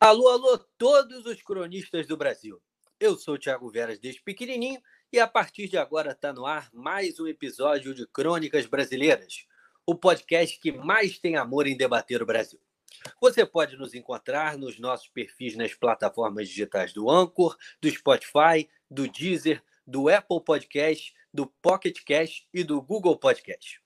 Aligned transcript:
Alô, 0.00 0.28
alô, 0.28 0.56
todos 0.78 1.26
os 1.26 1.42
cronistas 1.42 2.06
do 2.06 2.16
Brasil. 2.16 2.62
Eu 3.00 3.16
sou 3.16 3.34
o 3.34 3.38
Thiago 3.38 3.68
Veras 3.68 3.98
desde 3.98 4.22
pequenininho 4.22 4.80
e 5.12 5.18
a 5.18 5.26
partir 5.26 5.66
de 5.66 5.76
agora 5.76 6.12
está 6.12 6.32
no 6.32 6.46
ar 6.46 6.70
mais 6.72 7.18
um 7.18 7.26
episódio 7.26 7.92
de 7.92 8.06
Crônicas 8.06 8.64
Brasileiras, 8.64 9.44
o 9.84 9.96
podcast 9.96 10.56
que 10.60 10.70
mais 10.70 11.18
tem 11.18 11.34
amor 11.34 11.66
em 11.66 11.76
debater 11.76 12.22
o 12.22 12.26
Brasil. 12.26 12.60
Você 13.20 13.44
pode 13.44 13.76
nos 13.76 13.92
encontrar 13.92 14.56
nos 14.56 14.78
nossos 14.78 15.08
perfis 15.08 15.56
nas 15.56 15.74
plataformas 15.74 16.48
digitais 16.48 16.92
do 16.92 17.10
Anchor, 17.10 17.56
do 17.82 17.90
Spotify, 17.90 18.70
do 18.88 19.08
Deezer, 19.08 19.60
do 19.84 20.08
Apple 20.08 20.44
Podcast, 20.44 21.12
do 21.34 21.44
Pocket 21.60 22.04
Cast 22.04 22.48
e 22.54 22.62
do 22.62 22.80
Google 22.80 23.18
Podcast. 23.18 23.82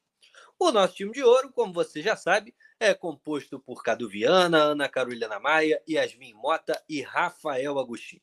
O 0.59 0.71
nosso 0.71 0.95
time 0.95 1.13
de 1.13 1.25
ouro, 1.25 1.51
como 1.51 1.73
você 1.73 2.03
já 2.03 2.17
sabe, 2.17 2.55
é 2.83 2.95
composto 2.95 3.61
por 3.61 3.81
Cadu 3.81 4.09
Viana, 4.09 4.59
Ana 4.59 4.89
Carolina 4.89 5.39
Maia, 5.39 5.81
Yasmin 5.89 6.35
Mota 6.35 6.83
e 6.89 7.01
Rafael 7.01 7.79
Agostinho. 7.79 8.21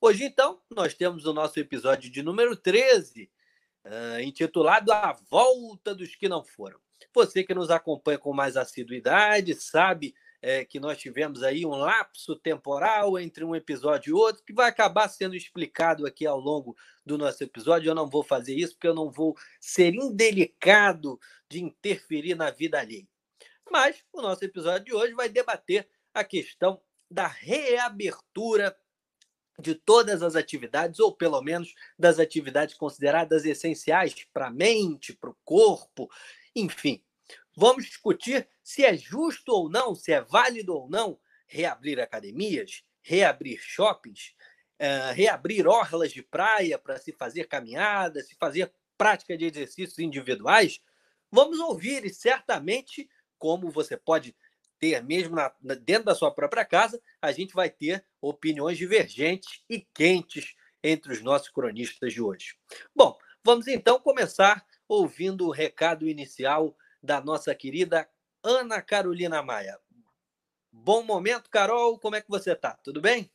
Hoje, 0.00 0.24
então, 0.24 0.58
nós 0.70 0.94
temos 0.94 1.26
o 1.26 1.34
nosso 1.34 1.60
episódio 1.60 2.10
de 2.10 2.22
número 2.22 2.56
13, 2.56 3.30
uh, 3.84 4.20
intitulado 4.20 4.90
A 4.90 5.12
Volta 5.30 5.94
dos 5.94 6.16
Que 6.16 6.30
Não 6.30 6.42
Foram. 6.42 6.80
Você 7.14 7.44
que 7.44 7.52
nos 7.52 7.70
acompanha 7.70 8.16
com 8.16 8.32
mais 8.32 8.56
assiduidade 8.56 9.54
sabe 9.54 10.14
é, 10.40 10.64
que 10.64 10.80
nós 10.80 10.96
tivemos 10.96 11.42
aí 11.42 11.66
um 11.66 11.76
lapso 11.76 12.36
temporal 12.36 13.18
entre 13.18 13.44
um 13.44 13.54
episódio 13.54 14.10
e 14.10 14.14
outro, 14.14 14.42
que 14.44 14.54
vai 14.54 14.70
acabar 14.70 15.08
sendo 15.08 15.36
explicado 15.36 16.06
aqui 16.06 16.26
ao 16.26 16.40
longo 16.40 16.74
do 17.04 17.18
nosso 17.18 17.44
episódio. 17.44 17.90
Eu 17.90 17.94
não 17.94 18.08
vou 18.08 18.22
fazer 18.22 18.54
isso 18.54 18.72
porque 18.72 18.88
eu 18.88 18.94
não 18.94 19.10
vou 19.10 19.36
ser 19.60 19.94
indelicado 19.94 21.20
de 21.50 21.62
interferir 21.62 22.34
na 22.34 22.50
vida 22.50 22.80
alheia. 22.80 23.13
Mas 23.70 24.04
o 24.12 24.20
nosso 24.20 24.44
episódio 24.44 24.84
de 24.84 24.94
hoje 24.94 25.14
vai 25.14 25.28
debater 25.28 25.88
a 26.12 26.22
questão 26.22 26.80
da 27.10 27.26
reabertura 27.26 28.76
de 29.58 29.74
todas 29.74 30.22
as 30.22 30.34
atividades, 30.34 30.98
ou 30.98 31.14
pelo 31.14 31.40
menos 31.40 31.74
das 31.98 32.18
atividades 32.18 32.74
consideradas 32.74 33.44
essenciais 33.44 34.14
para 34.32 34.48
a 34.48 34.50
mente, 34.50 35.12
para 35.12 35.30
o 35.30 35.36
corpo, 35.44 36.10
enfim. 36.54 37.02
Vamos 37.56 37.84
discutir 37.84 38.48
se 38.62 38.84
é 38.84 38.96
justo 38.96 39.52
ou 39.52 39.70
não, 39.70 39.94
se 39.94 40.12
é 40.12 40.20
válido 40.20 40.74
ou 40.74 40.88
não 40.88 41.18
reabrir 41.46 42.00
academias, 42.00 42.82
reabrir 43.00 43.60
shoppings, 43.60 44.34
uh, 44.80 45.14
reabrir 45.14 45.66
orlas 45.68 46.10
de 46.10 46.22
praia 46.22 46.78
para 46.78 46.98
se 46.98 47.12
fazer 47.12 47.44
caminhadas, 47.44 48.28
se 48.28 48.34
fazer 48.34 48.72
prática 48.98 49.36
de 49.36 49.44
exercícios 49.44 49.98
individuais. 49.98 50.80
Vamos 51.30 51.60
ouvir 51.60 52.04
e 52.04 52.12
certamente 52.12 53.08
como 53.44 53.70
você 53.70 53.94
pode 53.94 54.34
ter 54.80 55.02
mesmo 55.02 55.36
na, 55.36 55.52
dentro 55.82 56.04
da 56.04 56.14
sua 56.14 56.30
própria 56.30 56.64
casa, 56.64 56.98
a 57.20 57.30
gente 57.30 57.52
vai 57.52 57.68
ter 57.68 58.02
opiniões 58.18 58.78
divergentes 58.78 59.62
e 59.68 59.80
quentes 59.92 60.54
entre 60.82 61.12
os 61.12 61.20
nossos 61.20 61.50
cronistas 61.50 62.14
de 62.14 62.22
hoje. 62.22 62.56
Bom, 62.96 63.18
vamos 63.44 63.68
então 63.68 64.00
começar 64.00 64.64
ouvindo 64.88 65.46
o 65.46 65.50
recado 65.50 66.08
inicial 66.08 66.74
da 67.02 67.20
nossa 67.20 67.54
querida 67.54 68.08
Ana 68.42 68.80
Carolina 68.80 69.42
Maia. 69.42 69.78
Bom 70.72 71.02
momento, 71.02 71.50
Carol. 71.50 71.98
Como 71.98 72.16
é 72.16 72.22
que 72.22 72.30
você 72.30 72.52
está? 72.52 72.70
Tudo 72.82 72.98
bem? 72.98 73.30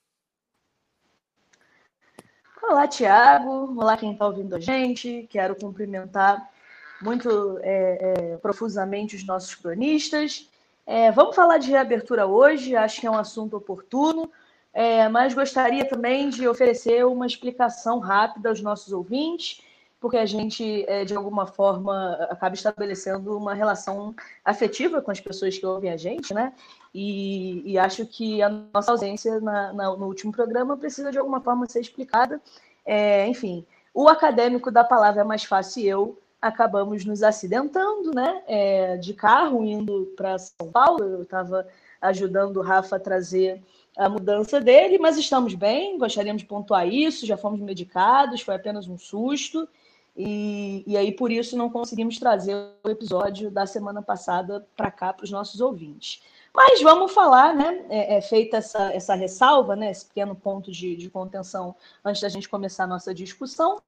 Olá, 2.64 2.88
Tiago. 2.88 3.80
Olá, 3.80 3.96
quem 3.96 4.14
está 4.14 4.26
ouvindo 4.26 4.56
a 4.56 4.60
gente. 4.60 5.28
Quero 5.30 5.56
cumprimentar 5.56 6.52
muito 7.02 7.60
é, 7.62 8.34
é, 8.34 8.38
profusamente 8.38 9.16
os 9.16 9.26
nossos 9.26 9.56
cronistas. 9.56 10.50
É, 10.86 11.12
vamos 11.12 11.36
falar 11.36 11.58
de 11.58 11.70
reabertura 11.70 12.26
hoje, 12.26 12.76
acho 12.76 13.00
que 13.00 13.08
é 13.08 13.12
um 13.12 13.18
assunto 13.18 13.56
oportuno, 13.56 14.30
é, 14.74 15.08
mas 15.08 15.34
gostaria 15.34 15.86
também 15.86 16.30
de 16.30 16.48
oferecer 16.48 17.06
uma 17.06 17.28
explicação 17.28 18.00
rápida 18.00 18.50
aos 18.50 18.62
nossos 18.62 18.92
ouvintes, 18.92 19.62
porque 20.00 20.18
a 20.18 20.26
gente, 20.26 20.86
é, 20.88 21.04
de 21.04 21.14
alguma 21.14 21.46
forma, 21.46 22.14
acaba 22.30 22.56
estabelecendo 22.56 23.38
uma 23.38 23.54
relação 23.54 24.16
afetiva 24.44 25.02
com 25.02 25.12
as 25.12 25.20
pessoas 25.20 25.58
que 25.58 25.66
ouvem 25.66 25.92
a 25.92 25.98
gente, 25.98 26.34
né? 26.34 26.54
E, 26.94 27.62
e 27.66 27.78
acho 27.78 28.06
que 28.06 28.42
a 28.42 28.50
nossa 28.50 28.92
ausência 28.92 29.40
na, 29.42 29.74
na, 29.74 29.96
no 29.96 30.08
último 30.08 30.32
programa 30.32 30.78
precisa, 30.78 31.12
de 31.12 31.18
alguma 31.20 31.42
forma, 31.42 31.68
ser 31.68 31.82
explicada. 31.82 32.42
É, 32.86 33.28
enfim, 33.28 33.66
o 33.94 34.08
acadêmico 34.08 34.72
da 34.72 34.84
palavra 34.84 35.22
é 35.22 35.26
mais 35.26 35.44
fácil 35.44 35.84
eu 35.86 36.18
acabamos 36.42 37.06
nos 37.06 37.22
acidentando, 37.24 38.12
né? 38.14 38.42
É, 38.48 38.98
de 38.98 39.14
carro 39.14 39.64
indo 39.64 40.14
para 40.16 40.38
São 40.38 40.72
Paulo. 40.72 41.04
Eu 41.04 41.24
estava 41.24 41.68
ajudando 42.02 42.58
o 42.58 42.62
Rafa 42.62 42.96
a 42.96 43.00
trazer 43.00 43.62
a 43.98 44.08
mudança 44.08 44.62
dele, 44.62 44.98
mas 44.98 45.18
estamos 45.18 45.54
bem. 45.54 45.98
Gostaríamos 45.98 46.42
de 46.42 46.48
pontuar 46.48 46.88
isso. 46.88 47.26
Já 47.26 47.36
fomos 47.36 47.60
medicados, 47.60 48.42
foi 48.42 48.56
apenas 48.56 48.88
um 48.88 48.98
susto. 48.98 49.68
E, 50.16 50.84
e 50.88 50.98
aí, 50.98 51.12
por 51.12 51.32
isso, 51.32 51.58
não 51.58 51.70
conseguimos 51.70 52.18
trazer 52.20 52.56
o 52.84 52.90
episódio 52.90 53.52
da 53.52 53.66
semana 53.66 54.02
passada 54.02 54.66
para 54.76 54.92
cá, 54.92 55.14
para 55.14 55.24
os 55.24 55.32
nossos 55.32 55.62
ouvintes. 55.62 56.22
Mas 56.54 56.82
vamos 56.82 57.14
falar, 57.14 57.56
né? 57.56 57.86
É, 57.90 58.18
é, 58.18 58.22
feita 58.22 58.58
essa, 58.58 58.92
essa 58.94 59.16
ressalva, 59.16 59.76
né? 59.76 59.92
Esse 59.92 60.06
pequeno 60.06 60.36
ponto 60.36 60.72
de, 60.72 60.96
de 60.96 61.10
contenção 61.10 61.76
antes 62.04 62.22
da 62.22 62.30
gente 62.30 62.50
começar 62.50 62.86
a 62.86 62.88
nossa 62.88 63.14
discussão. 63.14 63.82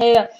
É, 0.00 0.30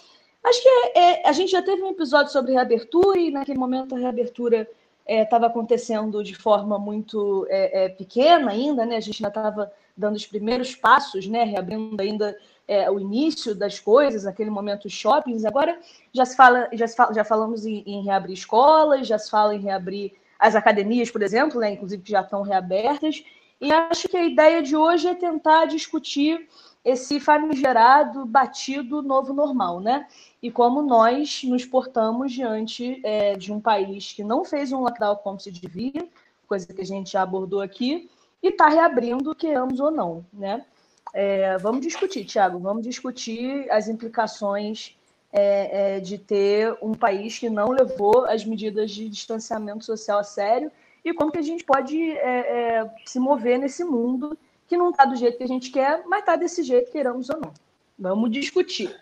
Acho 0.43 0.63
que 0.63 0.69
é, 0.69 0.99
é, 0.99 1.29
a 1.29 1.33
gente 1.33 1.51
já 1.51 1.63
teve 1.63 1.83
um 1.83 1.91
episódio 1.91 2.33
sobre 2.33 2.53
reabertura 2.53 3.19
e 3.19 3.31
naquele 3.31 3.59
momento 3.59 3.95
a 3.95 3.99
reabertura 3.99 4.69
estava 5.07 5.47
é, 5.47 5.49
acontecendo 5.49 6.23
de 6.23 6.35
forma 6.35 6.79
muito 6.79 7.47
é, 7.49 7.85
é, 7.85 7.89
pequena 7.89 8.51
ainda, 8.51 8.87
né? 8.87 8.97
A 8.97 9.01
gente 9.01 9.25
ainda 9.25 9.29
estava 9.29 9.73
dando 9.97 10.17
os 10.17 10.27
primeiros 10.27 10.75
passos, 10.75 11.27
né? 11.27 11.45
Reabrindo 11.45 12.01
ainda 12.01 12.37
é, 12.67 12.91
o 12.91 13.01
início 13.01 13.55
das 13.55 13.79
coisas, 13.81 14.25
naquele 14.25 14.51
momento 14.51 14.87
os 14.87 14.93
shoppings. 14.93 15.45
Agora 15.45 15.79
já 16.13 16.25
se 16.25 16.37
fala, 16.37 16.69
já, 16.73 16.87
se 16.87 16.97
fala, 16.97 17.13
já 17.13 17.25
falamos 17.25 17.67
em, 17.67 17.83
em, 17.85 18.05
reabrir 18.05 18.35
escolas, 18.35 19.07
já 19.07 19.19
se 19.19 19.31
fala 19.31 19.55
em 19.55 19.61
reabrir 19.61 20.13
as 20.39 20.55
academias, 20.55 21.11
por 21.11 21.23
exemplo, 21.23 21.61
né? 21.61 21.73
Inclusive 21.73 22.03
que 22.03 22.13
já 22.13 22.21
estão 22.21 22.43
reabertas. 22.43 23.23
E 23.61 23.71
acho 23.71 24.09
que 24.09 24.17
a 24.17 24.25
ideia 24.25 24.63
de 24.63 24.75
hoje 24.75 25.07
é 25.07 25.15
tentar 25.15 25.67
discutir 25.67 26.49
esse 26.85 27.21
famigerado, 27.21 28.25
batido 28.25 29.03
novo 29.03 29.35
normal, 29.35 29.81
né? 29.81 30.07
E 30.43 30.51
como 30.51 30.81
nós 30.83 31.43
nos 31.45 31.65
portamos 31.65 32.33
diante 32.33 33.01
é, 33.05 33.37
de 33.37 33.53
um 33.53 33.61
país 33.61 34.13
que 34.13 34.25
não 34.25 34.45
fez 34.45 34.73
um 34.73 34.81
lockdown 34.81 35.17
como 35.17 35.39
se 35.39 35.51
devia, 35.51 36.09
coisa 36.47 36.67
que 36.67 36.81
a 36.81 36.87
gente 36.87 37.13
já 37.13 37.23
abordou 37.23 37.61
aqui, 37.61 38.11
e 38.43 38.49
está 38.49 38.69
reabrindo, 38.69 39.35
queremos 39.35 39.81
ou 39.81 39.91
não, 39.91 40.25
né? 40.33 40.65
É, 41.13 41.59
vamos 41.59 41.81
discutir, 41.81 42.25
Tiago, 42.25 42.59
vamos 42.59 42.85
discutir 42.85 43.71
as 43.71 43.89
implicações 43.89 44.97
é, 45.33 45.97
é, 45.97 46.01
de 46.01 46.19
ter 46.19 46.77
um 46.81 46.95
país 46.95 47.39
que 47.39 47.51
não 47.51 47.71
levou 47.71 48.25
as 48.25 48.45
medidas 48.45 48.91
de 48.91 49.09
distanciamento 49.09 49.85
social 49.85 50.19
a 50.19 50.25
sério 50.25 50.71
e 51.05 51.13
como 51.13 51.33
que 51.33 51.39
a 51.39 51.43
gente 51.43 51.65
pode 51.65 52.11
é, 52.13 52.79
é, 52.79 52.95
se 53.05 53.19
mover 53.19 53.59
nesse 53.59 53.85
mundo 53.85 54.37
que 54.67 54.77
não 54.77 54.91
está 54.91 55.05
do 55.05 55.17
jeito 55.17 55.39
que 55.39 55.45
a 55.45 55.49
gente 55.49 55.71
quer, 55.71 56.05
mas 56.07 56.21
está 56.21 56.37
desse 56.37 56.63
jeito, 56.63 56.93
queiramos 56.93 57.29
ou 57.29 57.41
não. 57.41 57.53
Vamos 57.99 58.31
discutir. 58.31 58.95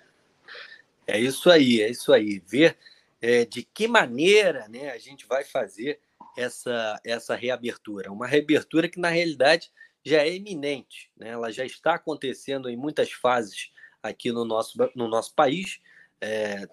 É 1.08 1.19
isso 1.19 1.50
aí, 1.50 1.80
é 1.80 1.91
isso 1.91 2.12
aí. 2.12 2.38
Ver 2.38 2.76
é, 3.20 3.44
de 3.44 3.62
que 3.62 3.88
maneira 3.88 4.69
né, 4.69 4.91
a 4.91 4.98
gente 4.98 5.26
vai 5.26 5.42
fazer 5.42 5.98
essa, 6.36 7.00
essa 7.04 7.34
reabertura. 7.34 8.12
Uma 8.12 8.26
reabertura 8.26 8.88
que, 8.88 9.00
na 9.00 9.08
realidade, 9.08 9.72
já 10.04 10.19
é 10.19 10.36
iminente. 10.36 11.10
Né? 11.16 11.30
Ela 11.30 11.50
já 11.50 11.64
está 11.64 11.94
acontecendo 11.94 12.69
em 12.69 12.76
muitas 12.76 13.10
fases 13.10 13.72
aqui 14.02 14.30
no 14.30 14.44
nosso, 14.44 14.78
no 14.94 15.08
nosso 15.08 15.34
país. 15.34 15.80
É, 16.20 16.69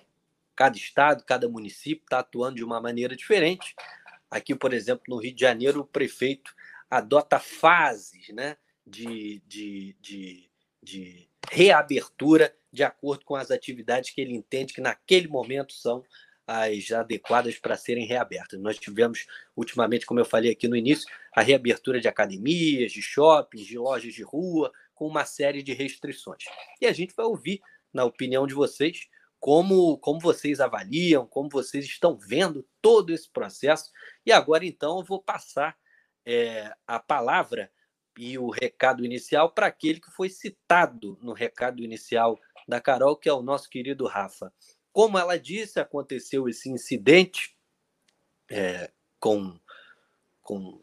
cada 0.55 0.77
estado, 0.77 1.23
cada 1.25 1.49
município 1.49 2.03
está 2.03 2.19
atuando 2.19 2.57
de 2.57 2.63
uma 2.63 2.79
maneira 2.79 3.15
diferente. 3.15 3.73
Aqui, 4.29 4.53
por 4.53 4.73
exemplo, 4.73 5.03
no 5.07 5.17
Rio 5.17 5.33
de 5.33 5.41
Janeiro, 5.41 5.79
o 5.81 5.87
prefeito 5.87 6.53
adota 6.89 7.39
fases, 7.39 8.29
né? 8.29 8.57
de, 8.85 9.41
de, 9.47 9.95
de, 9.99 10.49
de 10.81 11.29
reabertura 11.51 12.55
de 12.71 12.83
acordo 12.83 13.23
com 13.23 13.35
as 13.35 13.51
atividades 13.51 14.09
que 14.09 14.19
ele 14.19 14.35
entende 14.35 14.73
que 14.73 14.81
naquele 14.81 15.27
momento 15.27 15.73
são 15.73 16.03
as 16.47 16.91
adequadas 16.91 17.57
para 17.57 17.77
serem 17.77 18.05
reabertas. 18.05 18.59
Nós 18.59 18.77
tivemos, 18.77 19.25
ultimamente, 19.55 20.05
como 20.05 20.19
eu 20.19 20.25
falei 20.25 20.51
aqui 20.51 20.67
no 20.67 20.75
início, 20.75 21.07
a 21.33 21.41
reabertura 21.41 21.99
de 21.99 22.07
academias, 22.07 22.91
de 22.91 23.01
shoppings, 23.01 23.65
de 23.65 23.77
lojas 23.77 24.13
de 24.13 24.21
rua, 24.21 24.71
com 24.93 25.07
uma 25.07 25.25
série 25.25 25.63
de 25.63 25.73
restrições. 25.73 26.43
E 26.79 26.85
a 26.85 26.93
gente 26.93 27.15
vai 27.15 27.25
ouvir, 27.25 27.61
na 27.91 28.05
opinião 28.05 28.45
de 28.45 28.53
vocês, 28.53 29.07
como, 29.39 29.97
como 29.97 30.19
vocês 30.19 30.59
avaliam, 30.59 31.25
como 31.25 31.49
vocês 31.49 31.85
estão 31.85 32.17
vendo 32.17 32.67
todo 32.81 33.11
esse 33.13 33.29
processo. 33.29 33.91
E 34.25 34.31
agora, 34.31 34.65
então, 34.65 34.99
eu 34.99 35.03
vou 35.03 35.21
passar 35.21 35.77
é, 36.25 36.73
a 36.87 36.99
palavra 36.99 37.71
e 38.17 38.37
o 38.37 38.49
recado 38.49 39.05
inicial 39.05 39.51
para 39.51 39.67
aquele 39.67 39.99
que 39.99 40.11
foi 40.11 40.29
citado 40.29 41.17
no 41.21 41.33
recado 41.33 41.83
inicial 41.83 42.39
da 42.67 42.81
Carol, 42.81 43.15
que 43.15 43.29
é 43.29 43.33
o 43.33 43.41
nosso 43.41 43.69
querido 43.69 44.05
Rafa. 44.07 44.51
Como 44.91 45.17
ela 45.17 45.37
disse, 45.37 45.79
aconteceu 45.79 46.47
esse 46.47 46.69
incidente 46.69 47.55
é, 48.49 48.91
com, 49.19 49.59
com, 50.41 50.81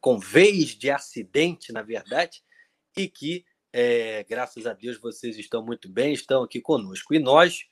com 0.00 0.18
vez 0.18 0.70
de 0.70 0.90
acidente, 0.90 1.72
na 1.72 1.82
verdade, 1.82 2.42
e 2.96 3.08
que, 3.08 3.44
é, 3.72 4.24
graças 4.24 4.66
a 4.66 4.72
Deus, 4.72 4.98
vocês 4.98 5.38
estão 5.38 5.64
muito 5.64 5.88
bem, 5.88 6.12
estão 6.12 6.42
aqui 6.42 6.60
conosco. 6.60 7.14
E 7.14 7.18
nós, 7.18 7.66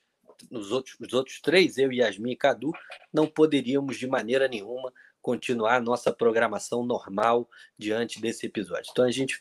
os 0.50 0.71
outros, 0.71 0.97
os 1.00 1.12
outros 1.12 1.41
três, 1.41 1.79
eu, 1.79 1.93
Yasmin 1.93 2.33
e 2.33 2.37
Cadu, 2.37 2.73
não 3.12 3.27
poderíamos 3.27 3.99
de 3.99 4.07
maneira 4.07 4.47
nenhuma 4.47 4.93
continuar 5.25 5.76
a 5.76 5.81
nossa 5.81 6.12
programação 6.12 6.85
normal 6.85 7.49
diante 7.79 8.21
desse 8.21 8.44
episódio. 8.44 8.91
Então 8.93 9.06
a 9.06 9.11
gente 9.11 9.41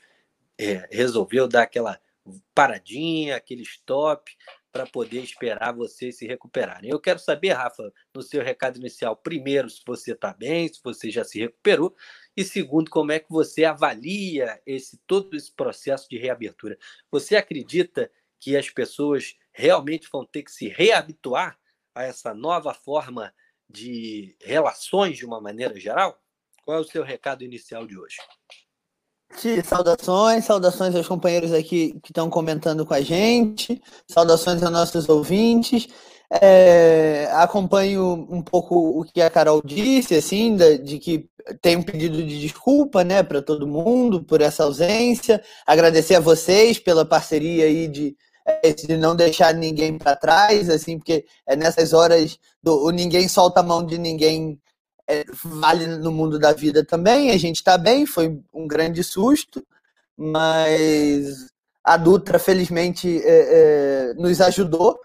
é, 0.58 0.88
resolveu 0.90 1.46
dar 1.46 1.64
aquela 1.64 2.00
paradinha, 2.56 3.36
aquele 3.36 3.64
stop, 3.64 4.32
para 4.72 4.86
poder 4.88 5.20
esperar 5.22 5.74
vocês 5.74 6.18
se 6.18 6.26
recuperarem. 6.26 6.90
Eu 6.90 7.02
quero 7.02 7.20
saber, 7.20 7.50
Rafa, 7.50 7.94
no 8.16 8.22
seu 8.24 8.42
recado 8.42 8.78
inicial, 8.78 9.14
primeiro, 9.18 9.70
se 9.70 9.82
você 9.86 10.14
está 10.14 10.34
bem, 10.34 10.70
se 10.70 10.80
você 10.82 11.12
já 11.12 11.26
se 11.26 11.38
recuperou, 11.38 11.94
e 12.36 12.46
segundo, 12.46 12.90
como 12.90 13.12
é 13.12 13.20
que 13.20 13.30
você 13.30 13.66
avalia 13.66 14.62
esse 14.66 14.98
todo 15.06 15.36
esse 15.36 15.52
processo 15.52 16.08
de 16.10 16.18
reabertura? 16.18 16.78
Você 17.12 17.36
acredita 17.36 18.10
que 18.40 18.56
as 18.56 18.70
pessoas 18.70 19.36
realmente 19.52 20.08
vão 20.10 20.26
ter 20.26 20.44
que 20.44 20.52
se 20.52 20.70
reabituar 20.70 21.60
a 21.94 22.04
essa 22.04 22.34
nova 22.34 22.74
forma 22.74 23.34
de 23.74 24.36
relações 24.42 25.18
de 25.18 25.26
uma 25.26 25.42
maneira 25.42 25.78
geral? 25.80 26.18
Qual 26.64 26.78
é 26.78 26.80
o 26.80 26.86
seu 26.86 27.04
recado 27.04 27.44
inicial 27.44 27.86
de 27.86 27.98
hoje? 27.98 28.18
Saudações, 29.64 30.46
saudações 30.46 30.96
aos 30.96 31.08
companheiros 31.08 31.52
aqui 31.52 32.00
que 32.04 32.12
estão 32.12 32.30
comentando 32.30 32.86
com 32.86 32.94
a 32.94 33.02
gente, 33.02 33.82
saudações 34.08 34.62
aos 34.62 34.72
nossos 34.72 35.10
ouvintes. 35.10 35.88
É, 36.42 37.30
acompanho 37.34 38.28
um 38.30 38.42
pouco 38.42 38.76
o 39.00 39.04
que 39.04 39.22
a 39.22 39.30
Carol 39.30 39.62
disse, 39.64 40.16
assim, 40.16 40.56
de, 40.56 40.78
de 40.78 41.00
que 41.00 41.30
tem 41.62 41.76
um 41.76 41.84
pedido 41.84 42.24
de 42.24 42.40
desculpa, 42.40 43.04
né, 43.04 43.22
para 43.22 43.42
todo 43.42 43.68
mundo 43.68 44.24
por 44.24 44.42
essa 44.42 44.64
ausência. 44.64 45.44
Agradecer 45.66 46.16
a 46.16 46.20
vocês 46.20 46.80
pela 46.80 47.06
parceria 47.06 47.66
aí 47.66 47.88
de, 47.88 48.16
é, 48.46 48.74
de 48.74 48.98
não 48.98 49.16
deixar 49.16 49.54
ninguém 49.54 49.98
para 49.98 50.16
trás, 50.16 50.70
assim, 50.70 50.98
porque 50.98 51.26
é 51.48 51.56
nessas 51.56 51.94
horas 51.94 52.38
do 52.62 52.92
ninguém 52.92 53.28
solta 53.28 53.62
a 53.62 53.64
mão 53.64 53.86
de 53.86 53.98
ninguém 53.98 54.60
é, 55.08 55.24
vale 55.44 55.88
no 55.88 56.12
mundo 56.12 56.40
da 56.40 56.54
vida 56.54 56.86
também. 56.86 57.32
A 57.32 57.38
gente 57.38 57.58
está 57.58 57.78
bem, 57.78 58.06
foi 58.06 58.40
um 58.54 58.68
grande 58.68 59.04
susto, 59.04 59.66
mas 60.18 61.48
a 61.84 61.98
Dutra, 61.98 62.40
felizmente, 62.40 63.22
é, 63.24 64.12
é, 64.12 64.14
nos 64.16 64.40
ajudou 64.42 65.00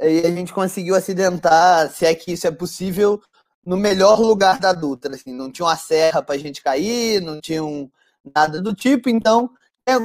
e 0.00 0.26
a 0.26 0.30
gente 0.30 0.52
conseguiu 0.52 0.94
acidentar, 0.94 1.90
se 1.90 2.06
é 2.06 2.14
que 2.14 2.32
isso 2.32 2.46
é 2.46 2.50
possível, 2.50 3.20
no 3.64 3.76
melhor 3.76 4.18
lugar 4.20 4.58
da 4.58 4.72
Dutra. 4.72 5.14
Assim, 5.14 5.32
não 5.32 5.50
tinha 5.50 5.66
uma 5.66 5.76
serra 5.76 6.22
para 6.22 6.34
a 6.34 6.38
gente 6.38 6.62
cair, 6.62 7.20
não 7.20 7.40
tinha 7.40 7.62
um, 7.62 7.88
nada 8.34 8.60
do 8.60 8.74
tipo, 8.74 9.08
então 9.08 9.50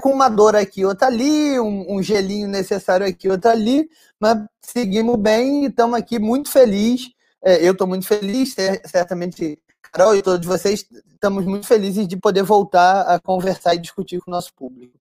com 0.01 0.12
uma 0.12 0.29
dor 0.29 0.56
aqui, 0.56 0.85
outra 0.85 1.07
ali, 1.07 1.59
um, 1.59 1.97
um 1.97 2.03
gelinho 2.03 2.47
necessário 2.47 3.06
aqui, 3.06 3.29
outra 3.29 3.51
ali, 3.51 3.89
mas 4.19 4.44
seguimos 4.62 5.18
bem 5.18 5.65
e 5.65 5.68
estamos 5.68 5.97
aqui 5.97 6.19
muito 6.19 6.50
felizes 6.50 7.15
é, 7.44 7.65
eu 7.65 7.71
estou 7.71 7.88
muito 7.88 8.06
feliz, 8.06 8.56
certamente 8.85 9.59
Carol 9.91 10.15
e 10.15 10.21
todos 10.21 10.45
vocês 10.45 10.85
estamos 11.13 11.45
muito 11.45 11.65
felizes 11.68 12.07
de 12.07 12.18
poder 12.18 12.44
voltar 12.44 13.01
a 13.03 13.19
conversar 13.19 13.75
e 13.75 13.79
discutir 13.79 14.19
com 14.19 14.29
o 14.29 14.33
nosso 14.33 14.53
público. 14.53 14.97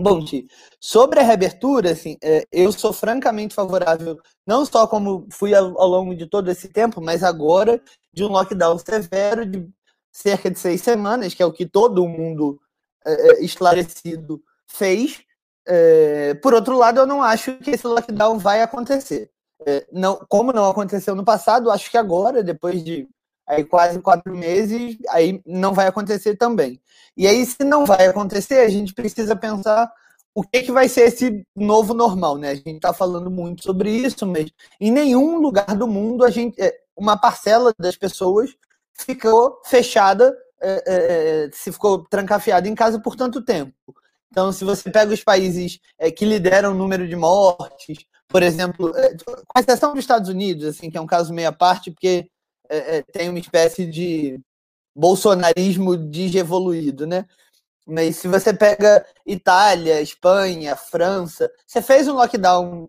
Bom, 0.00 0.24
Ti, 0.24 0.48
sobre 0.80 1.20
a 1.20 1.22
reabertura, 1.22 1.92
assim, 1.92 2.16
é, 2.22 2.44
eu 2.50 2.72
sou 2.72 2.92
francamente 2.92 3.54
favorável, 3.54 4.18
não 4.46 4.64
só 4.66 4.86
como 4.86 5.26
fui 5.30 5.54
ao, 5.54 5.80
ao, 5.80 5.88
longo 5.88 6.14
de 6.16 6.26
todo 6.26 6.50
esse 6.50 6.68
tempo, 6.68 7.00
mas 7.00 7.22
agora 7.22 7.80
de 8.12 8.24
um 8.24 8.28
lockdown 8.28 8.76
severo 8.78 9.46
de 9.46 9.68
cerca 10.12 10.50
de 10.50 10.58
seis 10.58 10.80
semanas, 10.80 11.32
que 11.32 11.42
é 11.42 11.46
o 11.46 11.52
que 11.52 11.66
todo 11.66 12.08
mundo 12.08 12.60
é, 13.06 13.30
é 13.32 13.44
esclarecido 13.44 14.42
fez. 14.66 15.22
É, 15.66 16.34
por 16.34 16.54
outro 16.54 16.76
lado, 16.76 17.00
eu 17.00 17.06
não 17.06 17.22
acho 17.22 17.56
que 17.58 17.70
esse 17.70 17.86
lockdown 17.86 18.38
vai 18.38 18.62
acontecer. 18.62 19.30
É, 19.66 19.86
não, 19.92 20.16
como 20.28 20.52
não 20.52 20.68
aconteceu 20.68 21.14
no 21.14 21.24
passado, 21.24 21.70
acho 21.70 21.90
que 21.90 21.96
agora, 21.96 22.42
depois 22.42 22.84
de 22.84 23.08
aí 23.46 23.64
quase 23.64 24.00
quatro 24.00 24.34
meses, 24.34 24.96
aí 25.10 25.42
não 25.46 25.72
vai 25.72 25.86
acontecer 25.86 26.36
também. 26.36 26.80
E 27.16 27.26
aí, 27.26 27.44
se 27.46 27.62
não 27.64 27.84
vai 27.84 28.06
acontecer, 28.06 28.60
a 28.60 28.68
gente 28.68 28.94
precisa 28.94 29.36
pensar 29.36 29.92
o 30.34 30.42
que, 30.42 30.62
que 30.62 30.72
vai 30.72 30.88
ser 30.88 31.02
esse 31.02 31.46
novo 31.54 31.94
normal, 31.94 32.36
né? 32.36 32.50
A 32.50 32.54
gente 32.54 32.76
está 32.76 32.92
falando 32.92 33.30
muito 33.30 33.62
sobre 33.62 33.90
isso, 33.90 34.26
mas 34.26 34.50
em 34.80 34.90
nenhum 34.90 35.38
lugar 35.38 35.76
do 35.76 35.86
mundo 35.86 36.24
a 36.24 36.30
gente, 36.30 36.60
é, 36.60 36.76
uma 36.96 37.16
parcela 37.16 37.72
das 37.78 37.96
pessoas 37.96 38.50
ficou 38.92 39.60
fechada, 39.64 40.36
é, 40.64 40.82
é, 40.86 41.44
é 41.46 41.50
se 41.52 41.70
ficou 41.70 42.04
trancafiada 42.04 42.68
em 42.68 42.74
casa 42.74 42.98
por 42.98 43.14
tanto 43.16 43.44
tempo. 43.44 43.74
Então, 44.34 44.50
se 44.50 44.64
você 44.64 44.90
pega 44.90 45.14
os 45.14 45.22
países 45.22 45.78
é, 45.96 46.10
que 46.10 46.24
lideram 46.24 46.72
o 46.72 46.74
número 46.74 47.06
de 47.06 47.14
mortes, 47.14 48.04
por 48.26 48.42
exemplo, 48.42 48.92
é, 48.96 49.14
com 49.46 49.60
exceção 49.60 49.90
dos 49.90 50.00
Estados 50.00 50.28
Unidos, 50.28 50.64
assim, 50.66 50.90
que 50.90 50.98
é 50.98 51.00
um 51.00 51.06
caso 51.06 51.32
meia 51.32 51.52
parte, 51.52 51.92
porque 51.92 52.28
tem 53.12 53.28
uma 53.28 53.38
espécie 53.38 53.86
de 53.86 54.40
bolsonarismo 54.96 55.96
desevoluído, 55.96 57.06
né? 57.06 57.26
Mas 57.86 58.16
se 58.16 58.26
você 58.26 58.54
pega 58.54 59.06
Itália, 59.24 60.00
Espanha, 60.00 60.74
França, 60.74 61.48
você 61.66 61.82
fez 61.82 62.08
um 62.08 62.14
lockdown 62.14 62.88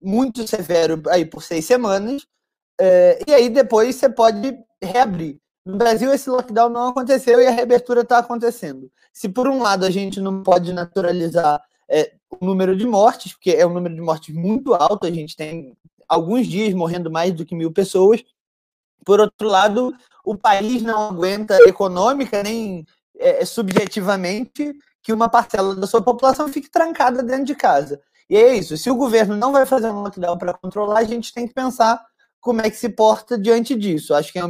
muito 0.00 0.46
severo 0.46 1.02
aí 1.08 1.26
por 1.26 1.42
seis 1.42 1.66
semanas, 1.66 2.24
e 3.26 3.34
aí 3.34 3.50
depois 3.50 3.96
você 3.96 4.08
pode 4.08 4.56
reabrir. 4.80 5.38
No 5.68 5.76
Brasil, 5.76 6.10
esse 6.14 6.30
lockdown 6.30 6.70
não 6.70 6.88
aconteceu 6.88 7.42
e 7.42 7.46
a 7.46 7.50
reabertura 7.50 8.00
está 8.00 8.16
acontecendo. 8.16 8.90
Se 9.12 9.28
por 9.28 9.46
um 9.46 9.60
lado 9.60 9.84
a 9.84 9.90
gente 9.90 10.18
não 10.18 10.42
pode 10.42 10.72
naturalizar 10.72 11.62
é, 11.86 12.14
o 12.30 12.42
número 12.42 12.74
de 12.74 12.86
mortes, 12.86 13.34
porque 13.34 13.50
é 13.50 13.66
um 13.66 13.74
número 13.74 13.94
de 13.94 14.00
mortes 14.00 14.34
muito 14.34 14.72
alto, 14.72 15.06
a 15.06 15.10
gente 15.10 15.36
tem 15.36 15.76
alguns 16.08 16.46
dias 16.46 16.72
morrendo 16.72 17.10
mais 17.10 17.34
do 17.34 17.44
que 17.44 17.54
mil 17.54 17.70
pessoas. 17.70 18.24
Por 19.04 19.20
outro 19.20 19.46
lado, 19.46 19.94
o 20.24 20.34
país 20.34 20.80
não 20.80 21.10
aguenta 21.10 21.58
econômica 21.68 22.42
nem 22.42 22.86
é, 23.18 23.44
subjetivamente 23.44 24.72
que 25.02 25.12
uma 25.12 25.28
parcela 25.28 25.76
da 25.76 25.86
sua 25.86 26.00
população 26.00 26.48
fique 26.48 26.70
trancada 26.70 27.22
dentro 27.22 27.44
de 27.44 27.54
casa. 27.54 28.00
E 28.30 28.38
é 28.38 28.54
isso. 28.54 28.74
Se 28.78 28.90
o 28.90 28.96
governo 28.96 29.36
não 29.36 29.52
vai 29.52 29.66
fazer 29.66 29.90
um 29.90 30.00
lockdown 30.00 30.38
para 30.38 30.54
controlar, 30.54 31.00
a 31.00 31.04
gente 31.04 31.30
tem 31.30 31.46
que 31.46 31.52
pensar 31.52 32.02
como 32.40 32.62
é 32.62 32.70
que 32.70 32.76
se 32.76 32.88
porta 32.88 33.38
diante 33.38 33.74
disso. 33.74 34.14
Acho 34.14 34.32
que 34.32 34.38
é 34.38 34.44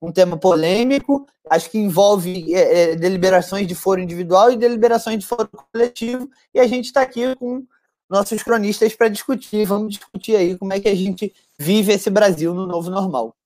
um, 0.00 0.12
tema 0.12 0.36
polêmico, 0.36 1.26
acho 1.48 1.70
que 1.70 1.78
envolve 1.78 2.54
é, 2.54 2.92
é, 2.92 2.96
deliberações 2.96 3.66
de 3.66 3.74
foro 3.74 4.00
individual 4.00 4.50
e 4.50 4.56
deliberações 4.56 5.18
de 5.18 5.26
foro 5.26 5.48
coletivo, 5.72 6.30
e 6.54 6.60
a 6.60 6.66
gente 6.66 6.86
está 6.86 7.02
aqui 7.02 7.34
com 7.36 7.66
nossos 8.08 8.42
cronistas 8.42 8.94
para 8.94 9.08
discutir. 9.08 9.66
Vamos 9.66 9.94
discutir 9.94 10.36
aí 10.36 10.56
como 10.56 10.72
é 10.72 10.80
que 10.80 10.88
a 10.88 10.94
gente 10.94 11.34
vive 11.58 11.92
esse 11.92 12.08
Brasil 12.08 12.54
no 12.54 12.66
novo 12.66 12.90
normal. 12.90 13.36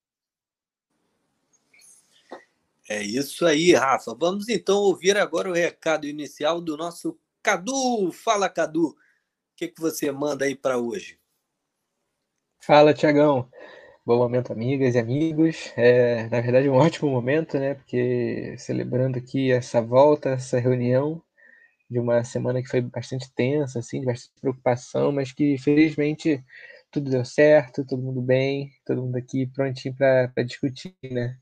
É 2.88 3.02
isso 3.02 3.46
aí, 3.46 3.72
Rafa. 3.72 4.14
Vamos 4.14 4.48
então 4.48 4.76
ouvir 4.76 5.16
agora 5.16 5.48
o 5.48 5.54
recado 5.54 6.06
inicial 6.06 6.60
do 6.60 6.76
nosso 6.76 7.18
Cadu. 7.42 8.12
Fala, 8.12 8.48
Cadu. 8.48 8.88
O 8.88 8.96
que, 9.56 9.68
que 9.68 9.80
você 9.80 10.12
manda 10.12 10.44
aí 10.44 10.54
para 10.54 10.78
hoje? 10.78 11.18
Fala, 12.60 12.92
Tiagão. 12.92 13.48
Bom 14.04 14.18
momento, 14.18 14.52
amigas 14.52 14.94
e 14.94 14.98
amigos. 14.98 15.72
É, 15.76 16.28
na 16.28 16.40
verdade, 16.40 16.68
um 16.68 16.74
ótimo 16.76 17.10
momento, 17.10 17.58
né? 17.58 17.74
Porque 17.74 18.56
celebrando 18.58 19.18
aqui 19.18 19.52
essa 19.52 19.80
volta, 19.80 20.30
essa 20.30 20.58
reunião 20.58 21.22
de 21.90 21.98
uma 22.00 22.24
semana 22.24 22.62
que 22.62 22.68
foi 22.68 22.80
bastante 22.82 23.32
tensa, 23.34 23.80
assim, 23.80 24.00
de 24.00 24.06
bastante 24.06 24.40
preocupação, 24.40 25.12
mas 25.12 25.32
que 25.32 25.58
felizmente 25.58 26.44
tudo 26.90 27.10
deu 27.10 27.24
certo, 27.24 27.84
todo 27.86 28.02
mundo 28.02 28.22
bem, 28.22 28.70
todo 28.86 29.02
mundo 29.02 29.16
aqui 29.16 29.46
prontinho 29.48 29.94
para 29.96 30.44
discutir, 30.44 30.94
né? 31.10 31.38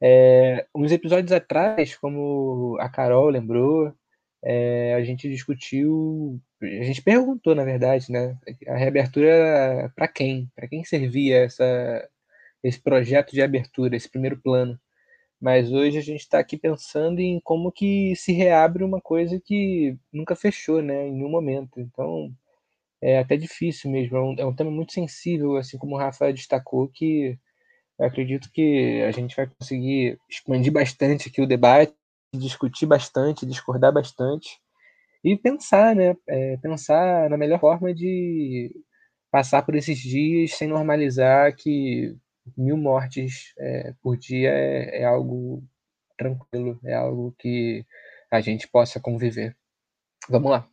É, 0.00 0.66
uns 0.74 0.92
episódios 0.92 1.32
atrás, 1.32 1.96
como 1.96 2.76
a 2.80 2.88
Carol 2.90 3.30
lembrou, 3.30 3.92
é, 4.42 4.94
a 4.94 5.02
gente 5.02 5.28
discutiu, 5.28 6.40
a 6.62 6.84
gente 6.84 7.02
perguntou, 7.02 7.54
na 7.54 7.64
verdade, 7.64 8.10
né, 8.10 8.36
a 8.68 8.76
reabertura 8.76 9.92
para 9.96 10.08
quem? 10.08 10.50
Para 10.54 10.68
quem 10.68 10.84
servia 10.84 11.38
essa, 11.44 12.08
esse 12.62 12.80
projeto 12.80 13.32
de 13.32 13.42
abertura, 13.42 13.96
esse 13.96 14.08
primeiro 14.08 14.40
plano? 14.40 14.78
Mas 15.40 15.72
hoje 15.72 15.98
a 15.98 16.02
gente 16.02 16.20
está 16.20 16.38
aqui 16.40 16.56
pensando 16.56 17.20
em 17.20 17.40
como 17.40 17.72
que 17.72 18.14
se 18.16 18.32
reabre 18.32 18.84
uma 18.84 19.00
coisa 19.00 19.40
que 19.44 19.96
nunca 20.12 20.36
fechou, 20.36 20.82
né, 20.82 21.08
em 21.08 21.12
nenhum 21.12 21.30
momento. 21.30 21.80
Então, 21.80 22.32
é 23.02 23.18
até 23.18 23.36
difícil 23.36 23.90
mesmo, 23.90 24.16
é 24.16 24.20
um, 24.20 24.34
é 24.38 24.46
um 24.46 24.54
tema 24.54 24.70
muito 24.70 24.92
sensível, 24.92 25.56
assim 25.56 25.78
como 25.78 25.94
o 25.96 25.98
Rafa 25.98 26.32
destacou, 26.32 26.88
que 26.88 27.38
acredito 28.00 28.50
que 28.52 29.02
a 29.02 29.10
gente 29.12 29.36
vai 29.36 29.46
conseguir 29.48 30.18
expandir 30.28 30.72
bastante 30.72 31.28
aqui 31.28 31.42
o 31.42 31.46
debate, 31.46 31.94
discutir 32.32 32.86
bastante, 32.86 33.46
discordar 33.46 33.92
bastante 33.92 34.60
e 35.24 35.36
pensar, 35.36 35.94
né? 35.94 36.16
É, 36.26 36.56
pensar 36.58 37.28
na 37.30 37.36
melhor 37.36 37.60
forma 37.60 37.94
de 37.94 38.74
passar 39.30 39.62
por 39.62 39.74
esses 39.74 39.98
dias 39.98 40.54
sem 40.54 40.68
normalizar 40.68 41.54
que 41.54 42.16
mil 42.56 42.76
mortes 42.76 43.52
é, 43.58 43.94
por 44.02 44.16
dia 44.16 44.50
é, 44.50 45.02
é, 45.02 45.04
algo 45.04 45.62
tranquilo, 46.16 46.80
é 46.84 46.94
algo 46.94 47.34
que 47.38 47.84
a 48.30 48.40
gente 48.40 48.68
possa 48.68 49.00
conviver. 49.00 49.56
Vamos 50.28 50.50
lá. 50.50 50.68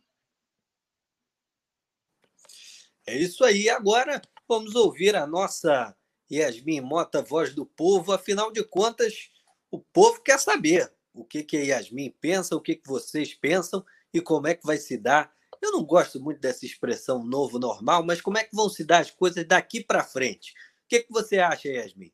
É 3.06 3.16
isso 3.16 3.44
aí. 3.44 3.68
Agora 3.68 4.20
vamos 4.48 4.74
ouvir 4.74 5.14
a 5.14 5.26
nossa 5.26 5.94
Yasmin 6.30 6.80
Mota, 6.80 7.22
voz 7.22 7.54
do 7.54 7.64
povo. 7.64 8.12
Afinal 8.12 8.50
de 8.50 8.64
contas, 8.64 9.30
o 9.70 9.78
povo 9.78 10.20
quer 10.22 10.38
saber 10.38 10.92
o 11.16 11.24
que, 11.24 11.42
que 11.42 11.56
a 11.56 11.60
Yasmin 11.60 12.14
pensa, 12.20 12.54
o 12.54 12.60
que, 12.60 12.76
que 12.76 12.88
vocês 12.88 13.34
pensam 13.34 13.84
e 14.12 14.20
como 14.20 14.46
é 14.46 14.54
que 14.54 14.66
vai 14.66 14.76
se 14.76 14.96
dar. 14.98 15.32
Eu 15.60 15.72
não 15.72 15.82
gosto 15.84 16.20
muito 16.20 16.40
dessa 16.40 16.66
expressão 16.66 17.24
novo 17.24 17.58
normal, 17.58 18.04
mas 18.04 18.20
como 18.20 18.38
é 18.38 18.44
que 18.44 18.54
vão 18.54 18.68
se 18.68 18.84
dar 18.84 18.98
as 18.98 19.10
coisas 19.10 19.46
daqui 19.46 19.82
para 19.82 20.04
frente? 20.04 20.52
O 20.52 20.88
que, 20.88 21.00
que 21.00 21.12
você 21.12 21.38
acha, 21.38 21.68
Yasmin? 21.68 22.12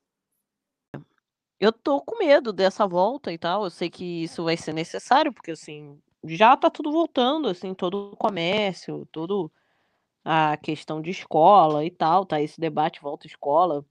Eu 1.60 1.72
tô 1.72 2.00
com 2.00 2.18
medo 2.18 2.52
dessa 2.52 2.86
volta 2.86 3.32
e 3.32 3.38
tal. 3.38 3.64
Eu 3.64 3.70
sei 3.70 3.90
que 3.90 4.24
isso 4.24 4.44
vai 4.44 4.56
ser 4.56 4.72
necessário, 4.72 5.32
porque 5.32 5.52
assim, 5.52 6.00
já 6.24 6.56
tá 6.56 6.70
tudo 6.70 6.90
voltando, 6.90 7.48
assim, 7.48 7.74
todo 7.74 8.12
o 8.12 8.16
comércio, 8.16 9.06
todo 9.12 9.50
a 10.24 10.56
questão 10.56 11.00
de 11.00 11.10
escola 11.10 11.84
e 11.84 11.90
tal, 11.90 12.24
tá? 12.24 12.40
Esse 12.40 12.60
debate 12.60 13.00
volta 13.00 13.26
escola, 13.26 13.84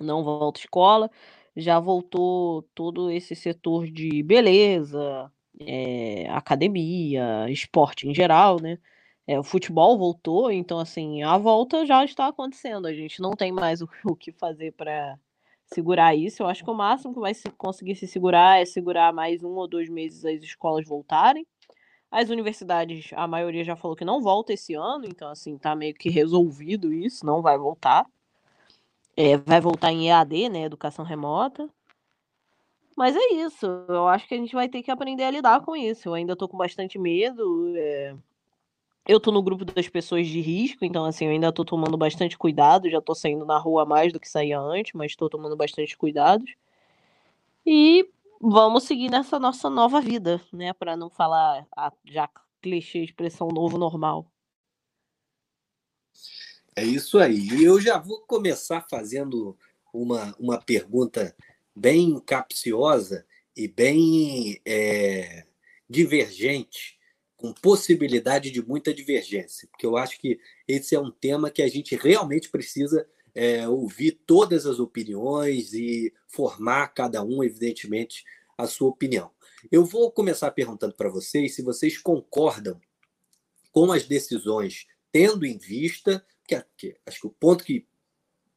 não 0.00 0.24
volta 0.24 0.60
escola, 0.60 1.10
já 1.58 1.80
voltou 1.80 2.62
todo 2.74 3.10
esse 3.10 3.34
setor 3.34 3.86
de 3.90 4.22
beleza, 4.22 5.30
é, 5.60 6.28
academia, 6.30 7.50
esporte 7.50 8.08
em 8.08 8.14
geral, 8.14 8.60
né? 8.60 8.78
É, 9.26 9.38
o 9.38 9.42
futebol 9.42 9.98
voltou, 9.98 10.50
então 10.50 10.78
assim, 10.78 11.22
a 11.22 11.36
volta 11.36 11.84
já 11.84 12.04
está 12.04 12.28
acontecendo. 12.28 12.86
A 12.86 12.94
gente 12.94 13.20
não 13.20 13.32
tem 13.32 13.52
mais 13.52 13.82
o, 13.82 13.88
o 14.04 14.16
que 14.16 14.32
fazer 14.32 14.72
para 14.72 15.18
segurar 15.66 16.14
isso. 16.14 16.42
Eu 16.42 16.46
acho 16.46 16.64
que 16.64 16.70
o 16.70 16.74
máximo 16.74 17.12
que 17.12 17.20
vai 17.20 17.34
se, 17.34 17.50
conseguir 17.50 17.96
se 17.96 18.06
segurar 18.06 18.60
é 18.60 18.64
segurar 18.64 19.12
mais 19.12 19.42
um 19.42 19.50
ou 19.50 19.68
dois 19.68 19.88
meses 19.88 20.24
as 20.24 20.42
escolas 20.42 20.86
voltarem. 20.86 21.46
As 22.10 22.30
universidades, 22.30 23.10
a 23.14 23.26
maioria 23.26 23.64
já 23.64 23.76
falou 23.76 23.96
que 23.96 24.04
não 24.04 24.22
volta 24.22 24.52
esse 24.54 24.74
ano, 24.74 25.04
então 25.04 25.28
assim, 25.28 25.58
tá 25.58 25.76
meio 25.76 25.92
que 25.94 26.08
resolvido 26.08 26.92
isso, 26.92 27.26
não 27.26 27.42
vai 27.42 27.58
voltar. 27.58 28.06
É, 29.20 29.36
vai 29.36 29.60
voltar 29.60 29.90
em 29.90 30.06
EAD, 30.08 30.48
né, 30.48 30.62
educação 30.62 31.04
remota. 31.04 31.68
Mas 32.96 33.16
é 33.16 33.34
isso, 33.34 33.66
eu 33.88 34.06
acho 34.06 34.28
que 34.28 34.34
a 34.34 34.38
gente 34.38 34.54
vai 34.54 34.68
ter 34.68 34.80
que 34.80 34.92
aprender 34.92 35.24
a 35.24 35.30
lidar 35.32 35.60
com 35.62 35.74
isso. 35.74 36.08
Eu 36.08 36.14
ainda 36.14 36.36
tô 36.36 36.48
com 36.48 36.56
bastante 36.56 37.00
medo. 37.00 37.74
É... 37.76 38.14
Eu 39.06 39.18
tô 39.18 39.32
no 39.32 39.42
grupo 39.42 39.64
das 39.64 39.88
pessoas 39.88 40.28
de 40.28 40.40
risco, 40.40 40.84
então 40.84 41.04
assim, 41.04 41.24
eu 41.24 41.32
ainda 41.32 41.52
tô 41.52 41.64
tomando 41.64 41.96
bastante 41.96 42.38
cuidado, 42.38 42.88
já 42.88 43.00
tô 43.00 43.12
saindo 43.12 43.44
na 43.44 43.58
rua 43.58 43.84
mais 43.84 44.12
do 44.12 44.20
que 44.20 44.28
saía 44.28 44.60
antes, 44.60 44.92
mas 44.92 45.16
tô 45.16 45.28
tomando 45.28 45.56
bastante 45.56 45.98
cuidados. 45.98 46.54
E 47.66 48.08
vamos 48.40 48.84
seguir 48.84 49.10
nessa 49.10 49.38
nossa 49.40 49.68
nova 49.68 50.00
vida, 50.00 50.40
né? 50.52 50.72
Para 50.72 50.96
não 50.96 51.10
falar 51.10 51.66
a 51.76 51.92
já 52.04 52.28
clichê 52.62 53.00
expressão 53.00 53.48
novo 53.48 53.78
normal. 53.78 54.26
É 56.78 56.84
isso 56.84 57.18
aí. 57.18 57.64
Eu 57.64 57.80
já 57.80 57.98
vou 57.98 58.20
começar 58.20 58.86
fazendo 58.88 59.58
uma, 59.92 60.32
uma 60.38 60.62
pergunta 60.62 61.34
bem 61.74 62.20
capciosa 62.20 63.26
e 63.56 63.66
bem 63.66 64.60
é, 64.64 65.44
divergente, 65.90 66.96
com 67.36 67.52
possibilidade 67.52 68.52
de 68.52 68.64
muita 68.64 68.94
divergência, 68.94 69.66
porque 69.66 69.84
eu 69.84 69.96
acho 69.96 70.20
que 70.20 70.38
esse 70.68 70.94
é 70.94 71.00
um 71.00 71.10
tema 71.10 71.50
que 71.50 71.62
a 71.62 71.68
gente 71.68 71.96
realmente 71.96 72.48
precisa 72.48 73.08
é, 73.34 73.68
ouvir 73.68 74.12
todas 74.24 74.64
as 74.64 74.78
opiniões 74.78 75.72
e 75.72 76.14
formar 76.28 76.86
cada 76.94 77.24
um, 77.24 77.42
evidentemente, 77.42 78.24
a 78.56 78.68
sua 78.68 78.88
opinião. 78.88 79.32
Eu 79.68 79.84
vou 79.84 80.12
começar 80.12 80.52
perguntando 80.52 80.94
para 80.94 81.08
vocês 81.08 81.56
se 81.56 81.62
vocês 81.62 81.98
concordam 81.98 82.80
com 83.72 83.90
as 83.90 84.06
decisões, 84.06 84.86
tendo 85.10 85.44
em 85.44 85.58
vista 85.58 86.24
que, 86.48 86.64
que 86.76 86.96
acho 87.06 87.20
que 87.20 87.26
o 87.26 87.30
ponto 87.30 87.62
que 87.62 87.86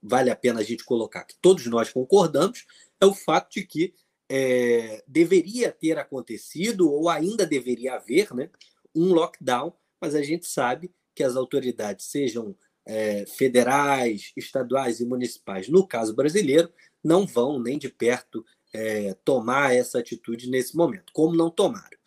vale 0.02 0.32
a 0.32 0.36
pena 0.36 0.62
a 0.62 0.64
gente 0.64 0.84
colocar, 0.84 1.26
que 1.26 1.36
todos 1.42 1.66
nós 1.68 1.92
concordamos, 1.92 2.66
é 3.00 3.06
o 3.06 3.14
fato 3.14 3.52
de 3.52 3.66
que 3.66 3.94
é, 4.30 5.04
deveria 5.06 5.72
ter 5.72 6.00
acontecido, 6.00 6.90
ou 6.90 7.10
ainda 7.10 7.46
deveria 7.46 7.96
haver, 7.96 8.34
né, 8.34 8.50
um 8.96 9.14
lockdown, 9.14 9.74
mas 10.00 10.16
a 10.16 10.24
gente 10.24 10.48
sabe 10.48 10.92
que 11.14 11.24
as 11.24 11.36
autoridades, 11.36 12.06
sejam 12.06 12.56
é, 12.86 13.26
federais, 13.28 14.32
estaduais 14.36 15.00
e 15.02 15.06
municipais, 15.06 15.68
no 15.68 15.86
caso 15.86 16.16
brasileiro, 16.16 16.72
não 17.04 17.28
vão 17.28 17.62
nem 17.62 17.78
de 17.78 17.90
perto 17.90 18.44
é, 18.74 19.14
tomar 19.26 19.76
essa 19.76 20.00
atitude 20.00 20.50
nesse 20.50 20.76
momento, 20.76 21.12
como 21.14 21.36
não 21.36 21.50
tomaram. 21.52 21.98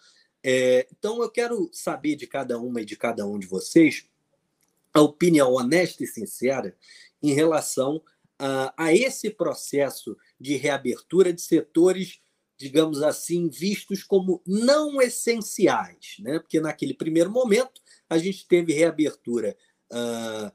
É, 0.43 0.87
então, 0.91 1.23
eu 1.23 1.31
quero 1.31 1.71
saber 1.73 2.17
de 2.17 2.27
cada 2.27 2.59
uma 2.59 2.81
e 2.81 2.85
de 2.85 2.97
cada 2.97 3.27
um 3.27 3.39
de 3.39 3.47
vocês 3.47 4.07
a 4.95 5.01
opinião 5.01 5.53
honesta 5.53 6.05
e 6.05 6.07
sincera 6.07 6.77
em 7.23 7.35
relação 7.35 8.01
a, 8.39 8.73
a 8.77 8.95
esse 8.95 9.29
processo 9.31 10.17
de 10.41 10.57
reabertura 10.57 11.33
de 11.33 11.43
setores 11.43 12.21
digamos 12.57 13.03
assim, 13.03 13.49
vistos 13.49 14.05
como 14.05 14.41
não 14.47 15.03
essenciais, 15.03 16.17
né? 16.21 16.39
porque 16.39 16.61
naquele 16.61 16.95
primeiro 16.95 17.29
momento 17.29 17.81
a 18.09 18.17
gente 18.17 18.47
teve 18.47 18.73
reabertura 18.73 19.57
uh, 19.93 20.53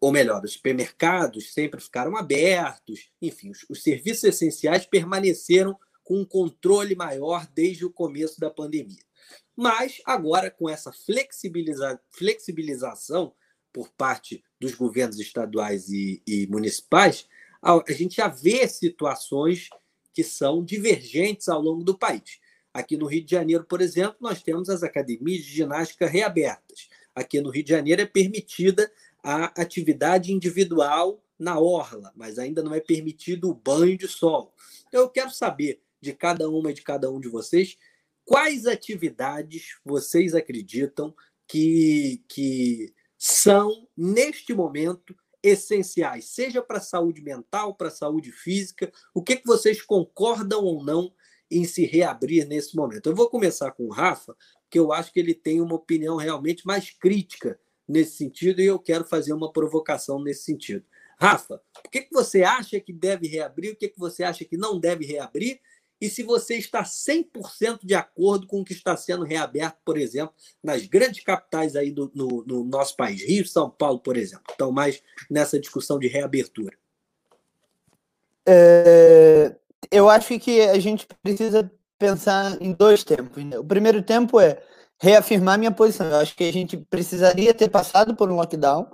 ou 0.00 0.12
melhor, 0.12 0.44
os 0.44 0.52
supermercados 0.52 1.52
sempre 1.52 1.80
ficaram 1.80 2.16
abertos, 2.16 3.10
enfim, 3.20 3.50
os, 3.50 3.66
os 3.68 3.82
serviços 3.82 4.24
essenciais 4.24 4.86
permaneceram 4.86 5.76
com 6.04 6.20
um 6.20 6.24
controle 6.24 6.94
maior 6.94 7.46
desde 7.52 7.84
o 7.84 7.92
começo 7.92 8.40
da 8.40 8.48
pandemia. 8.48 9.02
Mas 9.56 10.00
agora, 10.06 10.50
com 10.50 10.68
essa 10.68 10.92
flexibiliza 10.92 12.00
flexibilização 12.10 13.34
por 13.72 13.90
parte 13.90 14.42
dos 14.60 14.74
governos 14.74 15.18
estaduais 15.18 15.88
e, 15.88 16.22
e 16.26 16.46
municipais, 16.46 17.26
a, 17.62 17.74
a 17.74 17.92
gente 17.92 18.16
já 18.16 18.28
vê 18.28 18.66
situações 18.66 19.68
que 20.12 20.24
são 20.24 20.64
divergentes 20.64 21.48
ao 21.48 21.60
longo 21.60 21.84
do 21.84 21.96
país. 21.96 22.40
Aqui 22.72 22.96
no 22.96 23.06
Rio 23.06 23.24
de 23.24 23.30
Janeiro, 23.30 23.64
por 23.64 23.80
exemplo, 23.80 24.16
nós 24.20 24.42
temos 24.42 24.68
as 24.68 24.82
academias 24.82 25.44
de 25.44 25.50
ginástica 25.50 26.06
reabertas. 26.06 26.88
Aqui 27.14 27.40
no 27.40 27.50
Rio 27.50 27.64
de 27.64 27.70
Janeiro 27.70 28.02
é 28.02 28.06
permitida 28.06 28.90
a 29.22 29.46
atividade 29.60 30.32
individual 30.32 31.22
na 31.38 31.58
orla, 31.58 32.12
mas 32.16 32.38
ainda 32.38 32.62
não 32.62 32.74
é 32.74 32.80
permitido 32.80 33.50
o 33.50 33.54
banho 33.54 33.96
de 33.96 34.08
sol. 34.08 34.52
Então, 34.88 35.00
eu 35.00 35.08
quero 35.08 35.30
saber 35.30 35.80
de 36.00 36.12
cada 36.12 36.48
uma 36.48 36.70
e 36.70 36.74
de 36.74 36.82
cada 36.82 37.10
um 37.10 37.20
de 37.20 37.28
vocês 37.28 37.76
quais 38.24 38.66
atividades 38.66 39.78
vocês 39.84 40.34
acreditam 40.34 41.14
que, 41.46 42.22
que 42.28 42.92
são, 43.18 43.88
neste 43.96 44.54
momento, 44.54 45.14
essenciais, 45.42 46.26
seja 46.26 46.62
para 46.62 46.78
a 46.78 46.82
saúde 46.82 47.20
mental, 47.20 47.74
para 47.74 47.88
a 47.88 47.92
saúde 47.92 48.30
física, 48.30 48.92
o 49.12 49.22
que, 49.22 49.36
que 49.36 49.46
vocês 49.46 49.82
concordam 49.82 50.64
ou 50.64 50.84
não 50.84 51.12
em 51.50 51.64
se 51.64 51.84
reabrir 51.84 52.46
nesse 52.46 52.76
momento. 52.76 53.08
Eu 53.08 53.14
vou 53.14 53.28
começar 53.28 53.72
com 53.72 53.84
o 53.84 53.90
Rafa, 53.90 54.36
porque 54.62 54.78
eu 54.78 54.92
acho 54.92 55.12
que 55.12 55.18
ele 55.18 55.34
tem 55.34 55.60
uma 55.60 55.74
opinião 55.74 56.16
realmente 56.16 56.66
mais 56.66 56.90
crítica 56.90 57.58
nesse 57.86 58.16
sentido 58.16 58.60
e 58.60 58.66
eu 58.66 58.78
quero 58.78 59.04
fazer 59.04 59.32
uma 59.32 59.50
provocação 59.50 60.22
nesse 60.22 60.44
sentido. 60.44 60.84
Rafa, 61.18 61.60
o 61.84 61.88
que, 61.88 62.02
que 62.02 62.12
você 62.12 62.42
acha 62.42 62.78
que 62.78 62.92
deve 62.92 63.26
reabrir, 63.26 63.72
o 63.72 63.76
que, 63.76 63.88
que 63.88 63.98
você 63.98 64.22
acha 64.22 64.44
que 64.44 64.56
não 64.56 64.78
deve 64.78 65.04
reabrir, 65.04 65.60
e 66.00 66.08
se 66.08 66.22
você 66.22 66.56
está 66.56 66.82
100% 66.82 67.80
de 67.82 67.94
acordo 67.94 68.46
com 68.46 68.60
o 68.60 68.64
que 68.64 68.72
está 68.72 68.96
sendo 68.96 69.24
reaberto, 69.24 69.78
por 69.84 69.98
exemplo, 69.98 70.34
nas 70.62 70.86
grandes 70.86 71.24
capitais 71.24 71.74
aí 71.74 71.90
do, 71.90 72.10
no, 72.14 72.44
no 72.46 72.64
nosso 72.64 72.96
país, 72.96 73.22
Rio 73.22 73.42
e 73.42 73.48
São 73.48 73.68
Paulo, 73.68 73.98
por 73.98 74.16
exemplo, 74.16 74.44
estão 74.50 74.70
mais 74.70 75.02
nessa 75.28 75.58
discussão 75.58 75.98
de 75.98 76.06
reabertura. 76.06 76.76
É, 78.46 79.56
eu 79.90 80.08
acho 80.08 80.38
que 80.38 80.60
a 80.62 80.78
gente 80.78 81.06
precisa 81.22 81.70
pensar 81.98 82.60
em 82.62 82.72
dois 82.72 83.04
tempos. 83.04 83.44
Né? 83.44 83.58
O 83.58 83.64
primeiro 83.64 84.02
tempo 84.02 84.40
é 84.40 84.62
reafirmar 85.00 85.58
minha 85.58 85.70
posição. 85.70 86.06
Eu 86.06 86.16
acho 86.16 86.36
que 86.36 86.44
a 86.44 86.52
gente 86.52 86.76
precisaria 86.76 87.52
ter 87.52 87.68
passado 87.68 88.14
por 88.14 88.30
um 88.30 88.36
lockdown. 88.36 88.90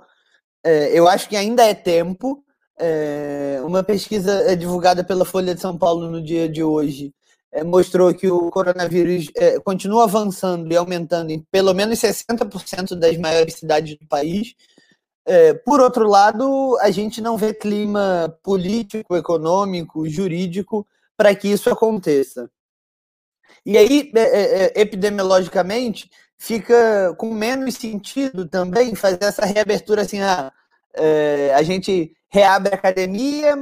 É, 0.63 0.97
eu 0.97 1.07
acho 1.07 1.29
que 1.29 1.35
ainda 1.35 1.63
é 1.63 1.73
tempo. 1.73 2.43
É, 2.77 3.61
uma 3.63 3.83
pesquisa 3.83 4.51
é, 4.51 4.55
divulgada 4.55 5.03
pela 5.03 5.23
Folha 5.23 5.55
de 5.55 5.61
São 5.61 5.77
Paulo 5.77 6.09
no 6.09 6.21
dia 6.21 6.49
de 6.49 6.61
hoje 6.61 7.13
é, 7.55 7.63
mostrou 7.63 8.13
que 8.13 8.29
o 8.29 8.51
coronavírus 8.51 9.29
é, 9.33 9.57
continua 9.61 10.03
avançando 10.03 10.69
e 10.71 10.75
aumentando 10.75 11.31
em 11.31 11.39
pelo 11.49 11.73
menos 11.73 11.99
60% 11.99 12.95
das 12.95 13.17
maiores 13.17 13.55
cidades 13.55 13.97
do 13.97 14.05
país. 14.07 14.53
É, 15.25 15.53
por 15.53 15.79
outro 15.79 16.07
lado, 16.07 16.77
a 16.81 16.91
gente 16.91 17.21
não 17.21 17.37
vê 17.37 17.53
clima 17.53 18.37
político, 18.43 19.15
econômico, 19.15 20.07
jurídico 20.09 20.85
para 21.15 21.33
que 21.33 21.47
isso 21.47 21.69
aconteça. 21.69 22.49
E 23.65 23.77
aí, 23.77 24.11
é, 24.15 24.21
é, 24.65 24.81
epidemiologicamente, 24.81 26.09
fica 26.37 27.15
com 27.17 27.33
menos 27.33 27.75
sentido 27.75 28.45
também 28.47 28.93
fazer 28.95 29.23
essa 29.23 29.45
reabertura 29.45 30.01
assim, 30.01 30.19
ah, 30.21 30.51
a 31.55 31.63
gente 31.63 32.15
reabre 32.35 32.75
academia, 32.75 33.55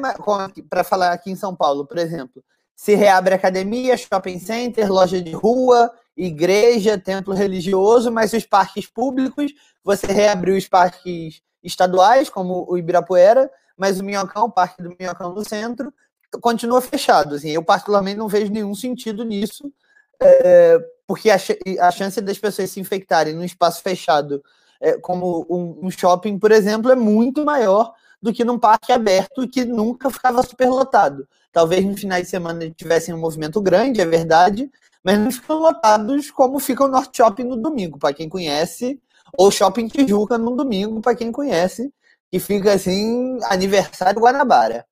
para 0.68 0.84
falar 0.84 1.12
aqui 1.12 1.30
em 1.30 1.36
São 1.36 1.56
Paulo, 1.56 1.86
por 1.86 2.00
exemplo, 2.00 2.44
se 2.76 2.96
reabre 2.96 3.36
academia, 3.36 3.96
shopping 3.96 4.40
center, 4.40 4.92
loja 4.92 5.22
de 5.22 5.32
rua, 5.32 5.92
igreja, 6.18 6.98
templo 6.98 7.36
religioso, 7.36 8.12
mas 8.12 8.34
os 8.34 8.48
parques 8.48 8.88
públicos, 8.88 9.54
você 9.84 10.08
reabriu 10.08 10.58
os 10.58 10.68
parques 10.68 11.44
estaduais, 11.64 12.32
como 12.32 12.66
o 12.68 12.76
Ibirapuera, 12.76 13.48
mas 13.78 14.00
o 14.00 14.04
Minhocão, 14.04 14.46
o 14.46 14.52
Parque 14.52 14.82
do 14.82 14.96
Minhocão 15.00 15.34
no 15.34 15.46
centro, 15.46 15.94
continua 16.42 16.82
fechado. 16.82 17.36
Assim, 17.36 17.52
eu, 17.52 17.64
particularmente, 17.64 18.18
não 18.18 18.28
vejo 18.28 18.52
nenhum 18.52 18.74
sentido 18.74 19.24
nisso, 19.24 19.72
é, 20.20 20.80
porque 21.06 21.30
a, 21.30 21.38
a, 21.80 21.92
chance 21.92 22.20
das 22.22 22.40
pessoas 22.40 22.72
se 22.72 22.80
infectarem 22.80 23.36
num 23.36 23.44
espaço 23.44 23.84
fechado, 23.84 24.44
é, 24.82 24.94
como 24.94 25.46
um, 25.48 25.86
um, 25.86 25.92
shopping, 25.92 26.40
por 26.40 26.52
exemplo, 26.52 26.92
é 26.92 26.96
muito 26.96 27.46
maior 27.46 27.94
do 28.24 28.32
que 28.32 28.46
num 28.46 28.58
parque 28.58 28.94
aberto 28.94 29.46
que 29.50 29.66
nunca 29.66 30.10
ficava 30.10 30.42
superlotado. 30.42 31.28
Talvez 31.52 31.84
no 31.84 31.98
final 31.98 32.22
de 32.22 32.28
semana 32.28 32.72
tivessem 32.72 33.14
um 33.14 33.20
movimento 33.20 33.62
grande, 33.62 34.00
é 34.00 34.06
verdade, 34.06 34.72
mas 35.04 35.20
não 35.20 35.30
ficam 35.30 35.60
lotados 35.60 36.32
como 36.32 36.58
fica 36.58 36.86
o 36.86 36.88
Norte 36.88 37.18
Shopping 37.18 37.44
no 37.44 37.58
domingo, 37.58 38.00
para 38.00 38.14
quem 38.14 38.30
conhece, 38.30 38.98
ou 39.38 39.52
Shopping 39.52 39.90
Tijuca 39.90 40.38
no 40.38 40.56
domingo, 40.56 41.02
para 41.02 41.16
quem 41.16 41.34
conhece, 41.34 41.94
que 42.32 42.40
fica 42.40 42.72
assim, 42.72 43.38
aniversário 43.44 44.22
Guanabara. 44.22 44.86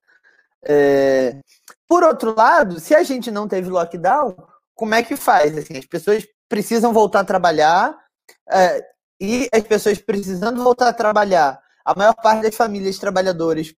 É... 0.61 1.37
Por 1.87 2.03
outro 2.03 2.35
lado, 2.35 2.81
se 2.81 2.93
a 2.93 3.01
gente 3.01 3.31
não 3.31 3.47
teve 3.47 3.69
lockdown, 3.69 4.35
como 4.75 4.93
é 4.93 5.03
que 5.03 5.15
faz? 5.15 5.57
Assim, 5.57 5.77
as 5.77 5.85
pessoas 5.85 6.27
precisam 6.49 6.91
voltar 6.91 7.21
a 7.21 7.25
trabalhar 7.25 7.97
é, 8.49 8.85
e 9.21 9.47
as 9.53 9.63
pessoas 9.63 9.99
precisando 9.99 10.61
voltar 10.61 10.89
a 10.89 10.93
trabalhar, 10.93 11.60
a 11.83 11.95
maior 11.95 12.13
parte 12.15 12.43
das 12.43 12.55
famílias 12.55 12.97
trabalhadoras 12.97 13.73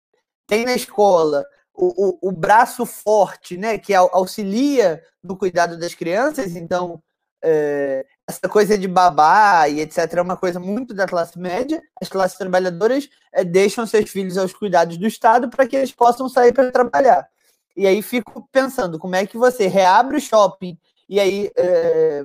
tem 0.46 0.64
na 0.64 0.74
escola 0.74 1.44
o, 1.74 2.26
o, 2.26 2.28
o 2.28 2.32
braço 2.32 2.84
forte, 2.84 3.56
né, 3.56 3.78
que 3.78 3.94
auxilia 3.94 5.02
no 5.22 5.36
cuidado 5.36 5.78
das 5.78 5.94
crianças, 5.94 6.54
então 6.54 7.02
é, 7.42 8.04
essa 8.28 8.48
coisa 8.48 8.76
de 8.76 8.86
babá 8.86 9.68
e 9.68 9.80
etc. 9.80 9.98
é 10.14 10.22
uma 10.22 10.36
coisa 10.36 10.60
muito 10.60 10.94
da 10.94 11.06
classe 11.06 11.38
média. 11.38 11.82
As 12.00 12.08
classes 12.08 12.38
trabalhadoras 12.38 13.08
é, 13.32 13.42
deixam 13.42 13.86
seus 13.86 14.10
filhos 14.10 14.38
aos 14.38 14.52
cuidados 14.52 14.96
do 14.96 15.06
Estado 15.06 15.48
para 15.48 15.66
que 15.66 15.76
eles 15.76 15.92
possam 15.92 16.28
sair 16.28 16.52
para 16.52 16.70
trabalhar. 16.70 17.28
E 17.76 17.86
aí 17.86 18.02
fico 18.02 18.48
pensando 18.52 18.98
como 18.98 19.16
é 19.16 19.26
que 19.26 19.38
você 19.38 19.66
reabre 19.66 20.16
o 20.16 20.20
shopping 20.20 20.78
e 21.12 21.20
aí, 21.20 21.50
é, 21.56 22.24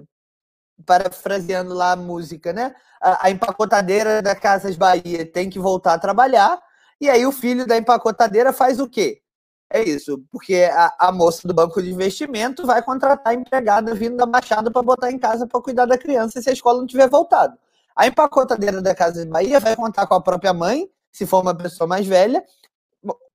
parafraseando 0.85 1.73
lá 1.73 1.91
a 1.93 1.95
música, 1.95 2.53
né? 2.53 2.75
A, 3.01 3.27
a 3.27 3.31
empacotadeira 3.31 4.21
da 4.21 4.35
Casas 4.35 4.75
Bahia 4.75 5.25
tem 5.25 5.49
que 5.49 5.59
voltar 5.59 5.93
a 5.93 5.99
trabalhar. 5.99 6.59
E 6.99 7.09
aí 7.09 7.25
o 7.25 7.31
filho 7.31 7.65
da 7.67 7.77
empacotadeira 7.77 8.51
faz 8.51 8.79
o 8.79 8.87
quê? 8.87 9.21
É 9.69 9.83
isso, 9.83 10.23
porque 10.31 10.69
a, 10.71 10.95
a, 10.97 11.11
moça 11.11 11.45
do 11.45 11.53
banco 11.53 11.81
de 11.81 11.91
investimento 11.91 12.65
vai 12.65 12.81
contratar 12.81 13.33
a 13.33 13.35
empregada 13.35 13.93
vindo 13.93 14.15
da 14.15 14.25
Baixada 14.25 14.71
para 14.71 14.81
botar 14.81 15.11
em 15.11 15.19
casa 15.19 15.45
para 15.45 15.61
cuidar 15.61 15.85
da 15.85 15.97
criança 15.97 16.41
se 16.41 16.49
a 16.49 16.53
escola 16.53 16.79
não 16.79 16.87
tiver 16.87 17.09
voltado. 17.09 17.57
A 17.93 18.07
empacotadeira 18.07 18.81
da 18.81 18.95
Casa 18.95 19.25
Bahia 19.25 19.59
vai 19.59 19.75
contar 19.75 20.07
com 20.07 20.13
a 20.13 20.21
própria 20.21 20.53
mãe, 20.53 20.89
se 21.11 21.25
for 21.25 21.41
uma 21.41 21.53
pessoa 21.53 21.85
mais 21.85 22.07
velha, 22.07 22.43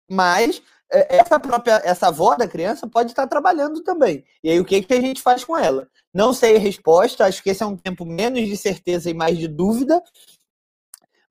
mas 0.09 0.63
essa 0.93 1.41
própria 1.41 1.81
essa 1.85 2.09
avó 2.09 2.35
da 2.35 2.47
criança 2.47 2.87
pode 2.87 3.11
estar 3.11 3.27
trabalhando 3.27 3.83
também. 3.83 4.25
E 4.43 4.51
aí 4.51 4.61
o 4.61 4.65
que, 4.65 4.83
que 4.83 4.95
a 4.95 5.01
gente 5.01 5.23
faz 5.23 5.45
com 5.45 5.57
ela? 5.57 5.89
Não 6.13 6.33
sei 6.33 6.57
a 6.57 6.61
resposta, 6.61 7.25
acho 7.25 7.43
que 7.43 7.51
esse 7.51 7.63
é 7.63 7.67
um 7.67 7.77
tempo 7.77 8.05
menos 8.05 8.47
de 8.47 8.57
certeza 8.57 9.09
e 9.11 9.15
mais 9.15 9.39
de 9.39 9.49
dúvida, 9.49 10.03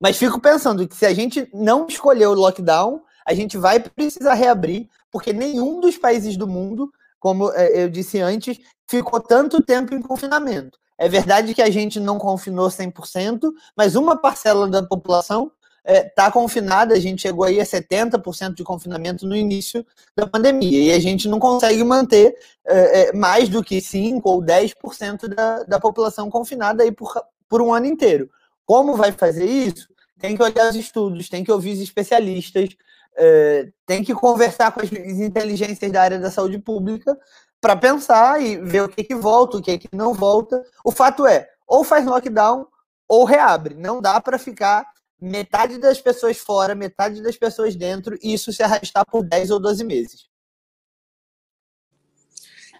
mas 0.00 0.16
fico 0.16 0.40
pensando 0.40 0.86
que 0.88 0.96
se 0.96 1.06
a 1.06 1.14
gente 1.14 1.48
não 1.54 1.86
escolher 1.86 2.26
o 2.26 2.34
lockdown, 2.34 3.02
a 3.24 3.32
gente 3.34 3.56
vai 3.56 3.78
precisar 3.78 4.34
reabrir, 4.34 4.88
porque 5.12 5.32
nenhum 5.32 5.80
dos 5.80 5.96
países 5.96 6.36
do 6.36 6.48
mundo, 6.48 6.90
como 7.20 7.52
é, 7.52 7.84
eu 7.84 7.88
disse 7.88 8.20
antes, 8.20 8.58
ficou 8.88 9.20
tanto 9.20 9.62
tempo 9.62 9.94
em 9.94 10.02
confinamento. 10.02 10.76
É 10.98 11.08
verdade 11.08 11.54
que 11.54 11.62
a 11.62 11.70
gente 11.70 12.00
não 12.00 12.18
confinou 12.18 12.68
100%, 12.68 13.40
mas 13.76 13.94
uma 13.94 14.20
parcela 14.20 14.68
da 14.68 14.82
população 14.82 15.52
está 15.84 16.26
é, 16.26 16.30
confinada, 16.30 16.94
a 16.94 17.00
gente 17.00 17.22
chegou 17.22 17.44
aí 17.44 17.60
a 17.60 17.64
70% 17.64 18.54
de 18.54 18.62
confinamento 18.62 19.26
no 19.26 19.34
início 19.34 19.84
da 20.16 20.26
pandemia, 20.26 20.80
e 20.80 20.92
a 20.92 21.00
gente 21.00 21.28
não 21.28 21.38
consegue 21.38 21.82
manter 21.82 22.36
é, 22.64 23.00
é, 23.00 23.12
mais 23.12 23.48
do 23.48 23.64
que 23.64 23.78
5% 23.78 24.20
ou 24.24 24.40
10% 24.40 25.28
da, 25.28 25.64
da 25.64 25.80
população 25.80 26.30
confinada 26.30 26.82
aí 26.82 26.92
por, 26.92 27.12
por 27.48 27.60
um 27.60 27.72
ano 27.72 27.86
inteiro. 27.86 28.30
Como 28.64 28.96
vai 28.96 29.10
fazer 29.10 29.44
isso? 29.44 29.88
Tem 30.20 30.36
que 30.36 30.42
olhar 30.42 30.70
os 30.70 30.76
estudos, 30.76 31.28
tem 31.28 31.42
que 31.42 31.50
ouvir 31.50 31.72
os 31.72 31.80
especialistas, 31.80 32.68
é, 33.16 33.68
tem 33.84 34.04
que 34.04 34.14
conversar 34.14 34.70
com 34.72 34.80
as 34.80 34.92
inteligências 34.92 35.90
da 35.90 36.00
área 36.00 36.18
da 36.18 36.30
saúde 36.30 36.58
pública 36.58 37.18
para 37.60 37.76
pensar 37.76 38.40
e 38.40 38.56
ver 38.56 38.82
o 38.82 38.88
que, 38.88 39.02
que 39.02 39.14
volta, 39.14 39.56
o 39.56 39.62
que, 39.62 39.78
que 39.78 39.88
não 39.92 40.14
volta. 40.14 40.62
O 40.84 40.92
fato 40.92 41.26
é, 41.26 41.48
ou 41.66 41.82
faz 41.82 42.06
lockdown 42.06 42.66
ou 43.08 43.24
reabre. 43.24 43.74
Não 43.74 44.00
dá 44.00 44.20
para 44.20 44.38
ficar 44.38 44.86
metade 45.22 45.78
das 45.78 46.00
pessoas 46.00 46.36
fora, 46.38 46.74
metade 46.74 47.22
das 47.22 47.36
pessoas 47.36 47.76
dentro 47.76 48.18
e 48.20 48.34
isso 48.34 48.52
se 48.52 48.62
arrastar 48.62 49.06
por 49.06 49.22
10 49.22 49.52
ou 49.52 49.60
12 49.60 49.84
meses. 49.84 50.28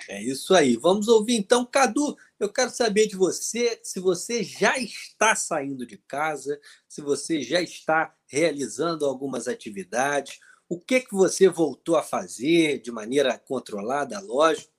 É 0.09 0.21
isso 0.21 0.53
aí. 0.53 0.77
Vamos 0.77 1.07
ouvir 1.07 1.37
então, 1.37 1.65
Cadu. 1.65 2.17
Eu 2.41 2.53
quero 2.53 2.71
saber 2.71 3.07
de 3.07 3.15
você 3.15 3.79
se 3.85 4.01
você 4.01 4.43
já 4.43 4.77
está 4.77 5.37
saindo 5.37 5.87
de 5.87 5.97
casa, 5.97 6.61
se 6.89 7.01
você 7.01 7.41
já 7.41 7.63
está 7.63 8.13
realizando 8.27 9.07
algumas 9.07 9.47
atividades, 9.47 10.41
o 10.69 10.81
que 10.81 11.01
que 11.01 11.15
você 11.15 11.49
voltou 11.49 11.97
a 11.97 12.03
fazer 12.03 12.81
de 12.81 12.91
maneira 12.91 13.39
controlada, 13.39 14.19
lógico, 14.19 14.73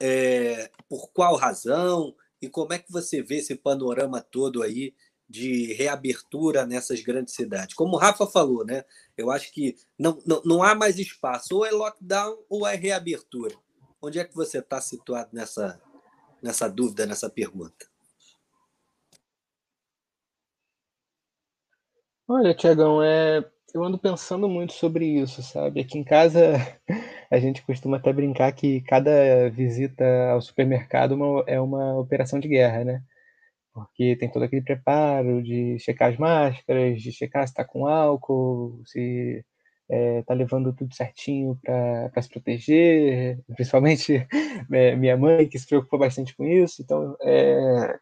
é, 0.00 0.70
por 0.88 1.12
qual 1.12 1.36
razão 1.36 2.16
e 2.40 2.48
como 2.48 2.72
é 2.72 2.78
que 2.78 2.90
você 2.90 3.22
vê 3.22 3.36
esse 3.36 3.54
panorama 3.54 4.22
todo 4.22 4.62
aí 4.62 4.94
de 5.32 5.72
reabertura 5.72 6.66
nessas 6.66 7.00
grandes 7.00 7.34
cidades. 7.34 7.74
Como 7.74 7.96
o 7.96 7.98
Rafa 7.98 8.26
falou, 8.26 8.66
né? 8.66 8.84
Eu 9.16 9.30
acho 9.30 9.50
que 9.50 9.74
não, 9.98 10.22
não, 10.26 10.42
não 10.44 10.62
há 10.62 10.74
mais 10.74 10.98
espaço, 10.98 11.56
ou 11.56 11.64
é 11.64 11.70
lockdown 11.70 12.36
ou 12.50 12.66
é 12.66 12.76
reabertura. 12.76 13.54
Onde 14.00 14.18
é 14.18 14.24
que 14.24 14.34
você 14.34 14.58
está 14.58 14.78
situado 14.78 15.30
nessa, 15.32 15.80
nessa 16.42 16.68
dúvida, 16.68 17.06
nessa 17.06 17.30
pergunta? 17.30 17.86
Olha, 22.28 22.54
Tiagão, 22.54 23.02
é... 23.02 23.42
eu 23.72 23.82
ando 23.82 23.96
pensando 23.98 24.46
muito 24.50 24.74
sobre 24.74 25.06
isso, 25.06 25.42
sabe? 25.42 25.80
Aqui 25.80 25.96
em 25.98 26.04
casa 26.04 26.40
a 27.30 27.38
gente 27.38 27.62
costuma 27.62 27.96
até 27.96 28.12
brincar 28.12 28.52
que 28.52 28.82
cada 28.82 29.48
visita 29.48 30.04
ao 30.30 30.42
supermercado 30.42 31.16
é 31.46 31.58
uma 31.58 31.98
operação 31.98 32.38
de 32.38 32.48
guerra, 32.48 32.84
né? 32.84 33.02
Porque 33.72 34.16
tem 34.16 34.30
todo 34.30 34.42
aquele 34.44 34.62
preparo 34.62 35.42
de 35.42 35.78
checar 35.78 36.10
as 36.10 36.18
máscaras, 36.18 37.00
de 37.00 37.12
checar 37.12 37.46
se 37.46 37.52
está 37.52 37.64
com 37.64 37.86
álcool, 37.86 38.82
se 38.86 39.44
é, 39.90 40.22
tá 40.22 40.34
levando 40.34 40.74
tudo 40.74 40.94
certinho 40.94 41.58
para 41.62 42.22
se 42.22 42.28
proteger, 42.28 43.38
principalmente 43.56 44.26
é, 44.72 44.96
minha 44.96 45.16
mãe, 45.16 45.48
que 45.48 45.58
se 45.58 45.66
preocupa 45.66 45.98
bastante 45.98 46.36
com 46.36 46.44
isso. 46.46 46.82
Então, 46.82 47.16
é, 47.22 47.98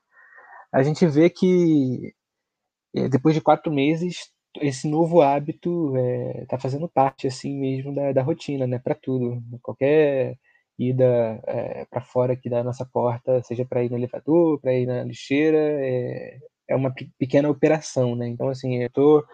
a 0.73 0.83
gente 0.83 1.07
vê 1.07 1.31
que 1.31 2.15
é, 2.95 3.09
depois 3.09 3.35
de 3.35 3.41
quatro 3.41 3.73
meses, 3.73 4.31
esse 4.61 4.89
novo 4.89 5.23
hábito 5.23 5.97
está 6.43 6.57
é, 6.57 6.61
fazendo 6.61 6.89
parte 6.89 7.27
assim 7.27 7.59
mesmo 7.59 7.95
da, 7.95 8.13
da 8.13 8.23
rotina, 8.23 8.67
né, 8.67 8.79
para 8.79 8.95
tudo. 8.95 9.43
Qualquer 9.63 10.37
ida 10.81 11.41
é, 11.47 11.85
para 11.87 12.01
fora 12.01 12.33
aqui 12.33 12.49
da 12.49 12.65
nossa 12.65 12.87
porta, 12.87 13.43
seja 13.43 13.65
para 13.65 13.85
ir 13.85 13.91
no 13.91 13.97
elevador, 13.99 14.59
para 14.61 14.73
ir 14.75 14.87
na 14.87 15.05
lixeira, 15.05 15.59
é, 15.59 16.39
é 16.69 16.77
uma 16.77 16.95
pequena 17.19 17.51
operação, 17.51 18.17
né? 18.17 18.27
Então, 18.29 18.49
assim, 18.49 18.83
eu 18.83 18.91
tô 18.91 19.25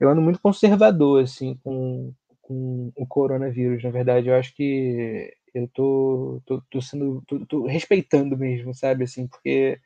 eu 0.00 0.08
ando 0.08 0.22
muito 0.22 0.40
conservador 0.40 1.22
assim 1.24 1.56
com, 1.64 2.12
com 2.42 2.92
o 2.96 3.06
coronavírus, 3.06 3.82
na 3.82 3.90
verdade. 3.90 4.28
Eu 4.28 4.36
acho 4.36 4.54
que 4.54 5.32
eu 5.54 5.68
tô, 5.68 6.42
tô, 6.46 6.62
tô 6.70 6.80
sendo 6.80 7.22
tô, 7.26 7.44
tô, 7.46 7.66
respeitando 7.66 8.36
mesmo, 8.36 8.74
sabe 8.74 9.04
assim, 9.04 9.26
porque 9.26 9.80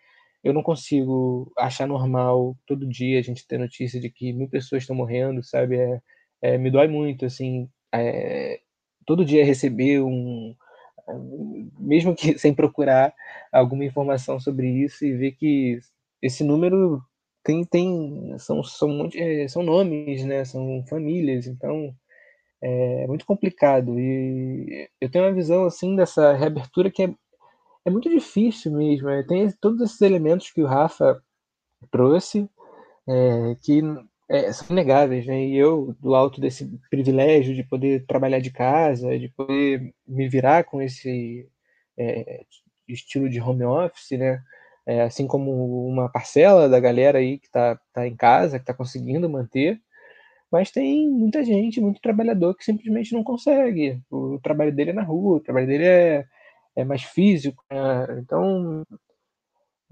eu 0.45 0.53
não 0.53 0.63
consigo 0.63 1.53
achar 1.57 1.87
normal 1.87 2.57
todo 2.67 2.89
dia 2.89 3.19
a 3.21 3.23
gente 3.23 3.47
ter 3.47 3.59
notícia 3.59 4.01
de 4.01 4.11
que 4.11 4.33
mil 4.33 4.49
pessoas 4.49 4.83
estão 4.83 4.97
morrendo, 4.97 5.43
sabe? 5.43 5.79
É, 5.79 6.01
é, 6.43 6.59
me 6.59 6.71
dói 6.71 6.89
muito, 6.89 7.25
assim, 7.25 7.69
é, 7.95 8.61
todo 9.07 9.25
dia 9.25 9.45
receber 9.45 10.03
um, 10.03 10.55
mesmo 11.79 12.15
que 12.15 12.37
sem 12.39 12.55
procurar 12.55 13.15
alguma 13.53 13.85
informação 13.85 14.39
sobre 14.41 14.69
isso 14.69 15.05
e 15.05 15.17
ver 15.17 15.33
que 15.33 15.79
esse 16.21 16.45
número 16.45 17.03
tem, 17.43 17.65
tem 17.65 18.37
são, 18.39 18.63
são, 18.63 19.09
é, 19.15 19.49
são 19.49 19.63
nomes, 19.63 20.25
né? 20.25 20.45
São 20.45 20.85
famílias, 20.87 21.47
então 21.47 21.95
é 22.63 23.07
muito 23.07 23.27
complicado. 23.27 23.99
E 23.99 24.89
eu 25.01 25.11
tenho 25.11 25.25
uma 25.25 25.35
visão 25.35 25.65
assim 25.67 25.97
dessa 25.97 26.33
reabertura 26.33 26.91
que 26.91 27.03
é, 27.05 27.15
é 27.85 27.91
muito 27.91 28.09
difícil 28.09 28.73
mesmo. 28.73 29.09
É, 29.09 29.23
tem 29.25 29.51
todos 29.61 29.81
esses 29.81 30.01
elementos 30.01 30.51
que 30.51 30.63
o 30.63 30.67
Rafa 30.67 31.21
trouxe, 31.91 32.49
é, 33.09 33.57
que 33.63 33.83
é, 34.33 34.51
são 34.51 34.67
inegáveis, 34.71 35.27
né? 35.27 35.45
E 35.45 35.57
eu, 35.57 35.95
do 36.01 36.15
alto 36.15 36.41
desse 36.41 36.67
privilégio 36.91 37.55
de 37.55 37.63
poder 37.63 38.07
trabalhar 38.07 38.41
de 38.41 38.51
casa, 38.51 39.19
de 39.19 39.29
poder 39.29 39.95
me 40.09 40.27
virar 40.27 40.65
com 40.65 40.81
esse 40.81 41.47
é, 41.99 42.43
estilo 42.89 43.29
de 43.29 43.41
home 43.41 43.65
office, 43.65 44.13
né? 44.19 44.43
É, 44.87 45.03
assim 45.03 45.27
como 45.27 45.87
uma 45.89 46.09
parcela 46.09 46.69
da 46.69 46.81
galera 46.81 47.19
aí 47.19 47.39
que 47.39 47.47
está 47.47 47.79
tá 47.93 48.07
em 48.09 48.17
casa, 48.17 48.59
que 48.59 48.63
está 48.63 48.75
conseguindo 48.75 49.29
manter, 49.29 49.81
mas 50.51 50.71
tem 50.71 51.09
muita 51.11 51.45
gente, 51.45 51.81
muito 51.81 52.01
trabalhador 52.01 52.55
que 52.57 52.65
simplesmente 52.65 53.13
não 53.15 53.25
consegue. 53.25 54.01
O 54.11 54.41
trabalho 54.43 54.75
dele 54.75 54.91
é 54.91 54.95
na 54.95 55.03
rua, 55.03 55.37
o 55.39 55.41
trabalho 55.41 55.67
dele 55.67 55.85
é, 55.85 56.27
é 56.77 56.85
mais 56.85 57.03
físico, 57.03 57.65
né? 57.71 58.07
então 58.21 58.85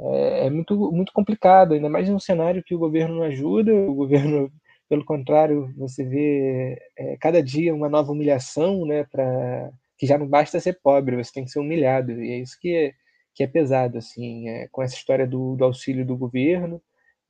é, 0.01 0.47
é, 0.47 0.51
muito, 0.51 0.75
muito 0.93 1.13
complicado, 1.13 1.75
ainda 1.75 1.89
mais 1.89 2.09
em 2.09 2.15
um 2.15 2.19
cenário 2.19 2.63
que 2.65 2.75
o 2.75 2.79
governo 2.79 3.17
não 3.17 3.23
ajuda, 3.25 3.73
o 3.73 3.95
governo, 3.95 4.51
pelo 4.89 5.05
contrário, 5.05 5.73
você 5.77 6.05
vê 6.05 6.79
é, 6.97 7.17
cada 7.19 7.43
dia 7.43 7.75
uma 7.75 7.89
nova 7.89 8.13
humilhação, 8.13 8.87
né, 8.87 9.05
para 9.05 9.71
que 9.99 10.07
já 10.07 10.17
não 10.17 10.27
basta 10.27 10.59
ser 10.59 10.81
pobre, 10.83 11.17
você 11.17 11.33
tem 11.33 11.45
que 11.45 11.51
ser 11.51 11.61
humilhado, 11.61 12.13
e 12.13 12.33
é 12.33 12.39
isso 12.39 12.59
que 12.61 12.75
é, 12.75 12.95
que 13.35 13.43
é 13.45 13.47
pesado, 13.47 13.99
assim, 13.99 14.49
é, 14.49 14.69
com 14.73 14.83
essa 14.83 14.95
história 14.95 15.27
do, 15.27 15.57
do 15.57 15.65
auxílio 15.65 16.05
do 16.07 16.17
governo, 16.17 16.81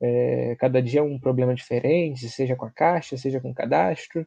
é, 0.01 0.55
cada 0.59 0.81
dia 0.81 1.01
é 1.01 1.03
um 1.03 1.19
problema 1.19 1.53
diferente, 1.53 2.29
seja 2.29 2.55
com 2.55 2.65
a 2.65 2.71
caixa, 2.71 3.17
seja 3.17 3.39
com 3.41 3.51
o 3.51 3.53
cadastro, 3.53 4.25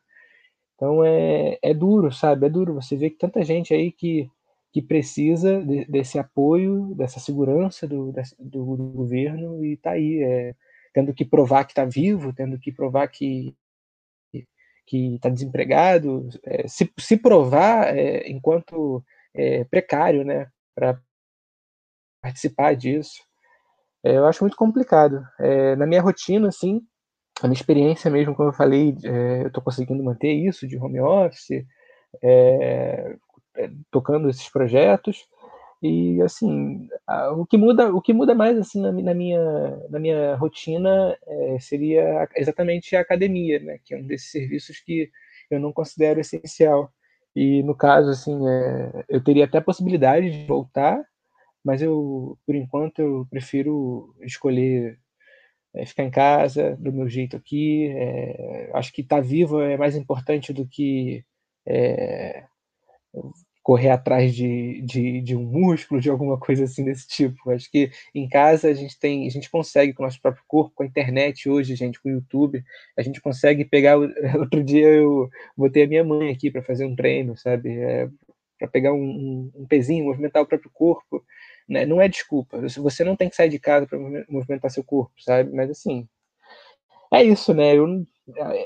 então 0.75 1.05
é, 1.05 1.59
é 1.63 1.75
duro, 1.75 2.13
sabe, 2.13 2.47
é 2.47 2.51
duro, 2.51 2.75
você 2.75 2.97
vê 2.97 3.11
que 3.11 3.19
tanta 3.19 3.43
gente 3.45 3.73
aí 3.75 3.91
que 3.91 4.31
que 4.75 4.83
precisa 4.83 5.63
de, 5.63 5.85
desse 5.85 6.19
apoio, 6.19 6.97
dessa 6.97 7.21
segurança 7.21 7.87
do, 7.87 8.13
do, 8.41 8.77
do 8.77 8.85
governo 8.91 9.65
e 9.65 9.75
está 9.75 9.93
aí, 9.93 10.21
é, 10.21 10.53
tendo 10.93 11.15
que 11.15 11.25
provar 11.25 11.65
que 11.65 11.71
está 11.71 11.85
vivo, 11.85 12.33
tendo 12.33 12.59
que 12.59 12.73
provar 12.73 13.07
que 13.07 13.55
que 14.87 15.15
está 15.15 15.31
desempregado, 15.31 16.29
é, 16.45 16.69
se, 16.69 16.93
se 16.99 17.17
provar 17.17 17.97
é, 17.97 18.29
enquanto 18.29 19.03
é, 19.33 19.65
precário, 19.65 20.23
né, 20.25 20.47
para 20.75 21.01
participar 22.21 22.77
disso. 22.77 23.23
É, 24.05 24.19
eu 24.19 24.27
acho 24.27 24.45
muito 24.45 24.59
complicado. 24.59 25.27
É, 25.41 25.75
na 25.77 25.87
minha 25.87 26.03
rotina, 26.03 26.49
assim, 26.49 26.83
a 27.41 27.47
minha 27.47 27.57
experiência 27.57 28.11
mesmo, 28.11 28.35
como 28.35 28.51
eu 28.51 28.53
falei, 28.53 28.95
eu 29.41 29.47
estou 29.47 29.63
conseguindo 29.63 30.05
manter 30.05 30.35
isso 30.35 30.69
de 30.69 30.77
home 30.77 31.01
office, 31.01 31.65
é, 32.23 33.17
tocando 33.91 34.29
esses 34.29 34.49
projetos. 34.49 35.27
E 35.83 36.21
assim 36.23 36.89
o 37.37 37.45
que 37.45 37.59
muda 37.59 37.93
o 37.95 38.01
que 38.01 38.13
muda 38.13 38.35
mais 38.35 38.57
assim 38.57 38.81
na, 38.81 38.91
na 38.91 39.13
minha 39.15 39.77
na 39.91 39.99
minha 39.99 40.35
rotina 40.37 41.15
é, 41.27 41.59
seria 41.61 42.27
exatamente 42.37 42.97
a 42.97 43.01
academia 43.01 43.59
né 43.61 43.79
que 43.85 43.93
é 43.93 43.99
um 43.99 44.07
desses 44.07 44.31
serviços 44.31 44.81
que 44.81 45.11
eu 45.51 45.61
não 45.61 45.73
considero 45.73 46.21
essencial. 46.21 46.91
E 47.37 47.63
no 47.65 47.75
caso 47.75 48.11
assim 48.11 48.49
é, 48.49 49.05
eu 49.09 49.23
teria 49.23 49.45
até 49.45 49.59
a 49.59 49.63
possibilidade 49.63 50.31
de 50.31 50.47
voltar 50.47 51.05
mas 51.65 51.83
eu 51.83 52.39
por 52.47 52.55
enquanto 52.55 53.01
eu 53.01 53.27
prefiro 53.31 54.15
escolher 54.23 54.99
é, 55.75 55.85
ficar 55.85 56.05
em 56.05 56.11
casa 56.11 56.77
do 56.77 56.93
meu 56.93 57.09
jeito 57.09 57.37
aqui. 57.37 57.89
É, 57.97 58.71
acho 58.75 58.93
que 58.93 59.03
estar 59.03 59.17
tá 59.17 59.23
vivo 59.23 59.61
é 59.61 59.77
mais 59.77 59.97
importante 59.97 60.53
do 60.53 60.67
que 60.67 61.25
é, 61.67 62.45
correr 63.65 63.89
atrás 63.89 64.35
de, 64.35 64.83
de, 64.83 65.23
de, 65.23 65.35
um 65.35 65.43
músculo, 65.43 65.99
de 65.99 66.11
alguma 66.11 66.39
coisa 66.39 66.65
assim 66.65 66.85
desse 66.85 67.09
tipo. 67.09 67.51
Acho 67.51 67.71
que 67.71 67.91
em 68.15 68.29
casa 68.29 68.69
a 68.69 68.75
gente 68.75 68.99
tem, 68.99 69.27
a 69.27 69.31
gente 69.31 69.51
consegue 69.51 69.95
com 69.95 70.03
o 70.03 70.07
nosso 70.07 70.21
próprio 70.21 70.45
corpo, 70.47 70.75
com 70.75 70.83
a 70.83 70.87
internet 70.87 71.49
hoje, 71.49 71.75
gente, 71.75 72.01
com 72.01 72.11
o 72.11 72.13
YouTube, 72.13 72.63
a 72.97 73.03
gente 73.03 73.23
consegue 73.23 73.65
pegar. 73.65 73.97
Outro 74.39 74.63
dia 74.63 74.87
eu 74.89 75.31
botei 75.57 75.85
a 75.85 75.89
minha 75.89 76.05
mãe 76.05 76.31
aqui 76.31 76.51
para 76.51 76.63
fazer 76.63 76.85
um 76.85 76.95
treino, 76.95 77.37
sabe? 77.39 77.71
É, 77.79 78.09
para 78.59 78.69
pegar 78.69 78.93
um, 78.93 79.51
um, 79.55 79.67
pezinho, 79.67 80.05
movimentar 80.05 80.43
o 80.43 80.47
próprio 80.47 80.71
corpo. 80.71 81.25
Né? 81.67 81.87
Não 81.87 82.03
é 82.03 82.07
desculpa. 82.07 82.61
Você 82.61 83.03
não 83.03 83.17
tem 83.17 83.31
que 83.31 83.37
sair 83.37 83.49
de 83.49 83.59
casa 83.59 83.87
para 83.87 83.99
movimentar 84.29 84.71
seu 84.71 84.85
corpo, 84.85 85.15
sabe? 85.19 85.51
Mas 85.55 85.71
assim, 85.71 86.07
é 87.13 87.25
isso, 87.25 87.55
né? 87.55 87.75
Eu, 87.75 88.07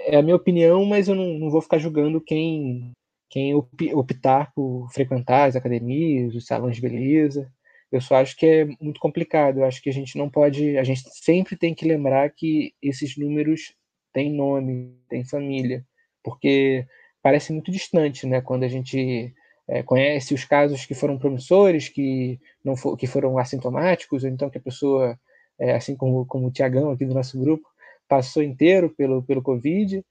é 0.06 0.16
a 0.16 0.22
minha 0.22 0.36
opinião, 0.36 0.84
mas 0.84 1.06
eu 1.06 1.14
não, 1.14 1.38
não 1.38 1.50
vou 1.50 1.62
ficar 1.62 1.78
julgando 1.78 2.20
quem 2.20 2.92
quem 3.28 3.54
optar 3.54 4.52
por 4.54 4.88
frequentar 4.92 5.48
as 5.48 5.56
academias, 5.56 6.34
os 6.34 6.46
salões 6.46 6.76
de 6.76 6.82
beleza. 6.82 7.50
Eu 7.90 8.00
só 8.00 8.16
acho 8.16 8.36
que 8.36 8.46
é 8.46 8.64
muito 8.80 9.00
complicado. 9.00 9.58
Eu 9.58 9.64
acho 9.64 9.82
que 9.82 9.90
a 9.90 9.92
gente 9.92 10.16
não 10.16 10.28
pode. 10.30 10.78
A 10.78 10.84
gente 10.84 11.02
sempre 11.12 11.56
tem 11.56 11.74
que 11.74 11.86
lembrar 11.86 12.30
que 12.30 12.72
esses 12.82 13.16
números 13.16 13.74
têm 14.12 14.32
nome, 14.32 14.94
têm 15.08 15.24
família, 15.24 15.84
porque 16.22 16.86
parece 17.22 17.52
muito 17.52 17.70
distante, 17.70 18.26
né? 18.26 18.40
Quando 18.40 18.64
a 18.64 18.68
gente 18.68 19.34
é, 19.68 19.82
conhece 19.82 20.34
os 20.34 20.44
casos 20.44 20.86
que 20.86 20.94
foram 20.94 21.18
promissores, 21.18 21.88
que 21.88 22.40
não 22.64 22.76
for, 22.76 22.96
que 22.96 23.06
foram 23.06 23.38
assintomáticos, 23.38 24.24
ou 24.24 24.30
então 24.30 24.50
que 24.50 24.58
a 24.58 24.60
pessoa, 24.60 25.18
é, 25.58 25.74
assim 25.74 25.94
como, 25.96 26.24
como 26.26 26.48
o 26.48 26.50
Tiagão 26.50 26.90
aqui 26.90 27.04
do 27.04 27.14
nosso 27.14 27.38
grupo, 27.38 27.68
passou 28.08 28.42
inteiro 28.42 28.90
pelo, 28.90 29.22
pelo 29.22 29.42
Covid, 29.42 30.02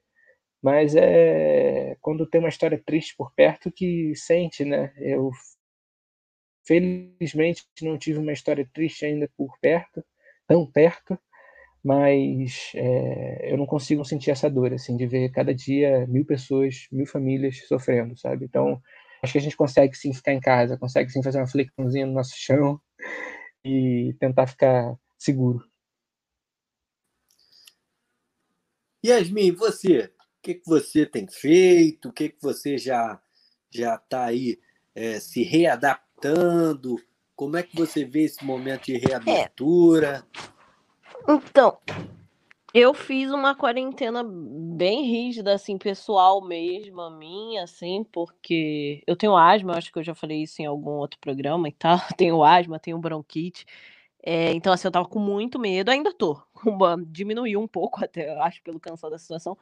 mas 0.61 0.95
é 0.95 1.95
quando 2.01 2.27
tem 2.27 2.39
uma 2.39 2.49
história 2.49 2.81
triste 2.83 3.15
por 3.17 3.33
perto 3.33 3.71
que 3.71 4.13
sente, 4.15 4.65
né? 4.65 4.93
Eu 4.97 5.31
felizmente 6.65 7.65
não 7.81 7.97
tive 7.97 8.19
uma 8.19 8.33
história 8.33 8.67
triste 8.73 9.05
ainda 9.05 9.29
por 9.37 9.57
perto, 9.61 10.03
tão 10.47 10.69
perto, 10.69 11.17
mas 11.83 12.71
é, 12.75 13.53
eu 13.53 13.57
não 13.57 13.65
consigo 13.65 14.03
sentir 14.03 14.31
essa 14.31 14.49
dor, 14.49 14.73
assim, 14.73 14.97
de 14.97 15.07
ver 15.07 15.31
cada 15.31 15.53
dia 15.55 16.05
mil 16.07 16.25
pessoas, 16.25 16.87
mil 16.91 17.05
famílias 17.05 17.65
sofrendo, 17.67 18.17
sabe? 18.17 18.45
Então, 18.45 18.81
acho 19.23 19.31
que 19.33 19.39
a 19.39 19.41
gente 19.41 19.55
consegue 19.55 19.95
sim 19.95 20.13
ficar 20.13 20.33
em 20.33 20.39
casa, 20.41 20.77
consegue 20.77 21.09
sim 21.09 21.23
fazer 21.23 21.39
uma 21.39 21.47
flexãozinha 21.47 22.05
no 22.05 22.13
nosso 22.13 22.33
chão 22.35 22.79
e 23.63 24.15
tentar 24.19 24.47
ficar 24.47 24.95
seguro. 25.17 25.63
Yasmin, 29.05 29.51
você, 29.51 30.11
que, 30.47 30.55
que 30.55 30.65
você 30.65 31.05
tem 31.05 31.27
feito, 31.27 32.07
o 32.07 32.13
que, 32.13 32.29
que 32.29 32.41
você 32.41 32.77
já 32.77 33.19
já 33.69 33.95
está 33.95 34.25
aí 34.25 34.57
é, 34.95 35.19
se 35.19 35.43
readaptando, 35.43 36.95
como 37.35 37.57
é 37.57 37.63
que 37.63 37.75
você 37.75 38.05
vê 38.05 38.23
esse 38.23 38.43
momento 38.45 38.85
de 38.85 38.97
reabertura? 38.97 40.25
É. 41.27 41.33
Então, 41.33 41.77
eu 42.73 42.93
fiz 42.93 43.29
uma 43.29 43.53
quarentena 43.53 44.23
bem 44.25 45.03
rígida, 45.03 45.53
assim, 45.53 45.77
pessoal 45.77 46.41
mesmo, 46.41 47.09
minha, 47.11 47.63
assim, 47.63 48.05
porque 48.05 49.03
eu 49.05 49.17
tenho 49.17 49.35
asma, 49.35 49.77
acho 49.77 49.91
que 49.91 49.99
eu 49.99 50.03
já 50.03 50.15
falei 50.15 50.43
isso 50.43 50.61
em 50.61 50.65
algum 50.65 50.91
outro 50.91 51.19
programa 51.19 51.67
e 51.67 51.73
tal. 51.73 51.97
Tenho 52.17 52.41
asma, 52.41 52.79
tenho 52.79 52.97
bronquite. 52.97 53.65
É, 54.23 54.53
então, 54.53 54.71
assim, 54.71 54.87
eu 54.87 54.91
tava 54.91 55.07
com 55.07 55.19
muito 55.19 55.59
medo, 55.59 55.89
ainda 55.89 56.13
tô. 56.13 56.41
Diminuiu 57.07 57.59
um 57.59 57.67
pouco, 57.67 57.99
até, 58.03 58.33
acho, 58.39 58.63
pelo 58.63 58.79
cansado 58.79 59.11
da 59.11 59.17
situação, 59.17 59.57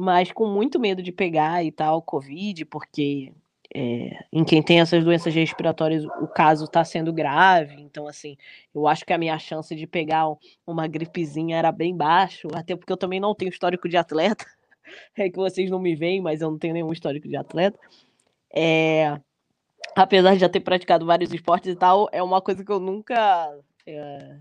mas 0.00 0.32
com 0.32 0.46
muito 0.46 0.80
medo 0.80 1.02
de 1.02 1.12
pegar 1.12 1.62
e 1.62 1.70
tal, 1.70 2.00
Covid, 2.00 2.64
porque 2.64 3.34
é, 3.74 4.24
em 4.32 4.42
quem 4.42 4.62
tem 4.62 4.80
essas 4.80 5.04
doenças 5.04 5.34
respiratórias 5.34 6.06
o 6.22 6.26
caso 6.26 6.64
está 6.64 6.82
sendo 6.82 7.12
grave, 7.12 7.74
então 7.82 8.08
assim, 8.08 8.34
eu 8.74 8.88
acho 8.88 9.04
que 9.04 9.12
a 9.12 9.18
minha 9.18 9.38
chance 9.38 9.76
de 9.76 9.86
pegar 9.86 10.24
uma 10.66 10.86
gripezinha 10.88 11.58
era 11.58 11.70
bem 11.70 11.94
baixo, 11.94 12.48
até 12.54 12.74
porque 12.74 12.90
eu 12.90 12.96
também 12.96 13.20
não 13.20 13.34
tenho 13.34 13.50
histórico 13.50 13.90
de 13.90 13.98
atleta, 13.98 14.46
é 15.18 15.28
que 15.28 15.36
vocês 15.36 15.70
não 15.70 15.78
me 15.78 15.94
veem, 15.94 16.22
mas 16.22 16.40
eu 16.40 16.50
não 16.50 16.58
tenho 16.58 16.72
nenhum 16.72 16.92
histórico 16.92 17.28
de 17.28 17.36
atleta. 17.36 17.78
É, 18.56 19.20
apesar 19.94 20.32
de 20.32 20.40
já 20.40 20.48
ter 20.48 20.60
praticado 20.60 21.04
vários 21.04 21.30
esportes 21.30 21.70
e 21.70 21.76
tal, 21.76 22.08
é 22.10 22.22
uma 22.22 22.40
coisa 22.40 22.64
que 22.64 22.72
eu 22.72 22.80
nunca. 22.80 23.54
É, 23.86 24.36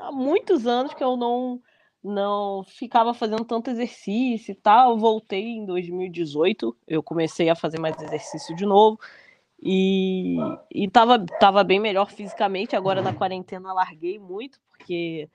há 0.00 0.10
muitos 0.10 0.66
anos 0.66 0.92
que 0.94 1.04
eu 1.04 1.16
não 1.16 1.62
não 2.02 2.62
ficava 2.64 3.12
fazendo 3.12 3.44
tanto 3.44 3.70
exercício 3.70 4.52
e 4.52 4.54
tal. 4.54 4.98
Voltei 4.98 5.44
em 5.44 5.64
2018, 5.64 6.76
eu 6.86 7.02
comecei 7.02 7.48
a 7.48 7.56
fazer 7.56 7.80
mais 7.80 8.00
exercício 8.00 8.54
de 8.54 8.64
novo 8.64 8.98
e, 9.60 10.36
e 10.70 10.88
tava, 10.88 11.24
tava 11.40 11.64
bem 11.64 11.80
melhor 11.80 12.10
fisicamente. 12.10 12.76
Agora 12.76 13.02
na 13.02 13.12
quarentena 13.12 13.72
larguei 13.72 14.18
muito, 14.18 14.60
porque 14.68 15.28